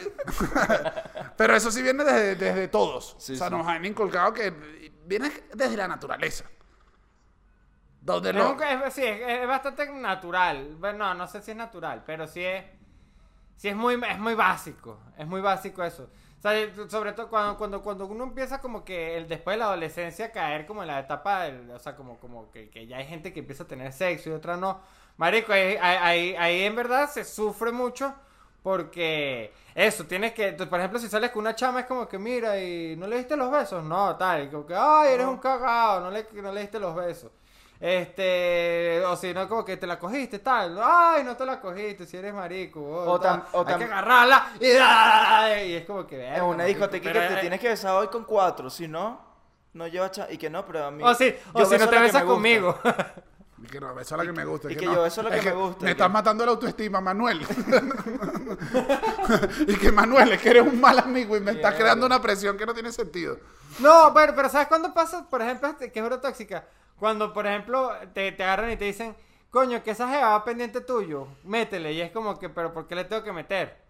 Pero 1.36 1.54
eso 1.54 1.70
sí 1.70 1.82
viene 1.82 2.02
desde, 2.02 2.34
desde 2.36 2.68
todos. 2.68 3.14
Sí, 3.18 3.34
o 3.34 3.36
sea, 3.36 3.48
sí. 3.48 3.54
nos 3.54 3.66
han 3.66 3.84
inculcado 3.84 4.32
que 4.32 4.50
viene 5.04 5.30
desde 5.54 5.76
la 5.76 5.86
naturaleza. 5.86 6.46
Donde 8.00 8.30
Es, 8.30 8.36
lo- 8.36 8.50
un- 8.52 8.62
es- 8.62 8.94
sí, 8.94 9.04
es, 9.04 9.20
es 9.42 9.46
bastante 9.46 9.86
natural. 9.92 10.76
Bueno, 10.78 10.98
no, 11.08 11.14
no 11.14 11.26
sé 11.28 11.42
si 11.42 11.50
es 11.50 11.56
natural, 11.56 12.02
pero 12.06 12.26
sí 12.26 12.42
es, 12.44 12.64
sí 13.56 13.68
es 13.68 13.76
muy, 13.76 13.94
es 14.08 14.18
muy 14.18 14.34
básico. 14.34 14.98
Es 15.18 15.26
muy 15.26 15.40
básico 15.40 15.82
eso. 15.84 16.10
O 16.38 16.42
sea, 16.42 16.52
sobre 16.88 17.12
todo 17.12 17.28
cuando, 17.28 17.58
cuando, 17.58 17.82
cuando 17.82 18.06
uno 18.06 18.24
empieza 18.24 18.60
como 18.60 18.84
que 18.84 19.16
el, 19.18 19.28
después 19.28 19.54
de 19.54 19.58
la 19.58 19.66
adolescencia 19.66 20.32
caer 20.32 20.66
como 20.66 20.82
en 20.82 20.88
la 20.88 21.00
etapa, 21.00 21.42
del- 21.44 21.70
o 21.70 21.78
sea, 21.78 21.96
como, 21.96 22.18
como 22.18 22.50
que, 22.50 22.70
que 22.70 22.86
ya 22.86 22.96
hay 22.98 23.06
gente 23.06 23.32
que 23.32 23.40
empieza 23.40 23.64
a 23.64 23.66
tener 23.68 23.92
sexo 23.92 24.30
y 24.30 24.32
otra 24.32 24.56
no. 24.56 24.80
Marico, 25.18 25.52
ahí, 25.52 25.76
ahí, 25.80 26.34
ahí- 26.38 26.62
en 26.64 26.74
verdad 26.76 27.10
se 27.10 27.24
sufre 27.24 27.72
mucho 27.72 28.14
porque 28.62 29.52
eso, 29.74 30.04
tienes 30.06 30.32
que, 30.32 30.52
por 30.52 30.78
ejemplo, 30.78 30.98
si 30.98 31.08
sales 31.08 31.30
con 31.30 31.40
una 31.40 31.54
chama 31.54 31.80
es 31.80 31.86
como 31.86 32.08
que 32.08 32.18
mira 32.18 32.58
y 32.60 32.96
no 32.96 33.06
le 33.06 33.18
diste 33.18 33.36
los 33.36 33.50
besos, 33.50 33.84
no, 33.84 34.16
tal, 34.16 34.44
y 34.44 34.48
como 34.48 34.66
que, 34.66 34.74
ay, 34.76 35.14
eres 35.14 35.26
un 35.26 35.38
cagado, 35.38 36.00
no 36.00 36.10
le, 36.10 36.26
no 36.34 36.52
le 36.52 36.60
diste 36.62 36.78
los 36.78 36.94
besos. 36.94 37.30
Este, 37.80 39.02
o 39.06 39.16
si 39.16 39.32
no, 39.32 39.48
como 39.48 39.64
que 39.64 39.78
te 39.78 39.86
la 39.86 39.98
cogiste, 39.98 40.40
tal. 40.40 40.78
Ay, 40.82 41.24
no 41.24 41.34
te 41.36 41.46
la 41.46 41.58
cogiste, 41.60 42.06
si 42.06 42.16
eres 42.18 42.34
marico. 42.34 42.80
oh, 42.80 43.12
O 43.12 43.20
tam- 43.20 43.44
o 43.52 43.64
Hay 43.66 43.76
que 43.78 43.84
agarrarla 43.84 44.52
y, 44.60 44.66
¡ay! 44.78 45.70
y 45.70 45.74
es 45.76 45.86
como 45.86 46.06
que. 46.06 46.22
En 46.26 46.42
una 46.44 46.58
marico, 46.58 46.80
discoteca 46.80 47.04
pero, 47.12 47.20
que 47.22 47.28
te 47.28 47.34
eh, 47.34 47.40
tienes 47.40 47.60
que 47.60 47.68
besar 47.70 47.94
hoy 47.96 48.08
con 48.08 48.24
cuatro, 48.24 48.68
si 48.68 48.86
no, 48.86 49.18
no 49.72 49.86
lleva 49.88 50.10
cha- 50.10 50.30
Y 50.30 50.36
que 50.36 50.50
no, 50.50 50.64
pero 50.66 50.84
a 50.84 50.90
mí. 50.90 51.02
O 51.02 51.14
sí, 51.14 51.34
o 51.54 51.64
si 51.64 51.78
no 51.78 51.88
te 51.88 51.98
besas 51.98 52.24
conmigo. 52.24 52.78
Y 53.62 53.66
que 53.66 53.78
no, 53.80 53.98
eso 54.00 54.14
es 54.14 54.18
lo 54.26 54.32
que 54.32 54.38
me 54.38 54.44
gusta. 54.44 54.70
y 54.72 54.76
que 54.76 54.86
no. 54.86 54.94
yo, 54.94 55.06
eso 55.06 55.20
es 55.20 55.24
lo 55.26 55.32
que 55.34 55.42
me 55.42 55.52
gusta, 55.52 55.84
Me 55.84 55.90
estás 55.92 56.06
que- 56.06 56.12
matando 56.12 56.44
la 56.46 56.52
autoestima, 56.52 57.00
Manuel. 57.00 57.40
y 59.66 59.74
que 59.76 59.92
Manuel, 59.92 60.32
es 60.32 60.40
que 60.40 60.50
eres 60.50 60.62
un 60.66 60.80
mal 60.80 60.98
amigo 60.98 61.36
y 61.36 61.40
me 61.40 61.52
estás 61.52 61.72
Yeah. 61.72 61.78
creando 61.80 62.06
una 62.06 62.20
presión 62.20 62.56
que 62.56 62.66
no 62.66 62.74
tiene 62.74 62.92
sentido. 62.92 63.38
No, 63.78 64.12
pero, 64.14 64.34
pero 64.34 64.48
¿sabes 64.48 64.68
cuándo 64.68 64.92
pasa, 64.92 65.28
por 65.28 65.40
ejemplo, 65.42 65.68
este, 65.68 65.92
que 65.92 66.00
es 66.00 66.04
hora 66.04 66.20
tóxica? 66.20 66.64
Cuando, 67.00 67.32
por 67.32 67.46
ejemplo, 67.46 67.90
te, 68.14 68.30
te 68.30 68.44
agarran 68.44 68.70
y 68.70 68.76
te 68.76 68.84
dicen, 68.84 69.16
coño, 69.50 69.82
que 69.82 69.90
esa 69.90 70.08
jeva 70.08 70.28
va 70.30 70.44
pendiente 70.44 70.80
tuyo, 70.82 71.26
métele. 71.42 71.92
Y 71.94 72.00
es 72.00 72.12
como 72.12 72.38
que, 72.38 72.48
pero 72.48 72.72
¿por 72.72 72.86
qué 72.86 72.94
le 72.94 73.04
tengo 73.04 73.24
que 73.24 73.32
meter? 73.32 73.82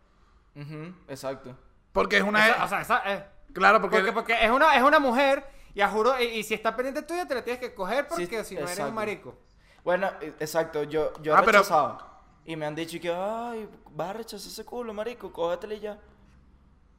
Ujú, 0.57 0.94
exacto. 1.09 1.55
Porque 1.92 2.16
es 2.18 2.23
una... 2.23 2.49
Esa- 2.49 2.64
o 2.64 2.68
sea, 2.68 2.81
esa, 2.81 3.03
eh, 3.12 3.27
claro, 3.53 3.81
porque... 3.81 3.96
porque, 3.99 4.12
porque 4.12 4.44
es 4.44 4.51
una 4.51 4.75
es 4.77 4.83
una 4.83 4.99
mujer 5.01 5.44
y 5.75 5.81
a 5.81 5.88
juro 5.88 6.18
y, 6.20 6.25
y 6.25 6.42
si 6.44 6.55
está 6.55 6.75
pendiente 6.75 7.03
tuya 7.03 7.27
te 7.27 7.35
la 7.35 7.42
tienes 7.44 7.61
que 7.61 7.75
coger 7.75 8.07
porque 8.09 8.27
Sí, 8.27 8.44
si 8.44 8.55
no 8.55 8.62
eres 8.62 8.79
un 8.79 8.94
marico. 8.94 9.37
Bueno, 9.85 10.09
eh, 10.20 10.35
exacto, 10.40 10.83
yo, 10.85 11.12
yo 11.23 11.35
he 11.35 11.37
Ah, 11.37 11.42
pero- 11.44 11.59
rechazado. 11.59 12.09
Y 12.44 12.57
me 12.57 12.64
han 12.66 12.75
dicho 12.75 12.99
que, 13.01 13.12
ay, 13.12 13.68
vas 13.90 14.11
a 14.11 14.12
rechazar 14.14 14.49
ese 14.51 14.64
culo, 14.64 14.94
marico, 14.94 15.33
cógetele 15.33 15.79
ya. 15.79 15.99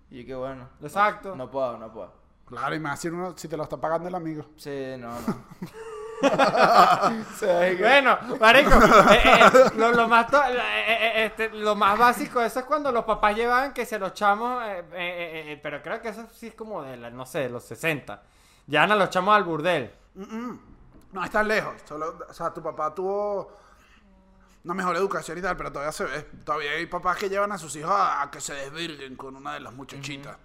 Y 0.09 0.25
que 0.25 0.35
bueno. 0.35 0.69
no- 0.79 0.87
Exacto. 0.87 1.35
No, 1.35 1.49
puedo, 1.49 1.77
no 1.77 1.91
puedo. 1.91 2.13
Claro, 2.45 2.75
y 2.75 2.79
más 2.79 2.99
si, 2.99 3.07
uno, 3.07 3.33
si 3.37 3.47
te 3.47 3.55
lo 3.55 3.63
está 3.63 3.77
pagando 3.77 4.09
el 4.09 4.15
amigo. 4.15 4.45
Sí, 4.57 4.95
no, 4.97 5.09
no. 5.09 5.45
Bueno, 7.79 8.17
marico, 8.39 8.71
eh, 9.11 9.21
eh, 9.23 9.39
lo, 9.77 9.91
lo 9.91 10.07
más 10.07 10.27
to- 10.27 10.43
eh, 10.43 10.53
eh, 10.87 11.25
este, 11.25 11.49
lo 11.49 11.75
más 11.75 11.97
básico 11.97 12.39
de 12.39 12.47
eso 12.47 12.59
es 12.59 12.65
cuando 12.65 12.91
los 12.91 13.03
papás 13.05 13.35
llevan 13.35 13.73
que 13.73 13.85
se 13.85 13.97
los 13.99 14.13
chamos, 14.13 14.61
eh, 14.63 14.79
eh, 14.79 14.83
eh, 14.93 15.43
eh, 15.53 15.59
pero 15.61 15.81
creo 15.81 16.01
que 16.01 16.09
eso 16.09 16.27
sí 16.31 16.47
es 16.47 16.53
como 16.55 16.83
de 16.83 16.97
la, 16.97 17.09
no 17.09 17.25
sé, 17.25 17.39
de 17.39 17.49
los 17.49 17.63
60. 17.63 18.21
Llevan 18.67 18.91
a 18.91 18.95
los 18.95 19.09
chamos 19.09 19.35
al 19.35 19.43
burdel. 19.43 19.91
No 20.15 21.23
estás 21.23 21.45
lejos. 21.45 21.73
Solo, 21.85 22.19
o 22.29 22.33
sea, 22.33 22.53
tu 22.53 22.61
papá 22.61 22.93
tuvo 22.93 23.51
una 24.63 24.73
mejor 24.73 24.95
educación 24.95 25.37
y 25.37 25.41
tal, 25.41 25.57
pero 25.57 25.71
todavía 25.71 25.91
se 25.91 26.05
ve. 26.05 26.21
Todavía 26.45 26.71
hay 26.71 26.85
papás 26.85 27.17
que 27.17 27.27
llevan 27.29 27.51
a 27.51 27.57
sus 27.57 27.75
hijos 27.75 27.91
a, 27.91 28.21
a 28.21 28.31
que 28.31 28.39
se 28.39 28.53
desvirguen 28.53 29.15
con 29.15 29.35
una 29.35 29.53
de 29.53 29.59
las 29.59 29.73
muchachitas. 29.73 30.37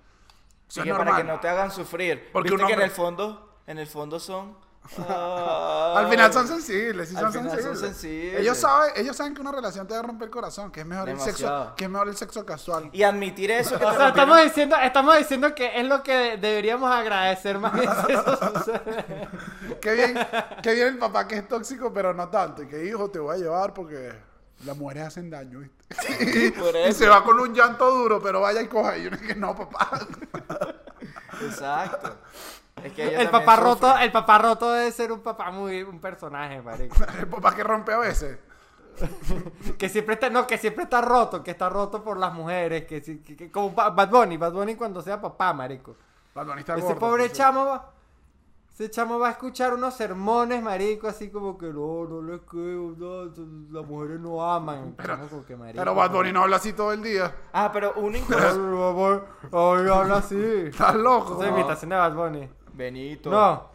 Eso 0.68 0.80
y 0.80 0.82
es 0.82 0.84
que 0.84 0.90
normal. 0.90 1.06
para 1.08 1.16
que 1.18 1.24
no 1.32 1.38
te 1.40 1.48
hagan 1.48 1.70
sufrir. 1.70 2.30
Porque 2.32 2.50
Viste 2.50 2.64
un 2.64 2.68
que 2.68 2.74
en 2.74 2.80
el 2.82 2.90
fondo, 2.90 3.60
en 3.66 3.78
el 3.78 3.86
fondo 3.86 4.18
son. 4.18 4.56
Al 5.96 6.08
final 6.08 6.32
son 6.32 6.48
sensibles, 6.48 7.08
sí 7.08 7.16
Al 7.16 7.32
son 7.32 7.76
sensibles. 7.76 8.40
Ellos 8.40 8.56
saben, 8.58 8.92
ellos 8.96 9.16
saben 9.16 9.34
que 9.34 9.40
una 9.40 9.52
relación 9.52 9.86
te 9.86 9.94
va 9.94 10.00
a 10.00 10.02
romper 10.02 10.26
el 10.26 10.30
corazón, 10.32 10.70
que 10.70 10.80
es 10.80 10.86
mejor 10.86 11.08
el 11.08 11.18
sexo, 11.20 11.72
que 11.76 11.84
es 11.84 11.90
mejor 11.90 12.08
el 12.08 12.16
sexo 12.16 12.44
casual. 12.44 12.90
Y 12.92 13.02
admitir 13.02 13.50
eso 13.50 13.78
que 13.78 13.84
O 13.84 13.94
sea, 13.94 14.08
estamos 14.08 14.42
diciendo, 14.42 14.76
estamos 14.76 15.16
diciendo 15.18 15.54
que 15.54 15.80
es 15.80 15.86
lo 15.86 16.02
que 16.02 16.12
de- 16.16 16.36
deberíamos 16.36 16.90
agradecer 16.92 17.58
más 17.58 17.72
eso 18.08 18.52
sucede. 18.54 19.28
Qué 19.80 19.92
bien, 19.94 20.18
qué 20.62 20.74
bien 20.74 20.88
el 20.88 20.98
papá 20.98 21.26
que 21.26 21.36
es 21.36 21.48
tóxico, 21.48 21.92
pero 21.92 22.12
no 22.14 22.28
tanto. 22.28 22.62
Y 22.62 22.68
que 22.68 22.84
hijo 22.84 23.10
te 23.10 23.18
voy 23.18 23.34
a 23.36 23.38
llevar 23.38 23.72
porque 23.74 24.12
las 24.64 24.76
mujeres 24.76 25.08
hacen 25.08 25.30
daño, 25.30 25.60
¿viste? 25.60 26.52
Por 26.58 26.74
y 26.76 26.92
se 26.92 27.08
va 27.08 27.22
con 27.22 27.38
un 27.38 27.54
llanto 27.54 27.90
duro, 27.90 28.20
pero 28.22 28.40
vaya 28.40 28.60
y 28.62 28.66
coja. 28.68 28.96
Y 28.98 29.06
uno 29.06 29.16
es 29.16 29.22
que 29.22 29.34
no, 29.34 29.54
papá. 29.54 30.00
Exacto. 31.42 32.16
Es 32.82 32.92
que 32.92 33.14
El 33.16 33.30
papá 33.30 33.56
roto, 33.56 33.96
el 33.98 34.12
papá 34.12 34.38
roto 34.38 34.70
debe 34.72 34.92
ser 34.92 35.10
un 35.10 35.20
papá 35.20 35.50
muy, 35.50 35.82
un 35.82 35.98
personaje, 35.98 36.60
marico. 36.62 36.96
el 37.18 37.26
papá 37.26 37.54
que 37.54 37.64
rompe 37.64 37.92
a 37.92 37.98
veces. 37.98 38.38
Que 39.78 39.88
siempre 39.90 40.14
está, 40.14 40.30
no, 40.30 40.46
que 40.46 40.56
siempre 40.56 40.84
está 40.84 41.00
roto, 41.02 41.42
que 41.42 41.50
está 41.50 41.68
roto 41.68 42.02
por 42.02 42.16
las 42.16 42.32
mujeres, 42.32 42.86
que, 42.86 43.02
que- 43.02 43.36
que- 43.36 43.50
como 43.50 43.72
Ba- 43.72 43.90
Bad 43.90 44.08
Bunny, 44.10 44.36
Bad 44.38 44.52
Bunny 44.52 44.74
cuando 44.74 45.02
sea 45.02 45.20
papá, 45.20 45.52
marico. 45.52 45.96
La 46.34 46.44
donista 46.44 46.74
Ese 46.74 46.82
gordo, 46.82 46.98
pobre 46.98 47.28
sí. 47.28 47.34
chamo 47.34 47.66
va, 47.66 47.90
ese 48.72 48.90
chamo 48.90 49.18
va 49.18 49.28
a 49.28 49.30
escuchar 49.32 49.74
unos 49.74 49.94
sermones, 49.94 50.62
marico, 50.62 51.08
así 51.08 51.30
como 51.30 51.58
que 51.58 51.66
no, 51.66 52.04
no 52.08 52.22
les 52.22 52.40
creo, 52.42 52.94
no, 52.96 53.24
las 53.78 53.86
mujeres 53.86 54.18
no 54.20 54.42
aman. 54.50 54.96
Chamo, 55.02 55.28
como 55.28 55.44
que, 55.44 55.56
marico, 55.56 55.78
Pero 55.78 55.94
Bad 55.94 56.10
Bunny 56.12 56.32
no 56.32 56.42
habla 56.44 56.56
así 56.56 56.72
todo 56.72 56.92
el 56.92 57.02
día. 57.02 57.34
Ah, 57.52 57.70
pero 57.72 57.92
un 57.96 58.14
Ay, 58.14 58.20
inconsciente. 58.20 58.58
Bad 58.58 58.92
Bunny, 58.94 59.20
ay, 59.52 59.88
habla 59.90 60.16
así. 60.18 60.42
Estás 60.68 60.94
loco. 60.94 61.34
Esa 61.34 61.44
es 61.50 61.50
imitación 61.58 61.90
de 61.90 61.96
Bad 61.96 62.14
Bunny. 62.14 62.48
Benito. 62.76 63.30
No, 63.30 63.70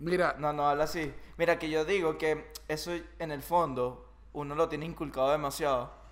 Mira, 0.00 0.34
No, 0.38 0.52
no 0.52 0.68
habla 0.68 0.84
así. 0.84 1.14
Mira, 1.38 1.58
que 1.58 1.70
yo 1.70 1.84
digo 1.84 2.18
que 2.18 2.52
eso 2.68 2.90
en 3.18 3.30
el 3.30 3.40
fondo 3.42 4.08
uno 4.32 4.54
lo 4.54 4.68
tiene 4.68 4.84
inculcado 4.86 5.30
demasiado. 5.30 6.02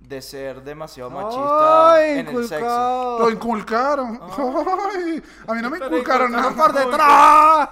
De 0.00 0.22
ser 0.22 0.62
demasiado 0.62 1.10
machista 1.10 1.94
Ay, 1.94 2.18
en 2.20 2.28
el 2.28 2.46
sexo. 2.46 3.16
lo 3.18 3.30
inculcaron. 3.30 4.20
Ay, 4.22 5.20
a 5.48 5.54
mí 5.54 5.60
no 5.62 5.70
me 5.70 5.78
inculcaron 5.78 6.30
nada. 6.30 6.52
por 6.54 6.72
detrás. 6.72 7.68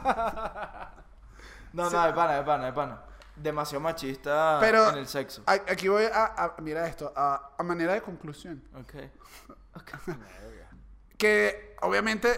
No, 1.73 1.89
no, 1.91 2.07
de 2.07 2.13
pana, 2.13 2.33
de 2.37 2.43
pana, 2.43 2.65
de 2.67 2.73
pana. 2.73 3.03
Demasiado 3.37 3.81
machista 3.83 4.57
Pero 4.61 4.89
en 4.91 4.97
el 4.99 5.07
sexo. 5.07 5.43
aquí 5.47 5.87
voy 5.89 6.05
a, 6.13 6.25
a- 6.37 6.55
mira 6.63 6.87
esto, 6.89 7.13
a, 7.15 7.51
a 7.59 7.63
manera 7.63 7.93
de 7.93 8.03
conclusión. 8.03 8.63
Ok. 8.77 8.95
Que 11.19 11.77
obviamente 11.83 12.29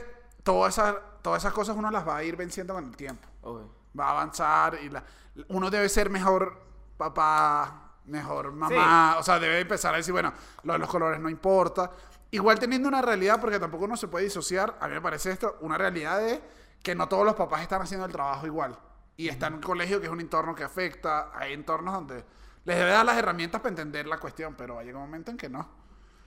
todas 0.45 0.75
esas, 0.75 0.95
todas 1.23 1.43
esas 1.43 1.53
cosas 1.53 1.77
uno 1.77 1.91
las 1.91 2.07
va 2.07 2.17
a 2.19 2.25
ir 2.25 2.37
venciendo 2.37 2.75
con 2.75 2.85
el 2.85 2.97
tiempo. 2.97 3.27
Obvio. 3.43 3.69
Va 3.99 4.09
a 4.09 4.11
avanzar 4.11 4.79
y 4.83 4.89
la- 4.91 5.03
uno 5.49 5.71
debe 5.71 5.89
ser 5.89 6.11
mejor 6.11 6.61
papá, 6.97 7.93
mejor 8.07 8.53
mamá. 8.53 9.17
O 9.19 9.23
sea, 9.23 9.39
debe 9.39 9.61
empezar 9.61 9.95
a 9.95 9.99
decir, 9.99 10.13
bueno, 10.13 10.33
lo 10.65 10.73
de 10.75 10.79
los 10.79 10.89
colores 10.89 11.21
no 11.21 11.29
importa. 11.29 11.91
Igual 12.31 12.59
teniendo 12.59 12.89
una 12.89 13.01
realidad, 13.01 13.41
porque 13.41 13.59
tampoco 13.59 13.85
uno 13.87 13.97
se 13.97 14.09
puede 14.09 14.25
disociar, 14.25 14.77
a 14.81 14.89
mí 14.89 14.95
me 14.95 15.01
parece 15.01 15.31
esto, 15.31 15.57
una 15.61 15.79
realidad 15.79 16.19
de 16.19 16.43
que 16.83 16.95
no 16.95 17.09
todos 17.09 17.25
los 17.25 17.35
papás 17.35 17.63
están 17.63 17.81
haciendo 17.83 18.05
el 18.07 18.13
trabajo 18.13 18.47
igual. 18.47 18.77
Y 19.17 19.29
está 19.29 19.47
en 19.47 19.55
un 19.55 19.61
colegio 19.63 19.99
que 20.01 20.07
es 20.07 20.13
un 20.13 20.21
entorno 20.21 20.55
que 20.55 20.63
afecta, 20.65 21.31
hay 21.35 21.53
entornos 21.55 21.95
donde 21.95 22.25
les 22.65 22.77
debe 22.77 22.91
dar 22.91 23.05
las 23.07 23.17
herramientas 23.17 23.61
para 23.61 23.71
entender 23.71 24.07
la 24.07 24.19
cuestión, 24.19 24.55
pero 24.57 24.75
va 24.75 24.83
a 24.83 24.85
llegar 24.85 25.01
un 25.01 25.07
momento 25.09 25.31
en 25.31 25.37
que 25.39 25.49
no. 25.49 25.67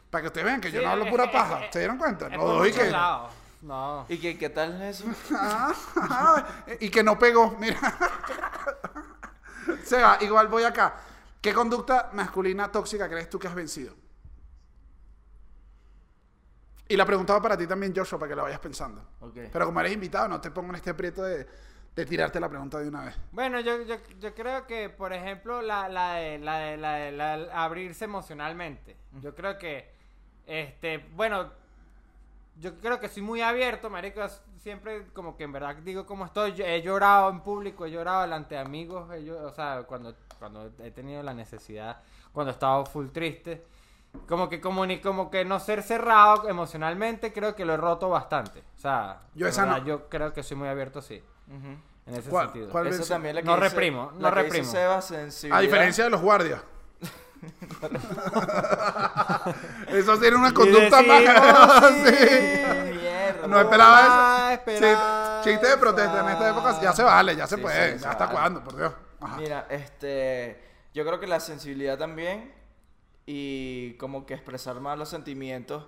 Para 0.09 0.23
que 0.23 0.27
ustedes 0.27 0.45
vean 0.45 0.59
que 0.59 0.71
yo 0.71 0.79
Sí, 0.79 0.85
no 0.85 0.91
hablo 0.91 1.05
pura 1.09 1.31
paja. 1.31 1.61
¿Se 1.71 1.79
dieron 1.79 1.97
cuenta? 1.97 2.29
Por 2.29 2.39
doy 2.39 2.71
que... 2.71 2.91
No. 3.61 4.05
¿Y 4.09 4.17
qué, 4.17 4.37
qué 4.37 4.49
tal 4.49 4.81
es 4.81 5.01
eso? 5.01 5.09
Ah, 5.35 6.45
y 6.79 6.89
que 6.89 7.03
no 7.03 7.17
pegó, 7.19 7.55
mira. 7.59 7.79
Seba, 9.83 10.17
igual 10.21 10.47
voy 10.47 10.63
acá. 10.63 10.95
¿Qué 11.39 11.53
conducta 11.53 12.09
masculina 12.13 12.71
tóxica 12.71 13.07
crees 13.09 13.29
tú 13.29 13.39
que 13.39 13.47
has 13.47 13.55
vencido? 13.55 13.95
Y 16.87 16.97
la 16.97 17.05
preguntaba 17.05 17.41
para 17.41 17.57
ti 17.57 17.65
también, 17.67 17.93
Joshua, 17.95 18.19
para 18.19 18.29
que 18.29 18.35
la 18.35 18.43
vayas 18.43 18.59
pensando. 18.59 19.01
Ok. 19.21 19.37
Pero 19.51 19.65
como 19.65 19.79
eres 19.79 19.93
invitado, 19.93 20.27
no 20.27 20.41
te 20.41 20.51
pongo 20.51 20.69
en 20.69 20.75
este 20.75 20.89
aprieto 20.89 21.23
de, 21.23 21.47
de 21.95 22.05
tirarte 22.05 22.39
la 22.39 22.49
pregunta 22.49 22.79
de 22.79 22.89
una 22.89 23.05
vez. 23.05 23.15
Bueno, 23.31 23.59
yo, 23.61 23.81
yo, 23.83 23.95
yo 24.19 24.35
creo 24.35 24.67
que, 24.67 24.89
por 24.89 25.13
ejemplo, 25.13 25.61
la, 25.61 25.87
la, 25.87 26.15
de, 26.15 26.37
la, 26.39 26.57
de, 26.57 26.77
la, 26.77 26.93
de- 26.95 27.11
la 27.13 27.37
de 27.37 27.51
abrirse 27.53 28.05
emocionalmente. 28.05 28.97
Yo 29.21 29.33
creo 29.33 29.57
que, 29.57 29.89
este, 30.45 30.97
bueno, 31.15 31.49
yo 32.57 32.77
creo 32.79 32.99
que 32.99 33.07
soy 33.09 33.23
muy 33.23 33.41
abierto, 33.41 33.89
marico. 33.89 34.21
Siempre 34.61 35.07
como 35.13 35.35
que 35.35 35.43
en 35.45 35.51
verdad 35.51 35.75
digo 35.77 36.05
cómo 36.05 36.25
estoy. 36.25 36.53
Yo 36.53 36.65
he 36.65 36.81
llorado 36.81 37.29
en 37.31 37.41
público, 37.41 37.85
he 37.85 37.91
llorado 37.91 38.21
delante 38.21 38.55
de 38.55 38.61
amigos. 38.61 39.09
he 39.11 39.21
llo- 39.23 39.41
o 39.41 39.51
sea, 39.53 39.83
cuando, 39.87 40.15
cuando 40.37 40.71
he 40.83 40.91
tenido 40.91 41.23
la 41.23 41.33
necesidad, 41.33 42.01
cuando 42.31 42.51
he 42.51 42.53
estado 42.53 42.85
full 42.85 43.07
triste. 43.09 43.65
Como 44.27 44.49
que, 44.49 44.61
comuni- 44.61 45.01
como 45.01 45.31
que 45.31 45.45
no 45.45 45.57
ser 45.59 45.81
cerrado 45.83 46.49
emocionalmente, 46.49 47.31
creo 47.31 47.55
que 47.55 47.63
lo 47.63 47.73
he 47.73 47.77
roto 47.77 48.09
bastante. 48.09 48.59
O 48.75 48.79
sea, 48.79 49.21
Yo 49.33 49.47
esa 49.47 49.65
no. 49.65 49.77
yo 49.85 50.09
creo 50.09 50.33
que 50.33 50.43
soy 50.43 50.57
muy 50.57 50.67
abierto, 50.67 51.01
sí. 51.01 51.23
Ujú. 51.47 51.77
En 52.07 52.15
ese 52.15 52.29
¿Cuál? 52.29 52.47
sentido. 52.47 52.69
¿Cuál? 52.71 52.87
Eso 52.87 53.05
también 53.05 53.35
la 53.35 53.41
que 53.41 53.47
No 53.47 53.55
dice- 53.55 53.69
reprimo, 53.69 54.11
no 54.15 54.19
la 54.19 54.33
que 54.35 54.43
dice 54.43 54.57
reprimo. 54.57 54.71
Seba, 54.71 55.01
sensibilidad. 55.01 55.57
A 55.59 55.61
diferencia 55.61 56.03
de 56.03 56.09
los 56.09 56.21
guardias. 56.21 56.61
Eso 59.87 60.17
tiene 60.19 60.37
una 60.37 60.53
conducta 60.53 61.01
más. 61.01 61.21
Sí. 62.05 62.61
Mierda. 62.91 63.47
No 63.47 63.59
esperaba 63.59 64.53
eso. 64.53 64.61
esperanza. 64.61 65.41
Chiste 65.43 65.67
de 65.67 65.77
protesta 65.77 66.19
en 66.21 66.29
esta 66.29 66.49
época 66.49 66.81
ya 66.81 66.93
se 66.93 67.03
vale, 67.03 67.35
ya 67.35 67.47
se 67.47 67.55
Sí, 67.55 67.61
puede. 67.61 67.97
sí, 67.97 68.03
ya 68.03 68.11
hasta 68.11 68.25
vale. 68.25 68.37
cuándo, 68.37 68.63
por 68.63 68.77
Dios. 68.77 68.93
Ajá. 69.19 69.37
Mira, 69.37 69.67
este, 69.69 70.61
yo 70.93 71.05
creo 71.05 71.19
que 71.19 71.27
la 71.27 71.39
sensibilidad 71.39 71.97
también 71.97 72.53
y 73.25 73.93
como 73.95 74.25
que 74.25 74.33
expresar 74.33 74.79
más 74.79 74.97
los 74.97 75.09
sentimientos 75.09 75.85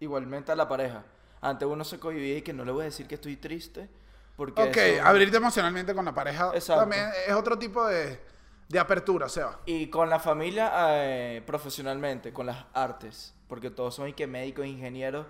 igualmente 0.00 0.52
a 0.52 0.56
la 0.56 0.68
pareja. 0.68 1.04
Antes 1.40 1.68
uno 1.68 1.84
se 1.84 1.98
cohibía 1.98 2.38
y 2.38 2.42
que 2.42 2.52
no 2.52 2.64
le 2.64 2.72
voy 2.72 2.82
a 2.82 2.84
decir 2.84 3.06
que 3.06 3.16
estoy 3.16 3.36
triste 3.36 3.88
porque 4.36 4.62
Ok, 4.62 4.76
eso- 4.76 5.04
abrirte 5.06 5.36
emocionalmente 5.36 5.94
con 5.94 6.04
la 6.04 6.14
pareja 6.14 6.50
Exacto. 6.54 6.82
también 6.82 7.08
es 7.26 7.34
otro 7.34 7.58
tipo 7.58 7.84
de, 7.86 8.20
de 8.72 8.78
apertura, 8.78 9.28
Seba. 9.28 9.60
y 9.66 9.88
con 9.88 10.08
la 10.08 10.18
familia 10.18 10.70
eh, 11.04 11.42
profesionalmente, 11.46 12.32
con 12.32 12.46
las 12.46 12.64
artes, 12.72 13.34
porque 13.46 13.70
todos 13.70 13.94
son 13.94 14.08
y 14.08 14.14
que 14.14 14.26
médicos, 14.26 14.64
ingenieros 14.66 15.26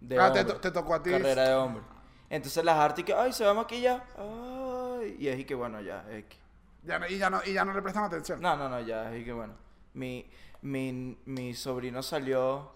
de 0.00 0.18
Ah, 0.18 0.28
hombre, 0.28 0.44
te 0.44 0.70
tocó 0.70 0.94
a 0.94 1.02
ti. 1.02 1.10
carrera 1.10 1.48
de 1.48 1.54
hombre. 1.54 1.82
Entonces 2.30 2.64
las 2.64 2.76
artes 2.78 3.00
y 3.02 3.04
que 3.04 3.12
ay, 3.14 3.32
se 3.32 3.44
va 3.44 3.50
a 3.50 3.54
maquillar. 3.54 4.04
Ay, 4.16 5.16
y 5.18 5.28
es 5.28 5.38
y 5.38 5.44
que 5.44 5.54
bueno, 5.54 5.80
ya, 5.82 6.04
es 6.10 6.24
que 6.24 6.36
Ya 6.84 6.98
no- 6.98 7.06
y, 7.08 7.18
ya 7.18 7.28
no, 7.28 7.40
y 7.44 7.52
ya 7.52 7.64
no 7.64 7.72
le 7.74 7.82
prestan 7.82 8.04
atención. 8.04 8.40
No, 8.40 8.56
no, 8.56 8.68
no, 8.70 8.80
ya, 8.80 9.14
es 9.14 9.22
que 9.24 9.32
bueno. 9.34 9.52
Mi, 9.92 10.26
mi, 10.62 11.18
mi 11.26 11.54
sobrino 11.54 12.02
salió 12.02 12.72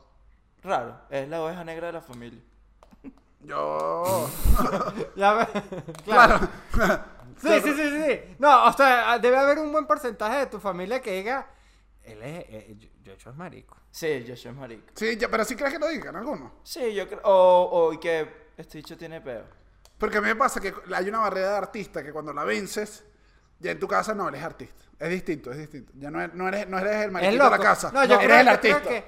raro. 0.62 0.96
Es 1.08 1.26
la 1.28 1.42
oveja 1.42 1.64
negra 1.64 1.86
de 1.86 1.92
la 1.94 2.00
familia. 2.02 2.40
Yo. 3.40 4.28
Ya 5.16 5.32
ve- 5.34 5.48
claro. 6.04 6.38
Sí, 7.40 7.60
sí, 7.62 7.72
sí, 7.74 8.02
sí. 8.06 8.20
No, 8.38 8.66
o 8.66 8.72
sea, 8.72 9.18
debe 9.18 9.36
haber 9.36 9.58
un 9.58 9.72
buen 9.72 9.86
porcentaje 9.86 10.38
de 10.38 10.46
tu 10.46 10.58
familia 10.60 11.00
que 11.00 11.12
diga, 11.12 11.46
él 12.02 12.22
es, 12.22 12.44
eh, 12.48 12.76
yo, 13.02 13.14
yo 13.16 13.30
es 13.30 13.36
marico. 13.36 13.76
Sí, 13.90 14.24
yo 14.24 14.36
soy 14.36 14.52
marico. 14.52 14.86
Sí, 14.94 15.16
ya- 15.16 15.28
pero 15.28 15.44
sí 15.44 15.54
crees 15.54 15.72
que 15.72 15.78
lo 15.78 15.88
digan 15.88 16.16
algunos. 16.16 16.52
Sí, 16.64 16.92
yo 16.94 17.06
creo. 17.06 17.20
O, 17.24 17.88
o 17.88 17.92
y 17.92 17.98
que 17.98 18.50
este 18.56 18.78
dicho 18.78 18.96
tiene 18.96 19.20
peo. 19.20 19.44
Porque 19.98 20.18
a 20.18 20.20
mí 20.20 20.26
me 20.28 20.36
pasa 20.36 20.60
que 20.60 20.74
hay 20.94 21.08
una 21.08 21.20
barrera 21.20 21.50
de 21.52 21.56
artista 21.58 22.02
que 22.02 22.12
cuando 22.12 22.32
la 22.32 22.42
vences, 22.44 23.04
ya 23.60 23.70
en 23.70 23.78
tu 23.78 23.86
casa 23.86 24.14
no 24.14 24.28
eres 24.28 24.42
artista. 24.42 24.82
Es 24.98 25.10
distinto, 25.10 25.50
es 25.52 25.58
distinto. 25.58 25.92
Ya 25.96 26.10
no 26.10 26.20
eres, 26.20 26.34
no 26.34 26.48
eres, 26.48 26.68
no 26.68 26.78
eres 26.78 26.92
el 27.06 27.16
Es 27.16 27.34
loco. 27.34 27.50
de 27.50 27.58
la 27.58 27.58
casa. 27.62 27.90
No, 27.92 28.04
yo 28.04 28.14
eres 28.20 28.26
creo, 28.26 28.40
el 28.40 28.46
yo 28.46 28.60
creo 28.60 28.74
artista. 28.76 28.88
que 28.88 29.04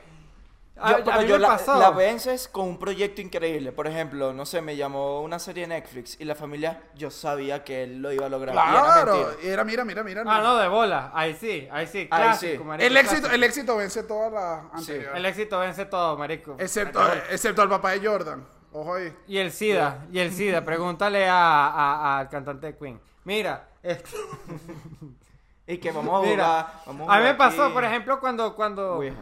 Yo, 0.77 0.83
a 0.83 0.97
pero 1.05 1.21
mí 1.21 1.27
yo 1.29 1.35
me 1.35 1.39
la, 1.41 1.49
pasó. 1.49 1.79
la 1.79 1.91
vences 1.91 2.49
con 2.49 2.67
un 2.67 2.79
proyecto 2.79 3.21
increíble. 3.21 3.71
Por 3.71 3.87
ejemplo, 3.87 4.33
no 4.33 4.45
sé, 4.45 4.61
me 4.61 4.75
llamó 4.77 5.21
una 5.23 5.39
serie 5.39 5.63
de 5.63 5.69
Netflix 5.69 6.17
y 6.21 6.25
la 6.25 6.35
familia, 6.35 6.83
yo 6.97 7.13
sabía 7.13 7.63
que 7.63 7.85
él 7.85 8.03
lo 8.03 8.11
iba 8.13 8.27
a 8.27 8.29
lograr. 8.29 8.55
y 8.55 8.59
era 8.59 8.71
Claro, 8.83 9.31
y 9.43 9.47
era, 9.47 9.63
mira, 9.65 9.85
mira, 9.85 10.03
mira. 10.03 10.25
Ah, 10.27 10.41
no, 10.43 10.57
de 10.57 10.67
bola. 10.67 11.13
Ahí 11.15 11.35
sí, 11.41 11.69
ahí 11.71 11.87
sí. 11.87 12.09
Ahí 12.11 12.23
Clásico, 12.25 12.63
sí. 12.63 12.69
marico, 12.69 12.87
El 12.89 12.97
éxito, 12.97 13.21
clásico. 13.21 13.35
el 13.37 13.45
éxito 13.45 13.77
vence 13.77 14.03
todas 14.03 14.33
las 14.73 14.85
Sí. 14.85 14.93
El 15.15 15.25
éxito 15.27 15.59
vence 15.61 15.85
todo, 15.87 16.17
marico. 16.19 16.57
Excepto, 16.59 17.01
excepto 17.31 17.63
al 17.63 17.69
papá 17.69 17.93
de 17.93 18.07
Jordan. 18.07 18.45
Ojo 18.73 18.95
ahí. 18.97 19.17
Y 19.29 19.39
el 19.39 19.53
SIDA, 19.53 20.05
y 20.11 20.19
el 20.19 20.33
SIDA. 20.33 20.65
Pregúntale 20.65 21.29
a- 21.29 21.69
a- 21.69 22.19
al 22.19 22.29
cantante 22.29 22.67
de 22.67 22.77
Queen. 22.77 23.01
Mira, 23.23 23.69
este, 23.81 24.11
Y 25.69 25.79
que 25.79 25.93
vamos 25.93 26.13
a 26.15 26.17
jugar. 26.19 26.31
mira, 26.31 26.73
vamos 26.85 27.09
a 27.09 27.17
mí 27.19 27.23
me 27.25 27.35
pasó, 27.35 27.65
aquí. 27.67 27.75
por 27.75 27.85
ejemplo, 27.85 28.19
cuando, 28.21 28.55
cuando, 28.57 28.97
Ouija. 28.97 29.15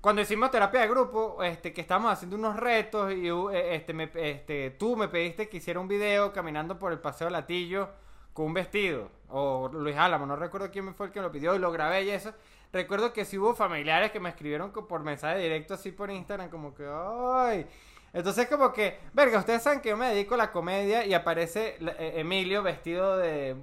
Cuando 0.00 0.22
hicimos 0.22 0.50
terapia 0.50 0.80
de 0.82 0.88
grupo, 0.88 1.42
este, 1.42 1.72
que 1.72 1.80
estábamos 1.80 2.12
haciendo 2.12 2.36
unos 2.36 2.56
retos 2.56 3.12
y 3.12 3.28
eh, 3.28 3.74
este, 3.74 3.92
me- 3.92 4.10
este, 4.14 4.70
tú 4.70 4.96
me 4.96 5.08
pediste 5.08 5.48
que 5.48 5.56
hiciera 5.58 5.80
un 5.80 5.88
video 5.88 6.32
caminando 6.32 6.78
por 6.78 6.92
el 6.92 7.00
Paseo 7.00 7.28
Latillo 7.30 7.88
con 8.32 8.46
un 8.46 8.54
vestido. 8.54 9.10
O 9.30 9.68
Luis 9.72 9.96
Álamo, 9.96 10.24
no 10.26 10.36
recuerdo 10.36 10.70
quién 10.70 10.94
fue 10.94 11.06
el 11.06 11.12
que 11.12 11.20
lo 11.20 11.30
pidió 11.32 11.54
y 11.54 11.58
lo 11.58 11.72
grabé 11.72 12.04
y 12.04 12.10
eso. 12.10 12.32
Recuerdo 12.72 13.12
que 13.12 13.24
sí 13.24 13.38
hubo 13.38 13.54
familiares 13.54 14.10
que 14.12 14.20
me 14.20 14.28
escribieron 14.28 14.70
por 14.72 15.00
mensaje 15.02 15.38
directo 15.38 15.74
así 15.74 15.90
por 15.90 16.10
Instagram, 16.10 16.48
como 16.50 16.74
que, 16.74 16.86
ay. 16.86 17.66
Entonces, 18.12 18.46
como 18.48 18.72
que, 18.72 18.98
verga, 19.12 19.38
ustedes 19.38 19.62
saben 19.62 19.80
que 19.80 19.90
yo 19.90 19.96
me 19.96 20.08
dedico 20.08 20.34
a 20.34 20.38
la 20.38 20.52
comedia 20.52 21.04
y 21.04 21.12
aparece 21.12 21.76
eh, 21.80 22.12
Emilio 22.16 22.62
vestido 22.62 23.16
de. 23.18 23.56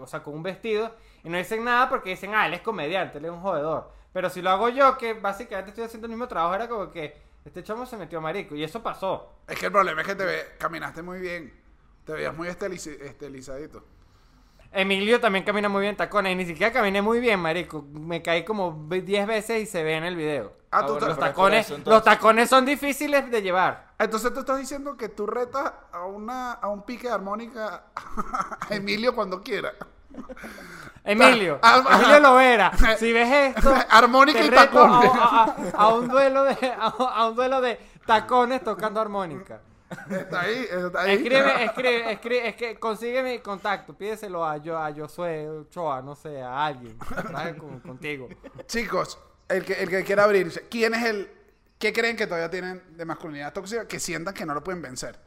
o 0.00 0.06
sea, 0.06 0.22
con 0.22 0.34
un 0.34 0.42
vestido 0.42 0.94
y 1.22 1.28
no 1.28 1.38
dicen 1.38 1.64
nada 1.64 1.88
porque 1.88 2.10
dicen, 2.10 2.34
ah, 2.34 2.46
él 2.46 2.54
es 2.54 2.62
comediante, 2.62 3.18
él 3.18 3.26
es 3.26 3.30
un 3.30 3.40
jodedor. 3.40 3.92
Pero 4.12 4.30
si 4.30 4.42
lo 4.42 4.50
hago 4.50 4.68
yo, 4.68 4.98
que 4.98 5.14
básicamente 5.14 5.70
estoy 5.70 5.84
haciendo 5.84 6.06
el 6.06 6.10
mismo 6.10 6.28
trabajo, 6.28 6.54
era 6.54 6.68
como 6.68 6.90
que 6.90 7.16
este 7.44 7.62
chamo 7.62 7.86
se 7.86 7.96
metió 7.96 8.18
a 8.18 8.20
marico 8.20 8.54
y 8.54 8.64
eso 8.64 8.82
pasó. 8.82 9.32
Es 9.46 9.58
que 9.58 9.66
el 9.66 9.72
problema 9.72 10.00
es 10.02 10.06
que 10.06 10.14
te 10.14 10.24
ve, 10.24 10.46
caminaste 10.58 11.02
muy 11.02 11.20
bien. 11.20 11.52
Te 12.04 12.12
veías 12.12 12.36
muy 12.36 12.48
estilizadito. 12.48 13.84
Emilio 14.72 15.20
también 15.20 15.44
camina 15.44 15.68
muy 15.68 15.80
bien 15.80 15.90
en 15.90 15.96
tacones 15.96 16.32
y 16.32 16.36
ni 16.36 16.46
siquiera 16.46 16.72
caminé 16.72 17.02
muy 17.02 17.18
bien, 17.18 17.40
marico. 17.40 17.82
Me 17.82 18.22
caí 18.22 18.44
como 18.44 18.86
10 18.88 19.26
veces 19.26 19.62
y 19.62 19.66
se 19.66 19.82
ve 19.82 19.96
en 19.96 20.04
el 20.04 20.16
video. 20.16 20.52
Ah, 20.70 20.86
tú 20.86 20.98
Los 21.00 21.18
tacones, 21.18 21.68
eso, 21.68 21.80
los 21.84 22.04
tacones 22.04 22.48
son 22.48 22.64
difíciles 22.64 23.28
de 23.30 23.42
llevar. 23.42 23.94
Entonces 23.98 24.32
tú 24.32 24.40
estás 24.40 24.58
diciendo 24.58 24.96
que 24.96 25.08
tú 25.08 25.26
retas 25.26 25.72
a, 25.90 26.04
una, 26.04 26.52
a 26.52 26.68
un 26.68 26.84
pique 26.84 27.08
de 27.08 27.14
armónica 27.14 27.86
a 27.96 28.58
Emilio 28.74 29.14
cuando 29.14 29.42
quiera. 29.42 29.72
Emilio, 31.04 31.58
Ah, 31.62 31.82
ah, 31.88 31.96
Emilio 31.98 32.20
Lovera, 32.20 32.72
si 32.98 33.12
ves 33.12 33.54
esto, 33.56 33.74
Armónica 33.90 34.44
y 34.44 34.50
tacones. 34.50 35.10
A, 35.14 35.44
a- 35.44 35.54
a 35.74 35.88
un 35.94 36.08
duelo 36.08 36.44
de 36.44 36.56
a, 36.78 37.26
un 37.28 37.36
duelo 37.36 37.60
de 37.60 37.78
tacones 38.06 38.62
tocando 38.62 39.00
armónica. 39.00 39.60
Está 40.08 40.42
ahí, 40.42 40.66
está 40.70 41.00
ahí. 41.02 41.14
Escribe, 41.16 41.64
escribe, 41.64 42.12
escribe, 42.12 42.48
es 42.50 42.54
que 42.56 42.78
consigue 42.78 43.22
mi 43.24 43.38
contacto, 43.40 43.92
pídeselo 43.94 44.44
a 44.46 44.56
yo, 44.58 44.78
a 44.78 44.92
Josué 44.92 45.48
Ochoa, 45.48 46.00
no 46.02 46.14
sé, 46.14 46.40
a 46.40 46.64
alguien, 46.66 46.96
con- 47.58 47.80
contigo. 47.80 48.28
Chicos, 48.66 49.18
el 49.48 49.64
que, 49.64 49.72
el 49.82 49.88
que 49.88 50.04
quiera 50.04 50.24
abrirse, 50.24 50.66
¿quién 50.70 50.94
es 50.94 51.04
el... 51.06 51.30
¿Qué 51.78 51.92
creen 51.94 52.14
que 52.14 52.26
todavía 52.26 52.50
tienen 52.50 52.82
de 52.96 53.04
masculinidad 53.06 53.52
tóxica? 53.54 53.88
Que 53.88 53.98
sientan 53.98 54.34
que 54.34 54.44
no 54.46 54.52
lo 54.54 54.62
pueden 54.62 54.82
vencer. 54.82 55.18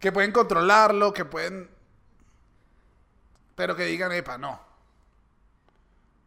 Que 0.00 0.10
pueden 0.10 0.32
controlarlo, 0.32 1.12
que 1.12 1.24
pueden... 1.26 1.68
Pero 3.54 3.76
que 3.76 3.84
digan, 3.84 4.12
epa, 4.12 4.38
no. 4.38 4.60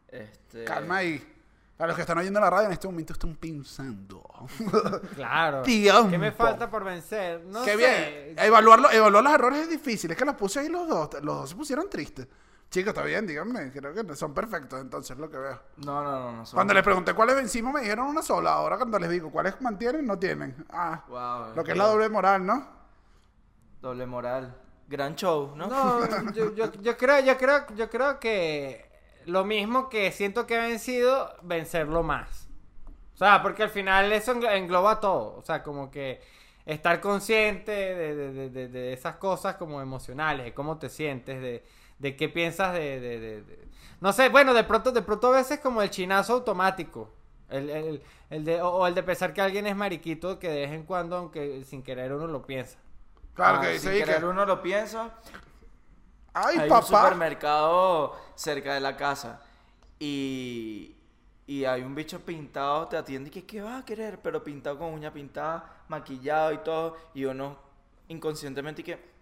Este, 0.08 0.64
Calma 0.66 0.98
ahí. 0.98 1.32
Para 1.78 1.90
los 1.90 1.96
que 1.98 2.02
están 2.04 2.18
oyendo 2.18 2.40
la 2.40 2.50
radio 2.50 2.68
en 2.68 2.72
este 2.74 2.88
momento 2.88 3.12
están 3.14 3.36
pensando. 3.36 4.24
Claro. 5.16 5.62
Tiempo. 5.64 6.10
¿Qué 6.10 6.18
me 6.18 6.32
falta 6.32 6.70
por 6.70 6.84
vencer? 6.86 7.44
No 7.46 7.64
Qué 7.66 7.72
sé. 7.72 7.78
bien. 7.78 8.40
Evaluarlo, 8.40 8.90
evaluar 8.92 9.24
los 9.24 9.34
errores 9.34 9.60
es 9.62 9.70
difícil. 9.70 10.12
Es 10.12 10.18
que 10.18 10.24
los 10.26 10.36
puse 10.36 10.60
ahí 10.62 10.70
los 10.70 10.88
dos. 10.88 11.10
Los 11.22 11.36
dos 11.36 11.50
se 11.50 11.56
pusieron 11.56 11.90
tristes. 11.90 12.28
Chicos, 12.70 12.90
está 12.90 13.04
bien, 13.04 13.28
díganme. 13.28 13.72
Creo 13.72 13.94
que 13.94 14.16
son 14.16 14.34
perfectos 14.34 14.80
entonces 14.80 15.18
lo 15.18 15.30
que 15.30 15.38
veo. 15.38 15.62
No, 15.78 16.02
no, 16.04 16.12
no. 16.20 16.32
no 16.38 16.46
son- 16.46 16.56
Cuando 16.58 16.74
les 16.74 16.84
pregunté 16.84 17.14
cuáles 17.14 17.36
vencimos 17.36 17.74
me 17.74 17.82
dijeron 17.82 18.08
una 18.08 18.22
sola. 18.22 18.54
Ahora 18.54 18.78
cuando 18.78 18.98
les 18.98 19.10
digo 19.10 19.30
cuáles 19.32 19.60
mantienen, 19.62 20.06
no 20.06 20.18
tienen. 20.18 20.66
Ah, 20.70 21.04
Wow, 21.10 21.56
lo 21.56 21.64
que 21.64 21.72
es 21.72 21.78
la 21.78 21.88
doble 21.88 22.08
moral, 22.10 22.46
¿no? 22.46 22.68
Doble 23.82 24.06
moral. 24.06 24.56
Gran 24.88 25.16
show, 25.16 25.54
¿no? 25.56 25.68
No, 25.68 26.32
yo, 26.34 26.54
yo, 26.54 26.72
yo 26.74 26.98
creo, 26.98 27.20
yo 27.22 27.38
creo, 27.38 27.66
yo 27.76 27.90
creo 27.90 28.20
que 28.20 28.86
lo 29.26 29.44
mismo 29.44 29.90
que 29.90 30.12
siento 30.12 30.46
que 30.46 30.56
he 30.56 30.60
vencido, 30.60 31.34
vencerlo 31.42 32.04
más. 32.04 32.48
O 33.16 33.18
sea, 33.18 33.42
porque 33.42 33.64
al 33.64 33.70
final 33.70 34.12
eso 34.12 34.34
englo- 34.36 34.52
engloba 34.52 35.00
todo. 35.00 35.38
O 35.38 35.42
sea, 35.42 35.64
como 35.64 35.90
que 35.90 36.22
estar 36.66 37.02
consciente 37.02 37.72
de, 37.72 38.16
de- 38.16 38.50
de- 38.50 38.68
de- 38.68 38.94
esas 38.94 39.16
cosas 39.16 39.56
como 39.56 39.82
emocionales, 39.82 40.46
de 40.46 40.54
cómo 40.54 40.78
te 40.78 40.90
sientes, 40.90 41.42
de, 41.42 41.64
de 42.00 42.16
qué 42.16 42.30
piensas 42.30 42.74
de, 42.74 43.44
No 44.02 44.14
sé, 44.14 44.30
bueno, 44.30 44.54
de 44.54 44.64
pronto, 44.66 44.92
de 44.92 45.02
pronto 45.02 45.28
a 45.28 45.38
veces 45.38 45.60
como 45.60 45.82
el 45.82 45.90
chinazo 45.90 46.34
automático. 46.34 47.12
El, 47.50 47.70
el- 47.70 48.04
el 48.30 48.44
de, 48.46 48.62
o 48.62 48.86
el 48.88 48.94
de 48.96 49.04
pensar 49.04 49.34
que 49.34 49.42
alguien 49.42 49.66
es 49.68 49.76
mariquito 49.76 50.38
que 50.40 50.50
de 50.50 50.62
vez 50.62 50.72
en 50.72 50.84
cuando, 50.84 51.16
aunque 51.18 51.64
sin 51.64 51.82
querer 51.84 52.12
uno 52.14 52.28
lo 52.28 52.46
piensa. 52.46 52.78
Claro 53.36 53.60
Ah, 53.60 53.62
que 53.62 53.74
dice 53.74 53.92
querer 53.98 54.20
que... 54.20 54.26
uno 54.26 54.46
lo 54.46 54.62
piensa. 54.62 55.14
Ay, 56.34 56.58
hay 56.58 56.70
un 56.72 56.82
papá. 56.82 56.86
supermercado 56.86 58.16
cerca 58.36 58.74
de 58.74 58.82
la 58.82 58.98
casa 58.98 59.42
y, 60.00 60.96
y 61.48 61.66
hay 61.66 61.82
un 61.84 61.96
bicho 61.96 62.20
pintado, 62.22 62.88
te 62.88 62.98
atiende 62.98 63.30
y 63.30 63.32
que 63.32 63.46
¿qué 63.46 63.62
vas 63.62 63.82
a 63.82 63.86
querer? 63.86 64.20
Pero 64.22 64.44
pintado 64.44 64.78
con 64.80 64.94
uña 64.94 65.14
pintada, 65.14 65.84
maquillado 65.88 66.52
y 66.54 66.58
todo, 66.60 66.98
y 67.14 67.26
uno 67.26 67.58
inconscientemente 68.10 68.82
y 68.82 68.86
que 68.86 69.15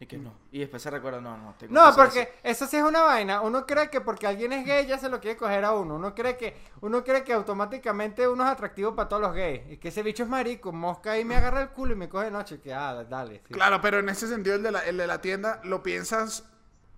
y 0.00 0.06
que 0.06 0.16
no. 0.16 0.32
Y 0.52 0.60
después 0.60 0.80
se 0.80 0.90
recuerda, 0.90 1.20
no, 1.20 1.36
no, 1.36 1.54
tengo 1.58 1.74
No, 1.74 1.90
que 1.90 1.96
porque 2.00 2.20
eso. 2.20 2.30
eso 2.64 2.66
sí 2.66 2.76
es 2.76 2.84
una 2.84 3.02
vaina. 3.02 3.40
Uno 3.40 3.66
cree 3.66 3.90
que 3.90 4.00
porque 4.00 4.28
alguien 4.28 4.52
es 4.52 4.64
gay 4.64 4.86
ya 4.86 4.96
se 4.98 5.08
lo 5.08 5.18
quiere 5.20 5.36
coger 5.36 5.64
a 5.64 5.72
uno. 5.72 5.96
Uno 5.96 6.14
cree 6.14 6.36
que 6.36 6.56
uno 6.82 7.02
cree 7.02 7.24
que 7.24 7.32
automáticamente 7.32 8.28
uno 8.28 8.44
es 8.44 8.50
atractivo 8.50 8.94
para 8.94 9.08
todos 9.08 9.22
los 9.22 9.34
gays. 9.34 9.62
Y 9.72 9.76
que 9.78 9.88
ese 9.88 10.04
bicho 10.04 10.22
es 10.22 10.28
marico, 10.28 10.70
mosca 10.72 11.18
y 11.18 11.24
me 11.24 11.34
agarra 11.36 11.62
el 11.62 11.70
culo 11.70 11.94
y 11.94 11.96
me 11.96 12.08
coge 12.08 12.26
de 12.26 12.30
noche. 12.30 12.60
Que 12.60 12.72
ah, 12.72 13.04
dale. 13.08 13.42
sí. 13.48 13.54
Claro, 13.54 13.80
pero 13.80 13.98
en 13.98 14.08
ese 14.08 14.28
sentido 14.28 14.54
el 14.54 14.62
de, 14.62 14.70
la, 14.70 14.80
el 14.80 14.96
de 14.96 15.06
la 15.08 15.20
tienda, 15.20 15.60
¿lo 15.64 15.82
piensas, 15.82 16.44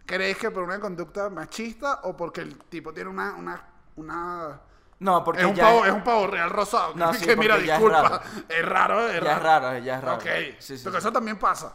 crees 0.05 0.37
que 0.37 0.51
por 0.51 0.63
una 0.65 0.79
conducta 0.79 1.31
machista 1.31 2.01
o 2.03 2.15
porque 2.17 2.43
el 2.43 2.59
tipo 2.65 2.93
tiene 2.93 3.09
una... 3.09 3.35
una, 3.35 3.69
una... 3.97 4.61
No, 4.99 5.25
porque 5.25 5.41
Es 5.41 5.47
un, 5.47 5.55
ya 5.55 5.65
pavo, 5.65 5.87
es 5.87 5.93
un 5.93 6.05
pavo 6.05 6.27
real 6.27 6.51
rosado. 6.51 6.95
No, 6.95 7.11
que 7.19 7.19
sí, 7.19 7.37
mira, 7.37 7.55
porque 7.55 7.67
ya 7.67 7.77
es 7.77 7.81
disculpa. 7.81 8.03
raro. 8.03 8.21
Es 8.51 8.67
raro, 8.67 9.09
es 9.09 9.21
ya 9.23 9.39
raro. 9.39 9.39
es 9.39 9.43
raro, 9.43 9.79
ya 9.79 9.97
es 9.97 10.05
raro. 10.05 10.17
Ok. 10.19 10.27
Sí, 10.59 10.77
sí, 10.77 10.85
Porque 10.85 11.01
sí. 11.01 11.07
eso 11.07 11.13
también 11.13 11.39
pasa. 11.39 11.75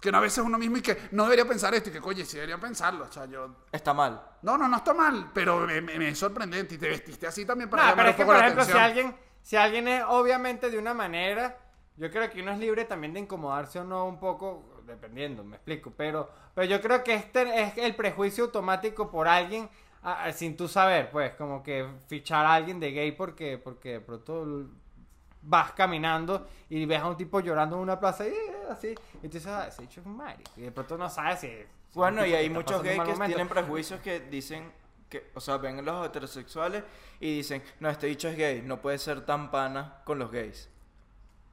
Que 0.00 0.08
una 0.08 0.20
vez 0.20 0.32
es 0.38 0.44
uno 0.44 0.56
mismo 0.58 0.78
y 0.78 0.82
que 0.82 0.96
no 1.12 1.24
debería 1.24 1.46
pensar 1.46 1.74
esto 1.74 1.90
y 1.90 1.92
que, 1.92 1.98
oye, 2.00 2.24
sí 2.24 2.36
debería 2.36 2.58
pensarlo. 2.58 3.04
O 3.04 3.12
sea, 3.12 3.26
yo. 3.26 3.54
Está 3.70 3.92
mal. 3.92 4.20
No, 4.42 4.56
no, 4.56 4.66
no 4.68 4.76
está 4.78 4.94
mal, 4.94 5.30
pero 5.34 5.60
me, 5.66 5.80
me- 5.80 5.98
me 5.98 6.08
es 6.08 6.18
sorprendente. 6.18 6.76
Y 6.76 6.78
te 6.78 6.88
vestiste 6.88 7.26
así 7.26 7.44
también 7.44 7.68
para 7.68 7.82
No, 7.84 7.88
llamar 7.90 7.96
pero 7.96 8.08
un 8.08 8.10
es 8.10 8.16
que, 8.16 8.22
poco 8.22 8.32
por 8.32 8.36
la 8.36 8.40
ejemplo, 8.46 8.64
si 8.64 8.70
atención. 8.70 8.84
alguien, 8.84 9.16
si 9.42 9.56
alguien 9.56 9.88
es 9.88 10.04
obviamente 10.08 10.70
de 10.70 10.78
una 10.78 10.94
manera, 10.94 11.58
yo 11.96 12.10
creo 12.10 12.30
que 12.30 12.40
uno 12.40 12.52
es 12.52 12.58
libre 12.58 12.84
también 12.86 13.12
de 13.12 13.20
incomodarse 13.20 13.78
o 13.78 13.84
no 13.84 14.06
un 14.06 14.18
poco, 14.18 14.82
dependiendo, 14.86 15.44
me 15.44 15.56
explico. 15.56 15.92
Pero, 15.96 16.30
pero 16.54 16.66
yo 16.66 16.80
creo 16.80 17.04
que 17.04 17.14
este 17.14 17.62
es 17.62 17.76
el 17.76 17.94
prejuicio 17.94 18.44
automático 18.44 19.10
por 19.10 19.28
alguien 19.28 19.68
a- 20.02 20.24
a- 20.24 20.32
sin 20.32 20.56
tú 20.56 20.66
saber, 20.66 21.10
pues, 21.10 21.34
como 21.34 21.62
que 21.62 21.86
fichar 22.08 22.46
a 22.46 22.54
alguien 22.54 22.80
de 22.80 22.90
gay 22.92 23.12
porque, 23.12 23.58
porque 23.58 23.90
de 23.92 24.00
pronto 24.00 24.46
vas 25.42 25.72
caminando 25.72 26.48
y 26.68 26.84
ves 26.86 27.00
a 27.00 27.06
un 27.06 27.16
tipo 27.16 27.40
llorando 27.40 27.76
en 27.76 27.82
una 27.82 27.98
plaza 27.98 28.26
y 28.26 28.30
eh, 28.30 28.52
así. 28.70 28.94
Y 29.22 29.28
tú 29.28 29.38
dices, 29.38 29.46
ah, 29.46 29.66
ese 29.68 29.82
bicho 29.82 30.00
es 30.00 30.06
un 30.06 30.16
marico. 30.16 30.50
Y 30.56 30.62
de 30.62 30.72
pronto 30.72 30.96
no 30.98 31.08
sabes 31.08 31.40
si. 31.40 31.48
si 31.48 31.98
Bueno, 31.98 32.24
y 32.24 32.34
hay 32.34 32.48
que 32.48 32.54
muchos 32.54 32.82
gays 32.82 33.02
que 33.02 33.26
tienen 33.26 33.48
prejuicios 33.48 34.00
que 34.00 34.20
dicen 34.20 34.72
que, 35.08 35.30
o 35.34 35.40
sea, 35.40 35.56
ven 35.56 35.84
los 35.84 36.06
heterosexuales 36.06 36.84
y 37.18 37.36
dicen, 37.38 37.62
no, 37.80 37.88
este 37.90 38.06
dicho 38.06 38.28
es 38.28 38.36
gay, 38.36 38.62
no 38.62 38.80
puede 38.80 38.98
ser 38.98 39.26
tan 39.26 39.50
pana 39.50 40.02
con 40.04 40.18
los 40.18 40.30
gays. 40.30 40.68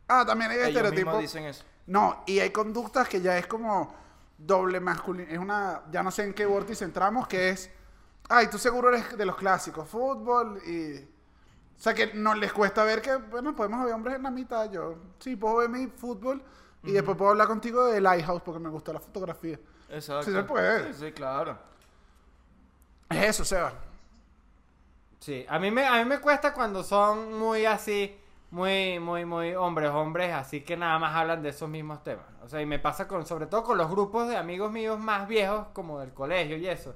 Ah, 0.07 0.23
también 0.25 0.51
hay 0.51 0.59
estereotipos. 0.59 1.19
dicen 1.19 1.45
eso. 1.45 1.63
No, 1.87 2.23
y 2.25 2.39
hay 2.39 2.51
conductas 2.51 3.07
que 3.07 3.21
ya 3.21 3.37
es 3.37 3.47
como 3.47 3.93
doble 4.37 4.79
masculino. 4.79 5.31
Es 5.31 5.39
una. 5.39 5.83
Ya 5.91 6.03
no 6.03 6.11
sé 6.11 6.23
en 6.23 6.33
qué 6.33 6.45
vórtice 6.45 6.85
entramos, 6.85 7.27
que 7.27 7.49
es. 7.49 7.69
Ay, 8.29 8.47
tú 8.47 8.57
seguro 8.57 8.89
eres 8.89 9.17
de 9.17 9.25
los 9.25 9.35
clásicos, 9.35 9.87
fútbol 9.87 10.61
y. 10.65 11.16
O 11.77 11.79
sea, 11.79 11.93
que 11.93 12.13
no 12.13 12.33
les 12.33 12.51
cuesta 12.51 12.83
ver 12.83 13.01
que, 13.01 13.15
bueno, 13.15 13.55
podemos 13.55 13.79
haber 13.81 13.93
hombres 13.93 14.15
en 14.15 14.23
la 14.23 14.31
mitad. 14.31 14.71
Yo 14.71 14.95
sí 15.19 15.35
puedo 15.35 15.57
ver 15.57 15.69
mi 15.69 15.85
fútbol 15.87 16.41
y 16.83 16.91
después 16.91 17.15
puedo 17.15 17.31
hablar 17.31 17.47
contigo 17.47 17.85
de 17.85 18.01
Lighthouse 18.01 18.41
porque 18.41 18.59
me 18.59 18.69
gusta 18.69 18.93
la 18.93 18.99
fotografía. 18.99 19.59
Exacto. 19.89 20.23
Sí 20.23 20.31
se 20.31 20.43
puede. 20.43 20.93
Sí, 20.93 20.99
sí, 21.05 21.11
claro. 21.11 21.57
Es 23.09 23.25
eso, 23.25 23.45
Seba. 23.45 23.73
Sí, 25.19 25.45
a 25.47 25.59
mí 25.59 25.69
me, 25.71 25.85
a 25.85 26.03
mí 26.03 26.05
me 26.05 26.19
cuesta 26.19 26.53
cuando 26.53 26.83
son 26.83 27.37
muy 27.37 27.65
así, 27.65 28.17
muy, 28.51 28.99
muy, 28.99 29.25
muy 29.25 29.53
hombres, 29.55 29.91
hombres, 29.91 30.33
así 30.33 30.61
que 30.61 30.77
nada 30.77 30.97
más 30.99 31.15
hablan 31.15 31.43
de 31.43 31.49
esos 31.49 31.69
mismos 31.69 32.03
temas. 32.03 32.25
O 32.43 32.49
sea, 32.49 32.61
y 32.61 32.65
me 32.65 32.79
pasa 32.79 33.07
con, 33.07 33.25
sobre 33.25 33.45
todo 33.45 33.63
con 33.63 33.77
los 33.77 33.89
grupos 33.89 34.27
de 34.29 34.37
amigos 34.37 34.71
míos 34.71 34.99
más 34.99 35.27
viejos, 35.27 35.67
como 35.73 35.99
del 35.99 36.13
colegio 36.13 36.57
y 36.57 36.67
eso. 36.67 36.95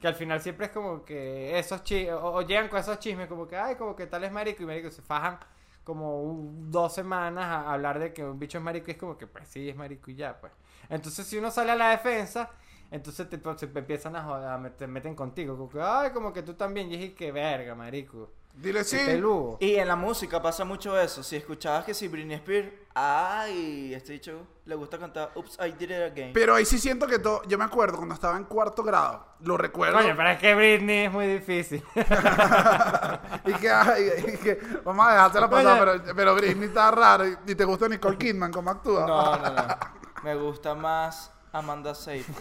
Que 0.00 0.08
al 0.08 0.14
final 0.14 0.40
siempre 0.40 0.66
es 0.66 0.72
como 0.72 1.04
que 1.04 1.58
esos 1.58 1.82
chismes, 1.84 2.14
o, 2.14 2.42
llegan 2.42 2.68
con 2.68 2.78
esos 2.78 2.98
chismes 2.98 3.28
como 3.28 3.46
que, 3.48 3.56
ay, 3.56 3.76
como 3.76 3.96
que 3.96 4.06
tal 4.06 4.24
es 4.24 4.32
marico 4.32 4.62
y 4.62 4.66
marico 4.66 4.90
se 4.90 5.02
fajan 5.02 5.38
como 5.84 6.52
dos 6.68 6.94
semanas 6.94 7.44
a 7.46 7.72
hablar 7.72 7.98
de 7.98 8.12
que 8.12 8.22
un 8.24 8.38
bicho 8.38 8.58
es 8.58 8.64
marico 8.64 8.86
y 8.88 8.92
es 8.92 8.98
como 8.98 9.16
que 9.16 9.26
pues 9.26 9.48
sí 9.48 9.68
es 9.68 9.76
marico 9.76 10.10
y 10.10 10.16
ya 10.16 10.38
pues. 10.40 10.52
Entonces 10.88 11.26
si 11.26 11.38
uno 11.38 11.50
sale 11.50 11.72
a 11.72 11.76
la 11.76 11.90
defensa, 11.90 12.50
entonces 12.90 13.28
te, 13.28 13.40
empiezan 13.78 14.16
a 14.16 14.22
joder, 14.22 14.72
te 14.72 14.86
meten 14.86 15.14
contigo, 15.14 15.56
como 15.56 15.70
que, 15.70 15.80
ay, 15.80 16.10
como 16.10 16.32
que 16.32 16.42
tú 16.42 16.54
también, 16.54 16.90
y 16.90 17.04
es 17.04 17.14
que 17.14 17.32
verga, 17.32 17.74
marico. 17.74 18.30
Dile 18.60 18.82
sí. 18.82 18.96
Peludo. 18.96 19.56
Y 19.60 19.76
en 19.76 19.86
la 19.86 19.94
música 19.94 20.42
pasa 20.42 20.64
mucho 20.64 20.98
eso. 20.98 21.22
Si 21.22 21.36
escuchabas 21.36 21.84
que 21.84 21.94
si 21.94 22.08
Britney 22.08 22.36
Spears, 22.36 22.72
ay, 22.92 23.94
este 23.94 24.14
dicho 24.14 24.46
le 24.64 24.74
gusta 24.74 24.98
cantar 24.98 25.30
Oops, 25.34 25.58
I 25.60 25.72
did 25.72 25.90
it 25.90 26.02
again. 26.02 26.32
Pero 26.34 26.56
ahí 26.56 26.64
sí 26.64 26.78
siento 26.78 27.06
que 27.06 27.20
todo. 27.20 27.42
Yo 27.46 27.56
me 27.56 27.64
acuerdo 27.64 27.96
cuando 27.96 28.14
estaba 28.14 28.36
en 28.36 28.44
cuarto 28.44 28.82
grado. 28.82 29.24
Lo 29.40 29.56
recuerdo. 29.56 29.96
Coño, 29.98 30.14
pero 30.16 30.30
es 30.30 30.38
que 30.38 30.54
Britney 30.54 31.06
es 31.06 31.12
muy 31.12 31.26
difícil. 31.26 31.82
y, 31.94 33.52
que, 33.54 33.70
ay, 33.70 34.10
y 34.26 34.36
que. 34.38 34.60
Vamos 34.84 35.06
a 35.06 35.12
dejársela 35.12 35.48
pasar, 35.48 35.78
pero, 35.78 36.16
pero 36.16 36.34
Britney 36.34 36.68
está 36.68 36.90
raro. 36.90 37.28
Y, 37.28 37.36
y 37.46 37.54
te 37.54 37.64
gusta 37.64 37.88
Nicole 37.88 38.18
Kidman 38.18 38.50
cómo 38.50 38.70
actúa. 38.70 39.06
No, 39.06 39.36
no, 39.36 39.54
no. 39.54 39.78
Me 40.24 40.34
gusta 40.34 40.74
más 40.74 41.32
Amanda 41.52 41.94
Seyfried. 41.94 42.36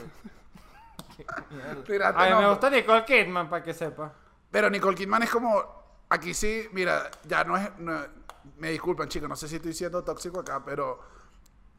Mierda. 1.51 1.83
Tírate, 1.83 2.19
A 2.19 2.25
mí 2.25 2.29
no, 2.31 2.41
me 2.41 2.49
gusta 2.49 2.69
Nicole 2.69 3.05
Kidman, 3.05 3.49
para 3.49 3.63
que 3.63 3.73
sepa. 3.73 4.13
Pero 4.51 4.69
Nicole 4.69 4.95
Kidman 4.97 5.23
es 5.23 5.29
como. 5.29 5.86
Aquí 6.09 6.33
sí, 6.33 6.67
mira, 6.71 7.09
ya 7.25 7.43
no 7.43 7.57
es. 7.57 7.69
no- 7.79 8.17
me 8.57 8.71
disculpan, 8.71 9.09
chicos, 9.09 9.27
no 9.27 9.35
sé 9.35 9.47
si 9.47 9.57
estoy 9.57 9.73
siendo 9.73 10.03
tóxico 10.03 10.39
acá, 10.39 10.63
pero 10.63 10.99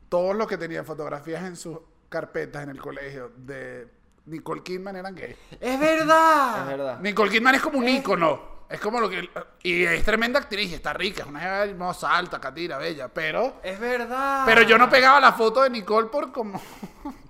todos 0.09 0.37
los 0.37 0.47
que 0.47 0.59
tenían 0.59 0.85
fotografías 0.85 1.43
en 1.45 1.57
sus 1.57 1.79
carpetas 2.11 2.63
en 2.63 2.69
el 2.71 2.81
colegio 2.81 3.33
de 3.37 3.89
Nicole 4.27 4.63
Kidman 4.63 4.97
eran 4.97 5.15
gays. 5.15 5.37
¡Es 5.61 5.81
verdad! 5.81 6.61
Es 6.61 6.67
verdad. 6.67 7.01
Nicole 7.01 7.31
Kidman 7.31 7.55
es 7.55 7.63
como 7.63 7.79
un 7.79 7.89
ícono. 7.89 8.59
Es 8.69 8.81
como 8.81 9.01
lo 9.01 9.09
que. 9.09 9.31
Y 9.63 9.85
es 9.85 10.05
tremenda 10.05 10.41
actriz, 10.41 10.71
y 10.71 10.75
está 10.75 10.93
rica, 10.93 11.23
es 11.23 11.29
una 11.29 11.43
hermosa, 11.65 12.15
alta, 12.15 12.39
catira, 12.39 12.77
bella. 12.77 13.09
Pero. 13.09 13.61
Es 13.63 13.81
verdad. 13.81 14.43
Pero 14.45 14.61
yo 14.63 14.77
no 14.77 14.91
pegaba 14.91 15.19
la 15.21 15.33
foto 15.33 15.63
de 15.63 15.71
Nicole 15.71 16.09
por 16.09 16.31
como. 16.33 16.61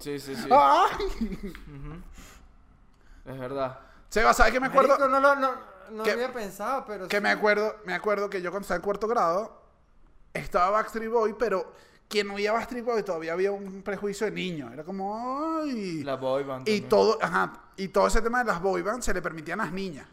Sí, 0.00 0.18
sí, 0.18 0.34
sí. 0.34 0.48
¡Ay! 0.50 0.90
Es 3.24 3.38
verdad. 3.38 3.78
Seba, 4.08 4.32
¿sabes 4.34 4.52
qué 4.52 4.60
me 4.60 4.68
acuerdo? 4.68 4.90
Marico, 4.90 5.08
no 5.08 5.20
lo 5.20 5.34
no, 5.36 5.52
no 5.90 6.02
que- 6.02 6.12
había 6.12 6.32
pensado, 6.32 6.84
pero 6.86 7.08
Que 7.08 7.16
sí. 7.18 7.22
me 7.22 7.30
acuerdo, 7.30 7.76
me 7.84 7.94
acuerdo 7.94 8.30
que 8.30 8.40
yo 8.42 8.50
cuando 8.50 8.62
estaba 8.64 8.76
en 8.76 8.82
cuarto 8.82 9.06
grado 9.06 9.62
estaba 10.32 10.70
Backstreet 10.70 11.10
Boy, 11.10 11.34
pero 11.38 11.72
quien 12.08 12.30
oía 12.30 12.52
Backstreet 12.52 12.84
Boy 12.84 13.02
todavía 13.02 13.32
había 13.34 13.52
un 13.52 13.82
prejuicio 13.82 14.24
de 14.26 14.30
niño. 14.32 14.70
Era 14.72 14.82
como, 14.84 15.58
ay. 15.62 16.02
La 16.04 16.16
boy 16.16 16.44
band. 16.44 16.68
y 16.68 16.80
todo, 16.82 17.18
ajá, 17.20 17.52
y 17.76 17.88
todo 17.88 18.06
ese 18.06 18.22
tema 18.22 18.38
de 18.38 18.46
las 18.50 18.60
boy 18.62 18.82
bands 18.82 19.04
se 19.04 19.12
le 19.14 19.20
permitían 19.22 19.60
a 19.60 19.64
las 19.64 19.72
niñas. 19.72 20.06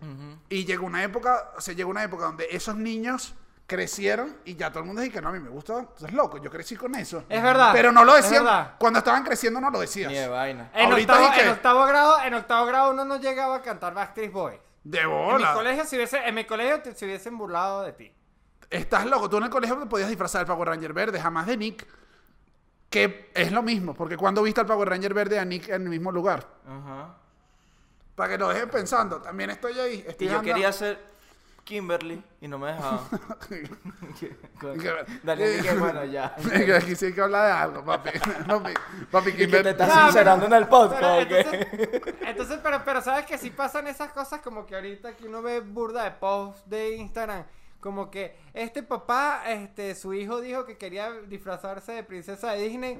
Ujú. 0.00 0.38
Y 0.48 0.64
llegó 0.64 0.86
una 0.86 1.02
época, 1.02 1.52
o 1.56 1.60
sea, 1.60 1.74
llegó 1.74 1.90
una 1.90 2.02
época 2.04 2.24
donde 2.24 2.46
esos 2.50 2.76
niños 2.76 3.34
crecieron 3.68 4.34
y 4.46 4.56
ya 4.56 4.70
todo 4.70 4.80
el 4.80 4.86
mundo 4.86 5.02
dice 5.02 5.12
que 5.14 5.20
no, 5.20 5.28
a 5.28 5.32
mí 5.32 5.38
me 5.38 5.50
gusta, 5.50 5.86
eres 6.00 6.12
loco, 6.14 6.38
yo 6.38 6.50
crecí 6.50 6.74
con 6.74 6.94
eso. 6.96 7.22
Es 7.28 7.42
verdad. 7.42 7.70
Pero 7.72 7.92
no 7.92 8.02
lo 8.04 8.16
es 8.16 8.24
decían, 8.24 8.42
verdad. 8.44 8.74
cuando 8.78 8.98
estaban 8.98 9.22
creciendo 9.22 9.60
no 9.60 9.70
lo 9.70 9.78
decías. 9.80 10.10
Ni 10.10 10.16
de 10.18 10.26
vaina. 10.26 10.70
En 10.74 10.90
octavo, 10.92 11.26
di 11.28 11.32
que- 11.34 11.42
en 11.42 11.48
octavo 11.50 11.84
grado, 11.84 12.20
en 12.24 12.34
octavo 12.34 12.66
grado 12.66 12.90
uno 12.92 13.04
no 13.04 13.18
llegaba 13.20 13.56
a 13.56 13.62
cantar 13.62 13.92
Backstreet 13.94 14.32
Boys. 14.32 14.58
De 14.82 15.00
En 15.00 15.06
mi 15.08 15.12
bola. 15.14 15.52
colegio 15.52 15.84
si 15.84 15.96
hubiese, 15.96 16.16
en 16.26 16.34
mi 16.34 16.44
colegio 16.46 16.80
te- 16.80 16.94
se 16.94 17.04
hubiesen 17.04 17.36
burlado 17.36 17.82
de 17.82 17.92
ti. 17.92 18.12
Estás 18.70 19.04
loco. 19.06 19.28
Tú 19.28 19.36
en 19.36 19.44
el 19.44 19.50
colegio 19.50 19.76
te 19.76 19.86
podías 19.86 20.08
disfrazar 20.08 20.46
del 20.46 20.54
Power 20.54 20.68
Ranger 20.70 20.92
verde, 20.94 21.20
jamás 21.20 21.46
de 21.46 21.56
Nick. 21.58 21.86
Que 22.88 23.30
es 23.34 23.52
lo 23.52 23.62
mismo, 23.62 23.92
porque 23.92 24.16
cuando 24.16 24.42
viste 24.42 24.62
al 24.62 24.66
Power 24.66 24.88
Ranger 24.88 25.12
verde 25.12 25.38
a 25.38 25.44
Nick 25.44 25.68
en 25.68 25.82
el 25.82 25.88
mismo 25.90 26.10
lugar. 26.10 26.46
Ajá. 26.66 27.16
Para 28.14 28.30
que 28.30 28.38
lo 28.38 28.48
dejes 28.48 28.66
pensando, 28.66 29.20
también 29.20 29.50
estoy 29.50 29.78
ahí. 29.78 30.04
Y 30.06 30.10
Estoy 30.10 30.28
yo 30.28 30.40
quería 30.40 30.72
ser 30.72 30.98
Kimberly 31.68 32.24
y 32.40 32.48
no 32.48 32.58
me 32.58 32.74
que- 33.46 33.68
Daniel, 35.22 35.62
dije, 35.62 35.74
bueno, 35.76 36.02
ya. 36.06 36.34
Aquí 36.76 36.96
sí 36.96 37.06
hay 37.06 37.12
que 37.12 37.20
hablar 37.20 37.44
de 37.44 37.52
algo, 37.52 37.84
papi. 37.84 38.10
papi, 38.48 38.74
papi 39.10 39.30
Y 39.30 39.34
que 39.34 39.46
te 39.48 39.70
estás 39.70 39.94
No, 39.94 40.04
sincerando 40.04 40.46
en 40.46 40.54
el 40.54 40.66
podcast, 40.66 41.02
Pero 41.28 41.50
¿o 41.50 42.26
entonces, 42.26 42.58
pero, 42.62 42.82
pero 42.86 43.02
sabes 43.02 43.26
que 43.26 43.36
si 43.36 43.50
pasan 43.50 43.86
esas 43.86 44.12
cosas 44.12 44.40
como 44.40 44.64
que 44.64 44.76
ahorita 44.76 45.14
que 45.14 45.26
uno 45.26 45.42
ve 45.42 45.60
burda 45.60 46.04
de 46.04 46.12
post 46.12 46.66
de 46.66 46.96
Instagram, 46.96 47.44
como 47.80 48.10
que 48.10 48.34
este 48.54 48.82
papá, 48.82 49.42
este, 49.48 49.94
su 49.94 50.14
hijo 50.14 50.40
dijo 50.40 50.64
que 50.64 50.78
quería 50.78 51.12
disfrazarse 51.28 51.92
de 51.92 52.02
princesa 52.02 52.52
de 52.52 52.62
Disney 52.66 52.98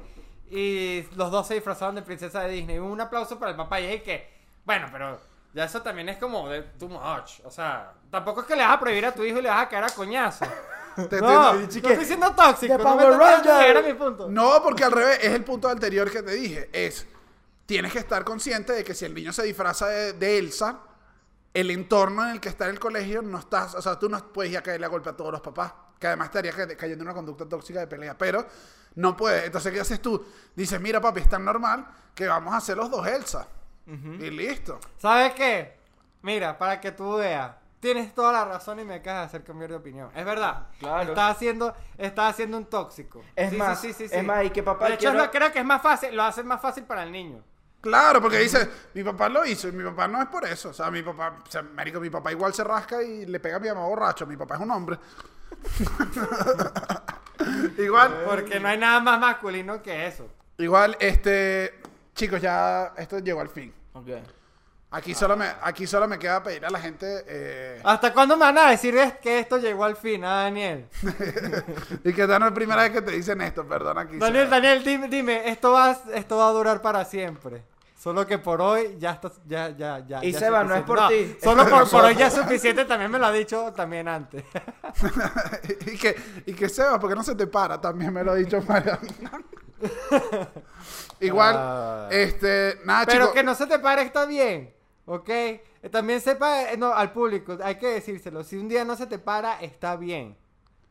y 0.51 1.05
los 1.16 1.31
dos 1.31 1.47
se 1.49 1.55
disfrazaron 1.55 1.95
de 1.95 2.03
princesa 2.03 2.43
de 2.43 2.51
Disney. 2.51 2.79
Un 2.79 3.01
aplauso 3.01 3.39
para 3.39 3.53
el 3.53 3.57
papá 3.57 3.81
y 3.81 3.87
es 3.87 4.03
que, 4.03 4.29
bueno, 4.66 4.89
pero 4.93 5.19
ya 5.55 5.65
eso 5.65 5.83
también 5.83 6.09
es 6.09 6.19
como 6.19 6.49
de 6.49 6.63
too 6.63 6.89
much. 6.89 7.41
O 7.45 7.51
sea, 7.51 7.93
tampoco 8.11 8.41
es 8.43 8.47
que 8.47 8.57
le 8.57 8.63
vas 8.63 8.77
a 8.77 8.81
prohibir 8.81 9.07
a 9.07 9.13
tu 9.13 9.23
hijo 9.25 9.39
y 9.39 9.43
le 9.43 9.49
vas 9.49 9.63
a 9.63 9.69
caer 9.69 9.85
a 9.85 9.91
coñazo. 9.91 10.45
Te 11.09 11.21
No, 11.21 11.55
entiendo. 11.55 11.89
no 11.89 11.93
estoy 11.95 12.05
siendo 12.07 12.35
tóxico. 12.35 12.73
No 12.73 12.79
me 12.79 12.85
Power 12.85 13.13
estás 13.13 13.19
dejando 13.19 13.49
Ranger. 13.51 13.69
llegar 13.69 13.85
a 13.85 13.87
mi 13.87 13.95
punto. 13.95 14.29
No, 14.29 14.61
porque 14.63 14.83
al 14.85 14.91
revés, 14.93 15.19
es 15.23 15.33
el 15.33 15.45
punto 15.45 15.69
anterior 15.69 16.11
que 16.11 16.23
te 16.23 16.33
dije. 16.33 16.69
Es, 16.73 17.07
tienes 17.67 17.93
que 17.93 18.01
estar 18.01 18.25
consciente 18.25 18.73
de 18.73 18.83
que 18.83 18.95
si 18.95 19.05
el 19.05 19.15
niño 19.15 19.33
se 19.33 19.45
disfraza 19.45 19.87
de, 19.87 20.13
de 20.15 20.39
Elsa, 20.39 20.81
el 21.55 21.71
entorno 21.71 22.25
en 22.25 22.31
el 22.31 22.41
que 22.41 22.49
está 22.49 22.65
en 22.65 22.73
el 22.73 22.81
colegio 22.81 23.23
no 23.23 23.39
estás, 23.39 23.75
o 23.77 23.83
sea, 23.83 23.97
tú 23.99 24.09
no 24.09 24.19
puedes 24.33 24.51
ir 24.53 24.59
a 24.59 24.63
caerle 24.63 24.87
a 24.87 24.89
golpe 24.89 25.11
a 25.11 25.17
todos 25.17 25.31
los 25.33 25.41
papás, 25.41 25.73
que 26.01 26.07
además 26.09 26.27
estarías 26.29 26.55
ca- 26.57 26.77
cayendo 26.77 27.03
en 27.03 27.09
una 27.09 27.15
conducta 27.15 27.49
tóxica 27.49 27.79
de 27.81 27.87
pelea, 27.87 28.19
pero 28.19 28.45
no 28.97 29.17
puedes. 29.17 29.45
Entonces, 29.45 29.73
¿qué 29.73 29.81
haces 29.81 30.03
tú? 30.03 30.25
Dices, 30.57 30.81
mira, 30.81 31.01
papi, 31.01 31.21
es 31.21 31.29
tan 31.29 31.45
normal 31.45 31.87
que 32.15 32.27
vamos 32.27 32.53
a 32.53 32.57
hacer 32.57 32.77
los 32.77 32.91
dos 32.91 33.07
Elsa. 33.07 33.47
Y 33.89 34.30
listo. 34.30 34.78
¿Sabes 34.99 35.32
qué? 35.34 35.76
Mira, 36.22 36.59
para 36.59 36.80
que 36.80 36.93
tú 36.93 37.16
veas. 37.16 37.53
Tienes 37.80 38.12
toda 38.12 38.32
la 38.32 38.45
razón 38.45 38.80
y 38.80 38.84
me 38.84 38.95
acabas 38.97 39.20
de 39.22 39.26
hacer 39.26 39.45
cambiar 39.45 39.70
de 39.70 39.76
opinión. 39.76 40.11
Es 40.14 40.24
verdad. 40.24 40.66
Claro. 40.80 41.11
Estás 41.11 41.36
haciendo, 41.36 41.74
estás 41.97 42.30
haciendo 42.34 42.57
un 42.59 42.64
tóxico. 42.66 43.22
Es 43.36 43.51
Sí, 43.51 43.55
sí, 43.55 43.59
más, 43.59 43.80
sí, 43.80 43.93
sí, 43.93 44.05
es 44.11 44.24
más, 44.24 44.45
y 44.45 44.51
que 44.51 44.64
papá 44.64 44.89
De 44.89 44.95
hecho, 44.95 45.11
quiero- 45.11 45.24
lo- 45.24 45.30
creo 45.30 45.53
que 45.53 45.61
es 45.61 45.64
más 45.64 45.80
fácil, 45.80 46.14
lo 46.16 46.24
hace 46.24 46.43
más 46.43 46.61
fácil 46.61 46.82
para 46.84 47.05
el 47.05 47.12
niño. 47.12 47.41
Claro, 47.80 48.20
porque 48.20 48.39
dice, 48.41 48.68
mi 48.95 49.05
papá 49.05 49.28
lo 49.28 49.47
hizo 49.47 49.68
y 49.68 49.72
mi 49.72 49.84
papá 49.84 50.09
no 50.09 50.20
es 50.20 50.26
por 50.28 50.45
eso. 50.45 50.70
O 50.70 50.72
sea, 50.72 50.91
mi 50.91 51.03
papá, 51.03 51.39
o 51.47 51.51
sea, 51.51 51.62
marico, 51.62 52.01
mi 52.01 52.11
papá 52.11 52.32
igual 52.32 52.53
se 52.53 52.64
rasca 52.64 53.01
y 53.01 53.24
le 53.26 53.39
pega 53.39 53.59
a 53.59 53.61
mi 53.61 53.68
mamá 53.68 53.86
borracho. 53.86 54.26
Mi 54.26 54.36
papá 54.36 54.57
es 54.57 54.61
un 54.62 54.70
hombre. 54.72 54.99
igual, 57.78 58.22
Porque 58.26 58.59
no 58.61 58.66
hay 58.68 58.78
nada 58.78 58.99
más 59.01 59.18
masculino 59.20 59.80
que 59.82 60.07
eso. 60.09 60.28
igual, 60.59 60.97
este, 61.01 61.78
chicos, 62.14 62.41
ya 62.41 62.93
esto 62.97 63.18
llegó 63.20 63.41
al 63.41 63.49
fin. 63.49 63.72
Ok. 63.99 64.09
Aquí 64.91 65.15
solo 65.15 65.37
me, 65.37 65.47
aquí 65.63 65.87
solo 65.87 66.09
me 66.09 66.19
queda 66.19 66.43
pedir 66.43 66.65
a 66.65 66.71
la 66.71 66.81
gente 66.81 67.23
eh, 67.27 67.79
¿Hasta 67.85 68.11
cuándo 68.15 68.39
me 68.39 68.47
van 68.47 68.57
a 68.57 68.71
decir 68.71 68.97
es 68.97 69.19
que 69.19 69.41
esto 69.41 69.59
llegó 69.59 69.85
al 69.85 69.97
fin, 69.97 70.25
ah, 70.25 70.45
Daniel? 70.45 70.89
y 72.05 72.13
que 72.15 72.23
esta 72.23 72.39
no 72.39 72.47
es 72.47 72.53
la 72.53 72.55
primera 72.55 72.83
vez 72.83 72.93
que 72.93 73.03
te 73.03 73.11
dicen 73.11 73.43
esto, 73.43 73.69
perdón 73.69 73.99
aquí. 73.99 74.17
Daniel, 74.17 74.49
Daniel, 74.49 74.83
dime, 74.83 75.09
dime, 75.09 75.51
esto 75.51 75.73
va, 75.73 75.95
esto 76.15 76.39
va 76.39 76.49
a 76.49 76.53
durar 76.53 76.81
para 76.81 77.05
siempre. 77.05 77.63
Solo 77.99 78.25
que 78.29 78.39
por 78.39 78.61
hoy 78.61 78.95
ya 79.01 79.11
está, 79.11 79.33
ya, 79.45 79.71
ya, 79.71 79.99
ya. 80.07 80.25
Y 80.25 80.31
ya 80.31 80.39
Seba, 80.39 80.63
no 80.63 80.73
es 80.73 80.83
por 80.83 81.09
ti, 81.09 81.37
Solo 81.43 81.65
por, 81.65 81.81
por 81.81 81.91
por 81.91 82.05
hoy 82.05 82.15
ya 82.15 82.29
es 82.29 82.33
suficiente, 82.43 82.85
también 82.85 83.11
me 83.11 83.19
lo 83.19 83.27
ha 83.27 83.33
dicho 83.33 83.73
también 83.73 84.07
antes. 84.07 84.45
y 85.93 85.99
que, 85.99 86.15
y 86.47 86.53
que 86.55 86.69
Seba, 86.69 87.01
porque 87.01 87.17
no 87.17 87.25
se 87.25 87.35
te 87.35 87.49
para, 87.49 87.81
también 87.81 88.13
me 88.13 88.23
lo 88.23 88.31
ha 88.31 88.35
dicho 88.37 88.63
Mariana. 88.69 89.01
igual, 91.21 91.55
Ah. 91.59 92.09
este, 92.13 92.79
nada, 92.85 93.05
Pero 93.07 93.33
que 93.33 93.43
no 93.43 93.55
se 93.57 93.67
te 93.67 93.79
pare 93.81 94.03
está 94.03 94.27
bien, 94.27 94.73
¿ok? 95.05 95.29
Eh, 95.29 95.63
También 95.91 96.21
sepa, 96.21 96.71
eh, 96.71 96.77
no, 96.77 96.93
al 96.95 97.13
público, 97.13 97.59
hay 97.63 97.77
que 97.79 97.89
decírselo. 97.89 98.45
Si 98.45 98.57
un 98.57 98.69
día 98.69 98.85
no 98.85 98.95
se 98.97 99.07
te 99.07 99.19
para, 99.19 99.61
está 99.61 99.97
bien. 99.97 100.37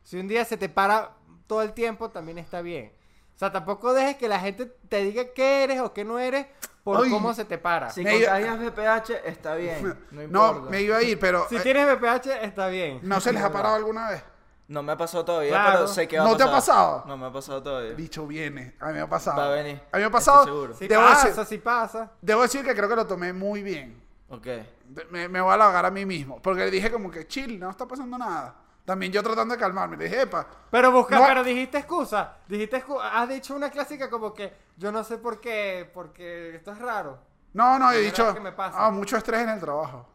Si 0.03 0.17
un 0.17 0.27
día 0.27 0.43
se 0.45 0.57
te 0.57 0.69
para 0.69 1.11
todo 1.47 1.61
el 1.61 1.73
tiempo, 1.73 2.09
también 2.09 2.37
está 2.37 2.61
bien. 2.61 2.91
O 3.35 3.39
sea, 3.39 3.51
tampoco 3.51 3.93
dejes 3.93 4.17
que 4.17 4.27
la 4.27 4.39
gente 4.39 4.65
te 4.65 5.03
diga 5.03 5.23
qué 5.35 5.63
eres 5.63 5.79
o 5.81 5.93
qué 5.93 6.03
no 6.03 6.17
eres 6.19 6.47
por 6.93 7.03
Ay. 7.03 7.09
cómo 7.11 7.33
se 7.33 7.43
te 7.43 7.57
para. 7.57 7.89
Si 7.89 8.01
Me 8.01 8.15
iba- 8.17 8.31
contagias 8.31 8.59
VPH, 8.59 9.27
está 9.27 9.55
bien. 9.55 9.83
No 10.11 10.21
No, 10.27 10.47
importa. 10.47 10.69
me 10.71 10.81
iba 10.81 10.95
a 10.97 11.01
ir, 11.03 11.19
pero 11.19 11.45
Si 11.49 11.57
eh, 11.57 11.59
tienes 11.59 11.85
BPH, 11.85 12.27
está 12.43 12.67
bien. 12.69 12.99
¿no 13.03 13.19
se 13.19 13.33
les 13.33 13.43
ha 13.43 13.51
parado 13.51 13.75
alguna 13.75 14.09
vez? 14.09 14.23
No 14.69 14.83
me 14.83 14.93
ha 14.93 14.97
pasado 14.97 15.25
todavía, 15.25 15.49
Claro. 15.51 15.71
pero 15.73 15.87
sé 15.89 16.07
que 16.07 16.17
va 16.17 16.23
a 16.23 16.27
¿No 16.27 16.37
te 16.37 16.43
pasar. 16.45 16.49
ha 16.53 16.55
pasado? 16.57 17.03
No 17.07 17.17
me 17.17 17.25
ha 17.25 17.31
pasado 17.33 17.61
todavía. 17.63 17.93
Bicho 17.93 18.25
viene, 18.25 18.75
a 18.79 18.87
mí 18.87 18.93
me 18.93 19.01
ha 19.01 19.09
pasado. 19.09 19.37
Va 19.37 19.47
a 19.47 19.49
venir. 19.49 19.75
A 19.91 19.97
mí 19.97 19.99
me 19.99 20.03
ha 20.03 20.05
Estoy 20.07 20.11
pasado. 20.11 20.43
seguro. 20.45 20.73
Si 20.75 20.87
Debo, 20.87 21.03
pasa, 21.03 21.27
decir, 21.27 21.45
si 21.45 21.57
pasa. 21.57 22.11
debo 22.21 22.41
decir 22.43 22.63
que 22.65 22.73
creo 22.73 22.87
que 22.87 22.95
lo 22.95 23.05
tomé 23.05 23.33
muy 23.33 23.63
bien. 23.63 24.01
Ok. 24.29 24.45
De- 24.45 25.05
Me, 25.11 25.27
me 25.27 25.41
voy 25.41 25.51
a 25.51 25.53
halagar 25.55 25.85
a 25.85 25.91
mí 25.91 26.05
mismo. 26.05 26.41
Porque 26.41 26.61
le 26.65 26.71
dije 26.71 26.89
como 26.89 27.11
que 27.11 27.27
chill, 27.27 27.59
no 27.59 27.69
está 27.69 27.85
pasando 27.85 28.17
nada. 28.17 28.55
También 28.87 29.11
yo 29.11 29.21
tratando 29.21 29.53
de 29.53 29.59
calmarme. 29.59 29.97
Le 29.97 30.05
dije, 30.05 30.21
epa. 30.21 30.47
Pero 30.71 30.93
busca, 30.93 31.19
No. 31.19 31.25
pero 31.27 31.43
dijiste 31.43 31.77
excusa. 31.77 32.37
Dijiste 32.47 32.81
excu- 32.81 33.01
has 33.03 33.27
dicho 33.27 33.53
una 33.53 33.69
clásica 33.69 34.09
como 34.09 34.33
que 34.33 34.53
yo 34.77 34.93
no 34.93 35.03
sé 35.03 35.17
por 35.17 35.41
qué, 35.41 35.91
porque 35.93 36.55
esto 36.55 36.71
es 36.71 36.79
raro. 36.79 37.19
No, 37.51 37.77
no, 37.77 37.91
he 37.91 37.97
dicho. 37.99 38.33
que 38.33 38.39
me 38.39 38.53
pasa. 38.53 38.77
Ah, 38.85 38.89
mucho 38.89 39.17
estrés 39.17 39.41
en 39.41 39.49
el 39.49 39.59
trabajo. 39.59 40.07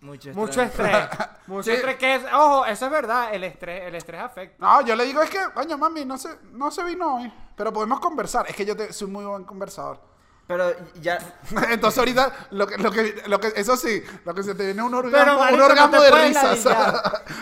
Mucho 0.00 0.30
Mucho 0.34 0.60
estrés. 0.60 1.08
Mucho 1.46 1.62
Sí. 1.70 1.70
estrés 1.76 1.96
que 1.98 2.14
es, 2.16 2.22
ojo, 2.32 2.66
eso 2.66 2.86
es 2.86 2.90
verdad, 2.90 3.32
el 3.32 3.44
estrés, 3.44 3.84
el 3.86 3.94
estrés 3.94 4.20
afecta. 4.20 4.56
No, 4.66 4.80
yo 4.80 4.96
le 4.96 5.04
digo 5.04 5.22
es 5.22 5.30
que, 5.30 5.38
coño, 5.54 5.78
mami, 5.78 6.04
no 6.04 6.18
se, 6.18 6.36
no 6.50 6.70
se 6.72 6.82
vino 6.82 7.16
hoy. 7.16 7.32
Pero 7.54 7.72
podemos 7.72 8.00
conversar. 8.00 8.44
Es 8.48 8.56
que 8.56 8.64
yo 8.66 8.76
te- 8.76 8.92
soy 8.92 9.06
muy 9.08 9.24
buen 9.24 9.44
conversador. 9.44 10.00
Pero 10.50 10.74
ya. 11.00 11.16
Entonces 11.70 11.96
ahorita, 12.00 12.32
lo 12.50 12.66
que, 12.66 12.76
lo 12.78 12.90
que, 12.90 13.22
lo 13.28 13.38
que, 13.38 13.52
eso 13.54 13.76
sí, 13.76 14.02
lo 14.24 14.34
que 14.34 14.42
se 14.42 14.56
te 14.56 14.64
viene 14.64 14.80
es 14.82 14.86
un 14.88 14.94
orgasmo, 14.94 15.40
un 15.42 15.60
orgasmo 15.62 15.96
no 15.96 16.02
de 16.02 16.10
risas. 16.10 16.64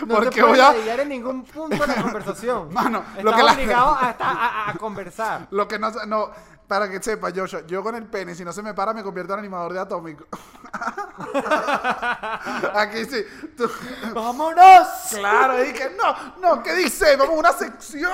No 0.05 0.15
Porque 0.15 0.29
te 0.29 0.43
voy 0.43 0.59
a, 0.59 0.75
en 1.01 1.09
ningún 1.09 1.43
punto 1.43 1.75
de 1.75 1.87
la 1.87 2.01
conversación. 2.03 2.71
Mano, 2.73 3.03
Estás 3.17 3.23
lo 3.23 3.33
que 3.35 3.41
la- 3.43 3.53
obligado 3.53 3.97
a, 3.99 4.11
estar- 4.11 4.37
a- 4.67 4.73
conversar. 4.79 5.47
lo 5.49 5.67
que 5.67 5.79
no, 5.79 5.89
no, 6.05 6.29
para 6.67 6.87
que 6.87 7.01
sepa, 7.01 7.29
Joshua, 7.35 7.61
yo 7.65 7.81
con 7.81 7.95
el 7.95 8.05
pene, 8.05 8.35
si 8.35 8.45
no 8.45 8.53
se 8.53 8.61
me 8.61 8.75
para, 8.75 8.93
me 8.93 9.01
convierto 9.01 9.33
en 9.33 9.39
animador 9.39 9.73
de 9.73 9.79
atómico. 9.79 10.27
Aquí 12.75 13.05
sí. 13.05 13.25
tú- 13.57 13.71
¡Vámonos! 14.13 14.87
claro, 15.09 15.57
dije, 15.57 15.95
no, 15.97 16.15
no, 16.39 16.61
¿qué 16.63 16.75
dice? 16.75 17.15
Vamos 17.15 17.35
a 17.35 17.39
una 17.39 17.53
sección. 17.53 18.09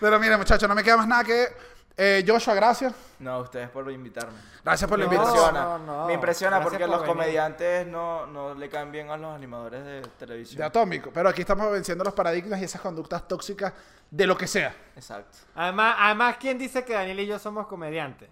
Pero 0.00 0.20
mira, 0.20 0.38
muchachos, 0.38 0.68
no 0.68 0.74
me 0.76 0.84
queda 0.84 0.98
más 0.98 1.08
nada 1.08 1.24
que. 1.24 1.74
Eh, 1.96 2.24
Joshua, 2.26 2.54
gracias. 2.54 2.92
No, 3.18 3.38
ustedes 3.40 3.70
por 3.70 3.90
invitarme. 3.90 4.36
Gracias 4.62 4.88
por 4.88 4.98
la 4.98 5.06
invitación. 5.06 5.34
impresiona. 5.36 5.64
no, 5.64 5.78
no. 5.78 6.06
Me 6.06 6.12
impresiona 6.14 6.56
Gracias 6.58 6.70
porque 6.70 6.84
por 6.84 6.90
los 6.90 7.00
venir. 7.02 7.14
comediantes 7.16 7.86
no, 7.86 8.26
no 8.26 8.54
le 8.54 8.68
caen 8.68 8.92
bien 8.92 9.08
a 9.10 9.16
los 9.16 9.34
animadores 9.34 9.84
de 9.84 10.02
televisión. 10.18 10.58
De 10.58 10.64
atómico. 10.64 11.10
Pero 11.14 11.28
aquí 11.30 11.40
estamos 11.40 11.70
venciendo 11.72 12.04
los 12.04 12.12
paradigmas 12.12 12.60
y 12.60 12.64
esas 12.64 12.80
conductas 12.80 13.26
tóxicas 13.26 13.72
de 14.10 14.26
lo 14.26 14.36
que 14.36 14.46
sea. 14.46 14.74
Exacto. 14.94 15.38
Además, 15.54 15.96
además, 15.98 16.36
¿quién 16.38 16.58
dice 16.58 16.84
que 16.84 16.92
Daniel 16.92 17.20
y 17.20 17.26
yo 17.26 17.38
somos 17.38 17.66
comediantes? 17.66 18.28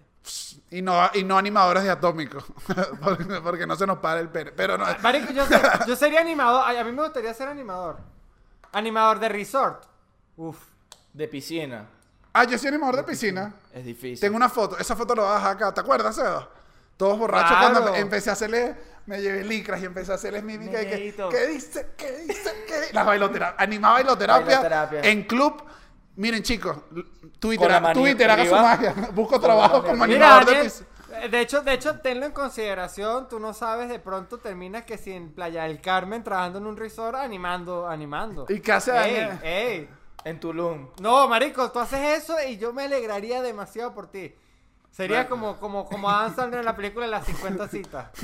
Y 0.71 0.81
no, 0.81 1.09
y 1.13 1.23
no 1.23 1.37
animadores 1.37 1.83
de 1.83 1.89
atómico. 1.89 2.43
porque, 3.03 3.23
porque 3.43 3.65
no 3.67 3.75
se 3.75 3.85
nos 3.87 3.97
para 3.99 4.19
el 4.19 4.29
pene. 4.29 4.51
Pero 4.51 4.77
no. 4.77 4.85
Marico, 5.01 5.31
yo, 5.33 5.45
sé- 5.45 5.59
yo 5.87 5.95
sería 5.95 6.21
animador. 6.21 6.75
A 6.75 6.83
mí 6.83 6.91
me 6.91 7.01
gustaría 7.03 7.33
ser 7.33 7.47
animador. 7.47 7.97
Animador 8.71 9.19
de 9.19 9.29
resort. 9.29 9.83
Uf. 10.37 10.57
De 11.13 11.27
piscina. 11.27 11.87
Ah, 12.37 12.43
yo 12.43 12.57
soy 12.57 12.67
animador 12.67 12.97
de 12.97 13.03
piscina. 13.03 13.53
Es 13.73 13.85
difícil. 13.85 14.19
Tengo 14.19 14.35
una 14.35 14.49
foto. 14.49 14.77
Esa 14.77 14.95
foto 14.95 15.15
la 15.15 15.21
voy 15.23 15.31
a 15.31 15.35
dejar 15.35 15.51
acá. 15.55 15.73
¿Te 15.73 15.79
acuerdas, 15.81 16.15
Seba? 16.15 16.49
Todos 16.97 17.17
borrachos 17.17 17.49
Claro. 17.57 17.73
cuando 17.73 17.91
empe- 17.93 17.99
empecé 18.01 18.29
a 18.29 18.33
hacerle. 18.33 18.75
Me 19.05 19.21
llevé 19.21 19.43
licras 19.43 19.81
y 19.81 19.85
empecé 19.85 20.11
a 20.11 20.15
hacerles 20.15 20.43
mímica. 20.43 20.81
y 20.81 20.85
que, 20.85 20.91
Negrito. 20.95 21.29
¿Qué 21.29 21.47
dice? 21.47 21.91
¿Qué 21.95 22.11
dice? 22.27 22.51
¿Qué 22.67 22.79
dice? 22.81 22.93
La 22.93 23.03
bailoterapia. 23.03 23.63
Animaba 23.63 23.93
bailoterapia, 23.95 24.45
Bailoterapia. 24.47 25.01
en 25.01 25.23
club. 25.23 25.63
Miren, 26.17 26.43
chicos. 26.43 26.77
Twitter, 27.39 27.65
Con 27.67 27.71
la 27.71 27.79
mano 27.79 27.99
Twitter 28.01 28.29
haga 28.29 28.45
su 28.45 28.55
arriba. 28.55 28.61
magia. 28.75 28.93
Busco 29.13 29.39
trabajo 29.39 29.81
como 29.83 30.05
Mira, 30.05 30.37
animador 30.37 30.45
de 30.45 30.51
Daniel, 30.53 30.71
piscina. 30.71 31.25
eh, 31.25 31.29
de 31.29 31.39
hecho, 31.41 31.61
de 31.61 31.73
hecho, 31.73 31.99
tenlo 31.99 32.25
en 32.25 32.31
consideración. 32.31 33.29
Tú 33.29 33.39
no 33.39 33.53
sabes, 33.53 33.87
de 33.89 33.99
pronto 33.99 34.39
terminas 34.39 34.83
que 34.85 34.97
si 34.97 35.11
en 35.13 35.31
Playa 35.33 35.63
del 35.63 35.79
Carmen 35.81 36.23
trabajando 36.23 36.59
en 36.59 36.65
un 36.65 36.75
resort 36.77 37.15
animando, 37.15 37.87
animando. 37.87 38.45
¿Y 38.49 38.59
qué 38.61 38.71
hace 38.71 38.91
ey, 38.91 38.97
Daniel? 38.97 39.39
ey. 39.43 39.89
En 40.23 40.39
Tulum. 40.39 40.87
No, 41.01 41.27
marico, 41.27 41.71
tú 41.71 41.79
haces 41.79 42.23
eso 42.23 42.35
y 42.47 42.57
yo 42.57 42.73
me 42.73 42.85
alegraría 42.85 43.41
demasiado 43.41 43.93
por 43.93 44.07
ti. 44.09 44.33
Sería 44.89 45.27
como, 45.27 45.57
como, 45.59 45.85
como 45.85 46.09
Adam 46.09 46.33
Sandler 46.33 46.61
en 46.61 46.65
la 46.65 46.73
película 46.75 47.05
Las 47.05 47.25
50 47.25 47.67
citas. 47.67 48.07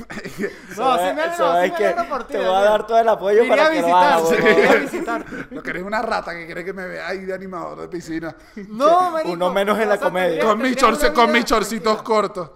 No, 0.76 0.96
sí 0.96 1.04
me, 1.14 1.26
no, 1.26 1.34
sí 1.36 1.70
me 1.70 1.76
alegro 1.76 2.08
por 2.08 2.24
ti. 2.26 2.32
Te 2.32 2.38
voy 2.38 2.46
a 2.56 2.62
dar 2.62 2.86
todo 2.86 2.98
el 2.98 3.08
apoyo 3.10 3.42
Iría 3.44 3.50
para 3.50 3.66
a 3.66 3.70
que 3.70 3.80
lo 3.82 3.94
hagas. 3.96 4.22
huevón. 4.22 4.48
iría 4.52 4.70
a 4.70 4.74
visitarte. 4.76 5.46
Lo 5.50 5.62
que 5.62 5.70
eres 5.70 5.82
una 5.82 6.00
rata 6.00 6.32
que 6.32 6.46
quiere 6.46 6.64
que 6.64 6.72
me 6.72 6.86
vea 6.86 7.08
ahí 7.08 7.18
de 7.26 7.34
animador 7.34 7.82
de 7.82 7.88
piscina. 7.88 8.34
No, 8.68 9.10
marico. 9.10 9.32
Uno 9.32 9.52
menos 9.52 9.78
en 9.78 9.88
la 9.90 9.98
comedia. 9.98 10.28
tendría- 10.40 10.48
Con 10.48 10.62
mis, 10.62 10.82
una 10.82 11.12
con 11.12 11.30
mis 11.32 11.44
chorcitos 11.44 12.02
cortos. 12.02 12.50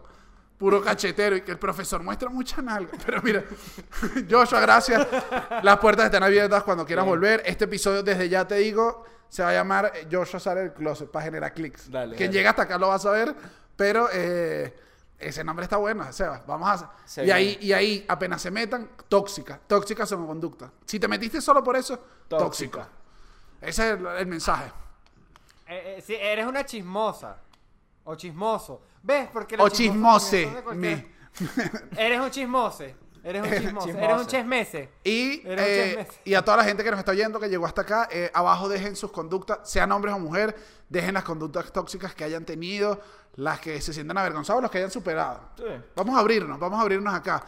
Puro 0.57 0.80
cachetero. 0.82 1.37
Y 1.37 1.43
que 1.43 1.51
el 1.53 1.59
profesor 1.59 2.03
muestra 2.03 2.30
mucha 2.30 2.62
nalga. 2.62 2.93
Pero 3.05 3.20
mira, 3.22 3.45
Joshua, 4.30 4.61
gracias. 4.61 5.07
Las 5.62 5.76
puertas 5.78 6.07
están 6.07 6.22
abiertas 6.22 6.62
cuando 6.62 6.87
quieras 6.87 7.05
volver. 7.05 7.43
Este 7.45 7.64
episodio, 7.66 8.03
desde 8.03 8.30
ya 8.30 8.49
te 8.49 8.55
digo, 8.55 9.05
se 9.29 9.43
va 9.43 9.51
a 9.51 9.53
llamar 9.53 9.93
eh, 9.95 10.07
Joshua 10.11 10.41
sale 10.41 10.61
del 10.61 10.72
closet 10.72 11.11
para 11.11 11.24
generar 11.24 11.53
clics. 11.55 11.91
Dale, 11.91 12.16
Quien 12.16 12.29
dale. 12.31 12.39
llega 12.39 12.51
hasta 12.51 12.62
acá 12.62 12.79
lo 12.79 12.89
va 12.89 12.95
a 12.95 12.99
saber. 12.99 13.35
Pero 13.77 14.09
eh, 14.12 14.74
ese 15.18 15.45
nombre 15.45 15.64
está 15.64 15.77
bueno, 15.77 16.11
Seba. 16.12 16.43
Vamos 16.47 16.68
a... 16.83 16.93
Se 17.05 17.22
y, 17.22 17.24
viene. 17.24 17.39
ahí, 17.39 17.59
y 17.61 17.72
ahí, 17.72 18.05
apenas 18.09 18.41
se 18.41 18.51
metan, 18.51 18.89
tóxica. 19.09 19.61
Tóxica 19.66 20.07
son 20.07 20.27
conducta. 20.27 20.70
Si 20.85 20.99
te 20.99 21.09
metiste 21.09 21.41
solo 21.41 21.62
por 21.62 21.77
eso, 21.77 21.99
tóxico. 22.29 22.79
Tóxica. 22.79 22.89
Ese 23.61 23.91
es 23.93 23.99
el, 23.99 24.07
el 24.07 24.27
mensaje. 24.27 24.70
Eh, 25.66 25.97
eh, 25.99 26.03
sí, 26.05 26.14
eres 26.14 26.47
una 26.47 26.64
chismosa. 26.64 27.39
O 28.05 28.14
chismoso. 28.14 28.83
¿Ves? 29.03 29.29
Porque 29.33 29.57
O 29.59 29.68
chismose. 29.68 30.62
me. 30.74 31.14
Eres 31.97 32.20
un 32.20 32.31
chismose. 32.31 32.95
Eres 33.29 33.43
un 33.43 33.51
chismoso. 33.51 33.87
Chismoso. 33.89 34.05
Eres 34.05 34.74
un. 34.74 34.89
Y, 35.03 35.43
eh, 35.45 35.97
chismes. 35.97 36.20
y 36.24 36.35
a 36.35 36.43
toda 36.45 36.59
la 36.59 36.64
gente 36.64 36.85
que 36.85 36.91
nos 36.93 36.99
está 37.01 37.11
oyendo, 37.11 37.41
que 37.41 37.49
llegó 37.49 37.66
hasta 37.66 37.83
acá, 37.83 38.09
eh, 38.12 38.31
abajo 38.33 38.68
dejen 38.68 38.95
sus 38.95 39.11
conductas, 39.11 39.59
sean 39.64 39.91
hombres 39.91 40.14
o 40.14 40.18
mujeres, 40.20 40.55
dejen 40.89 41.14
las 41.14 41.24
conductas 41.24 41.72
tóxicas 41.72 42.14
que 42.14 42.22
hayan 42.22 42.45
tenido, 42.45 43.01
las 43.35 43.59
que 43.59 43.81
se 43.81 43.93
sientan 43.93 44.16
avergonzados, 44.18 44.62
los 44.62 44.70
que 44.70 44.79
hayan 44.79 44.93
superado. 44.93 45.41
Sí. 45.57 45.64
Vamos 45.97 46.16
a 46.16 46.20
abrirnos, 46.20 46.59
vamos 46.61 46.79
a 46.79 46.83
abrirnos 46.83 47.12
acá. 47.12 47.43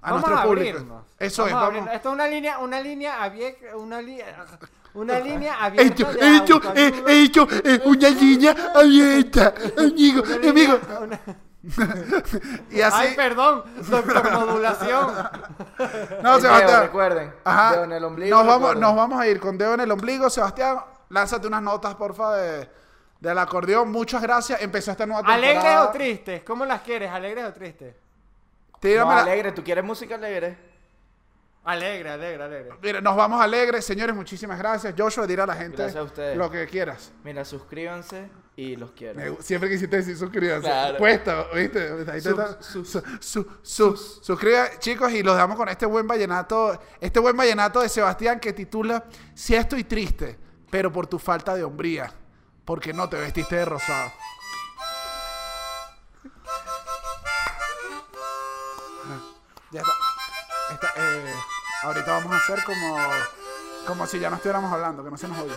A 0.00 0.10
Vamos 0.12 0.20
nuestro 0.28 0.38
a 0.38 0.42
público. 0.44 0.68
abrirnos. 0.78 1.04
Eso 1.18 1.42
Vamos 1.42 1.48
es, 1.48 1.54
vamos. 1.54 1.66
abrirnos. 1.68 1.94
Esto 1.94 2.08
es 2.10 2.14
una 2.14 2.28
línea, 2.28 2.58
una 2.58 2.80
línea 2.80 3.22
abierta, 3.24 3.76
una 3.76 4.00
línea, 4.00 4.46
una 4.94 5.18
línea 5.18 5.54
Hecho, 5.76 6.06
abierta 6.06 6.12
de 6.12 6.36
hecho, 6.36 6.60
he 7.08 7.22
hecho 7.24 7.48
eh, 7.64 7.80
una 7.84 8.08
línea 8.10 8.56
abierta, 8.76 9.54
amigo, 9.76 10.22
amigo. 10.48 10.78
Y 12.70 12.80
así, 12.80 12.96
Ay, 13.08 13.16
perdón, 13.16 13.64
doctor 13.88 14.30
modulación. 14.32 15.14
no, 16.22 16.36
El 16.36 16.40
Sebastián. 16.42 16.66
dedo, 16.66 16.80
recuerden. 16.82 17.34
Ajá. 17.44 17.72
Dedo 17.72 17.84
en 17.84 17.92
el 17.92 18.04
ombligo. 18.04 18.36
nos, 18.36 18.46
vamos, 18.46 18.60
recuerden. 18.70 18.80
nos 18.82 18.96
vamos 18.96 19.20
a 19.20 19.26
ir 19.26 19.40
con 19.40 19.58
dedo 19.58 19.74
en 19.74 19.80
el 19.80 19.90
ombligo. 19.90 20.30
Sebastián, 20.30 20.78
lánzate 21.08 21.46
unas 21.46 21.62
notas, 21.62 21.94
porfa, 21.96 22.36
de, 22.36 22.70
del 23.20 23.38
acordeón. 23.38 23.90
Muchas 23.90 24.22
gracias. 24.22 24.60
Empezó 24.62 24.92
esta 24.92 25.06
nueva 25.06 25.22
temporada. 25.22 25.60
¿Alegres 25.60 25.88
o 25.88 25.90
tristes? 25.90 26.42
¿Cómo 26.44 26.64
las 26.64 26.82
quieres? 26.82 27.10
¿Alegres 27.10 27.44
o 27.44 27.52
tristes? 27.52 27.94
No, 28.82 29.10
alegre. 29.10 29.52
¿Tú 29.52 29.64
quieres 29.64 29.82
música 29.84 30.14
alegre? 30.14 30.56
Alegre, 31.64 32.10
alegre, 32.10 32.42
alegre. 32.44 32.70
Mira, 32.80 33.00
nos 33.00 33.16
vamos 33.16 33.42
alegres. 33.42 33.84
Señores, 33.84 34.14
muchísimas 34.14 34.56
gracias. 34.58 34.94
Joshua, 34.96 35.26
dirá 35.26 35.42
a 35.42 35.48
la 35.48 35.54
gente 35.56 35.76
Gracias 35.82 36.00
a 36.00 36.04
ustedes. 36.04 36.36
lo 36.36 36.48
que 36.50 36.66
quieras. 36.66 37.12
Mira, 37.24 37.44
suscríbanse 37.44 38.30
y 38.60 38.74
los 38.74 38.90
quiero. 38.90 39.14
Me 39.20 39.40
siempre 39.40 39.70
quisiste 39.70 39.96
decir 39.98 40.16
suscríbanse. 40.18 40.66
Claro. 40.66 40.98
Cuesta, 40.98 41.44
¿viste? 41.54 41.80
Ahí 42.10 42.20
Sus- 42.20 42.30
está- 42.32 42.60
sus- 42.60 42.88
su- 42.90 43.02
su- 43.20 43.46
su- 43.62 43.96
suscriba- 44.20 44.80
chicos, 44.80 45.12
y 45.12 45.22
los 45.22 45.36
dejamos 45.36 45.56
con 45.56 45.68
este 45.68 45.86
buen 45.86 46.08
vallenato. 46.08 46.76
Este 47.00 47.20
buen 47.20 47.36
vallenato 47.36 47.80
de 47.80 47.88
Sebastián 47.88 48.40
que 48.40 48.52
titula 48.52 49.04
Si 49.32 49.54
estoy 49.54 49.84
triste, 49.84 50.36
pero 50.70 50.90
por 50.92 51.06
tu 51.06 51.20
falta 51.20 51.54
de 51.54 51.62
hombría, 51.62 52.12
porque 52.64 52.92
no 52.92 53.08
te 53.08 53.16
vestiste 53.16 53.54
de 53.54 53.64
rosado. 53.64 54.10
Ya 59.70 59.80
está. 59.80 59.92
Esta, 60.72 60.88
eh, 60.96 61.34
ahorita 61.82 62.10
vamos 62.12 62.32
a 62.32 62.36
hacer 62.38 62.64
como, 62.64 62.96
como 63.86 64.06
si 64.06 64.18
ya 64.18 64.30
no 64.30 64.36
estuviéramos 64.36 64.72
hablando, 64.72 65.04
que 65.04 65.10
no 65.10 65.16
se 65.16 65.28
nos 65.28 65.38
oye. 65.38 65.54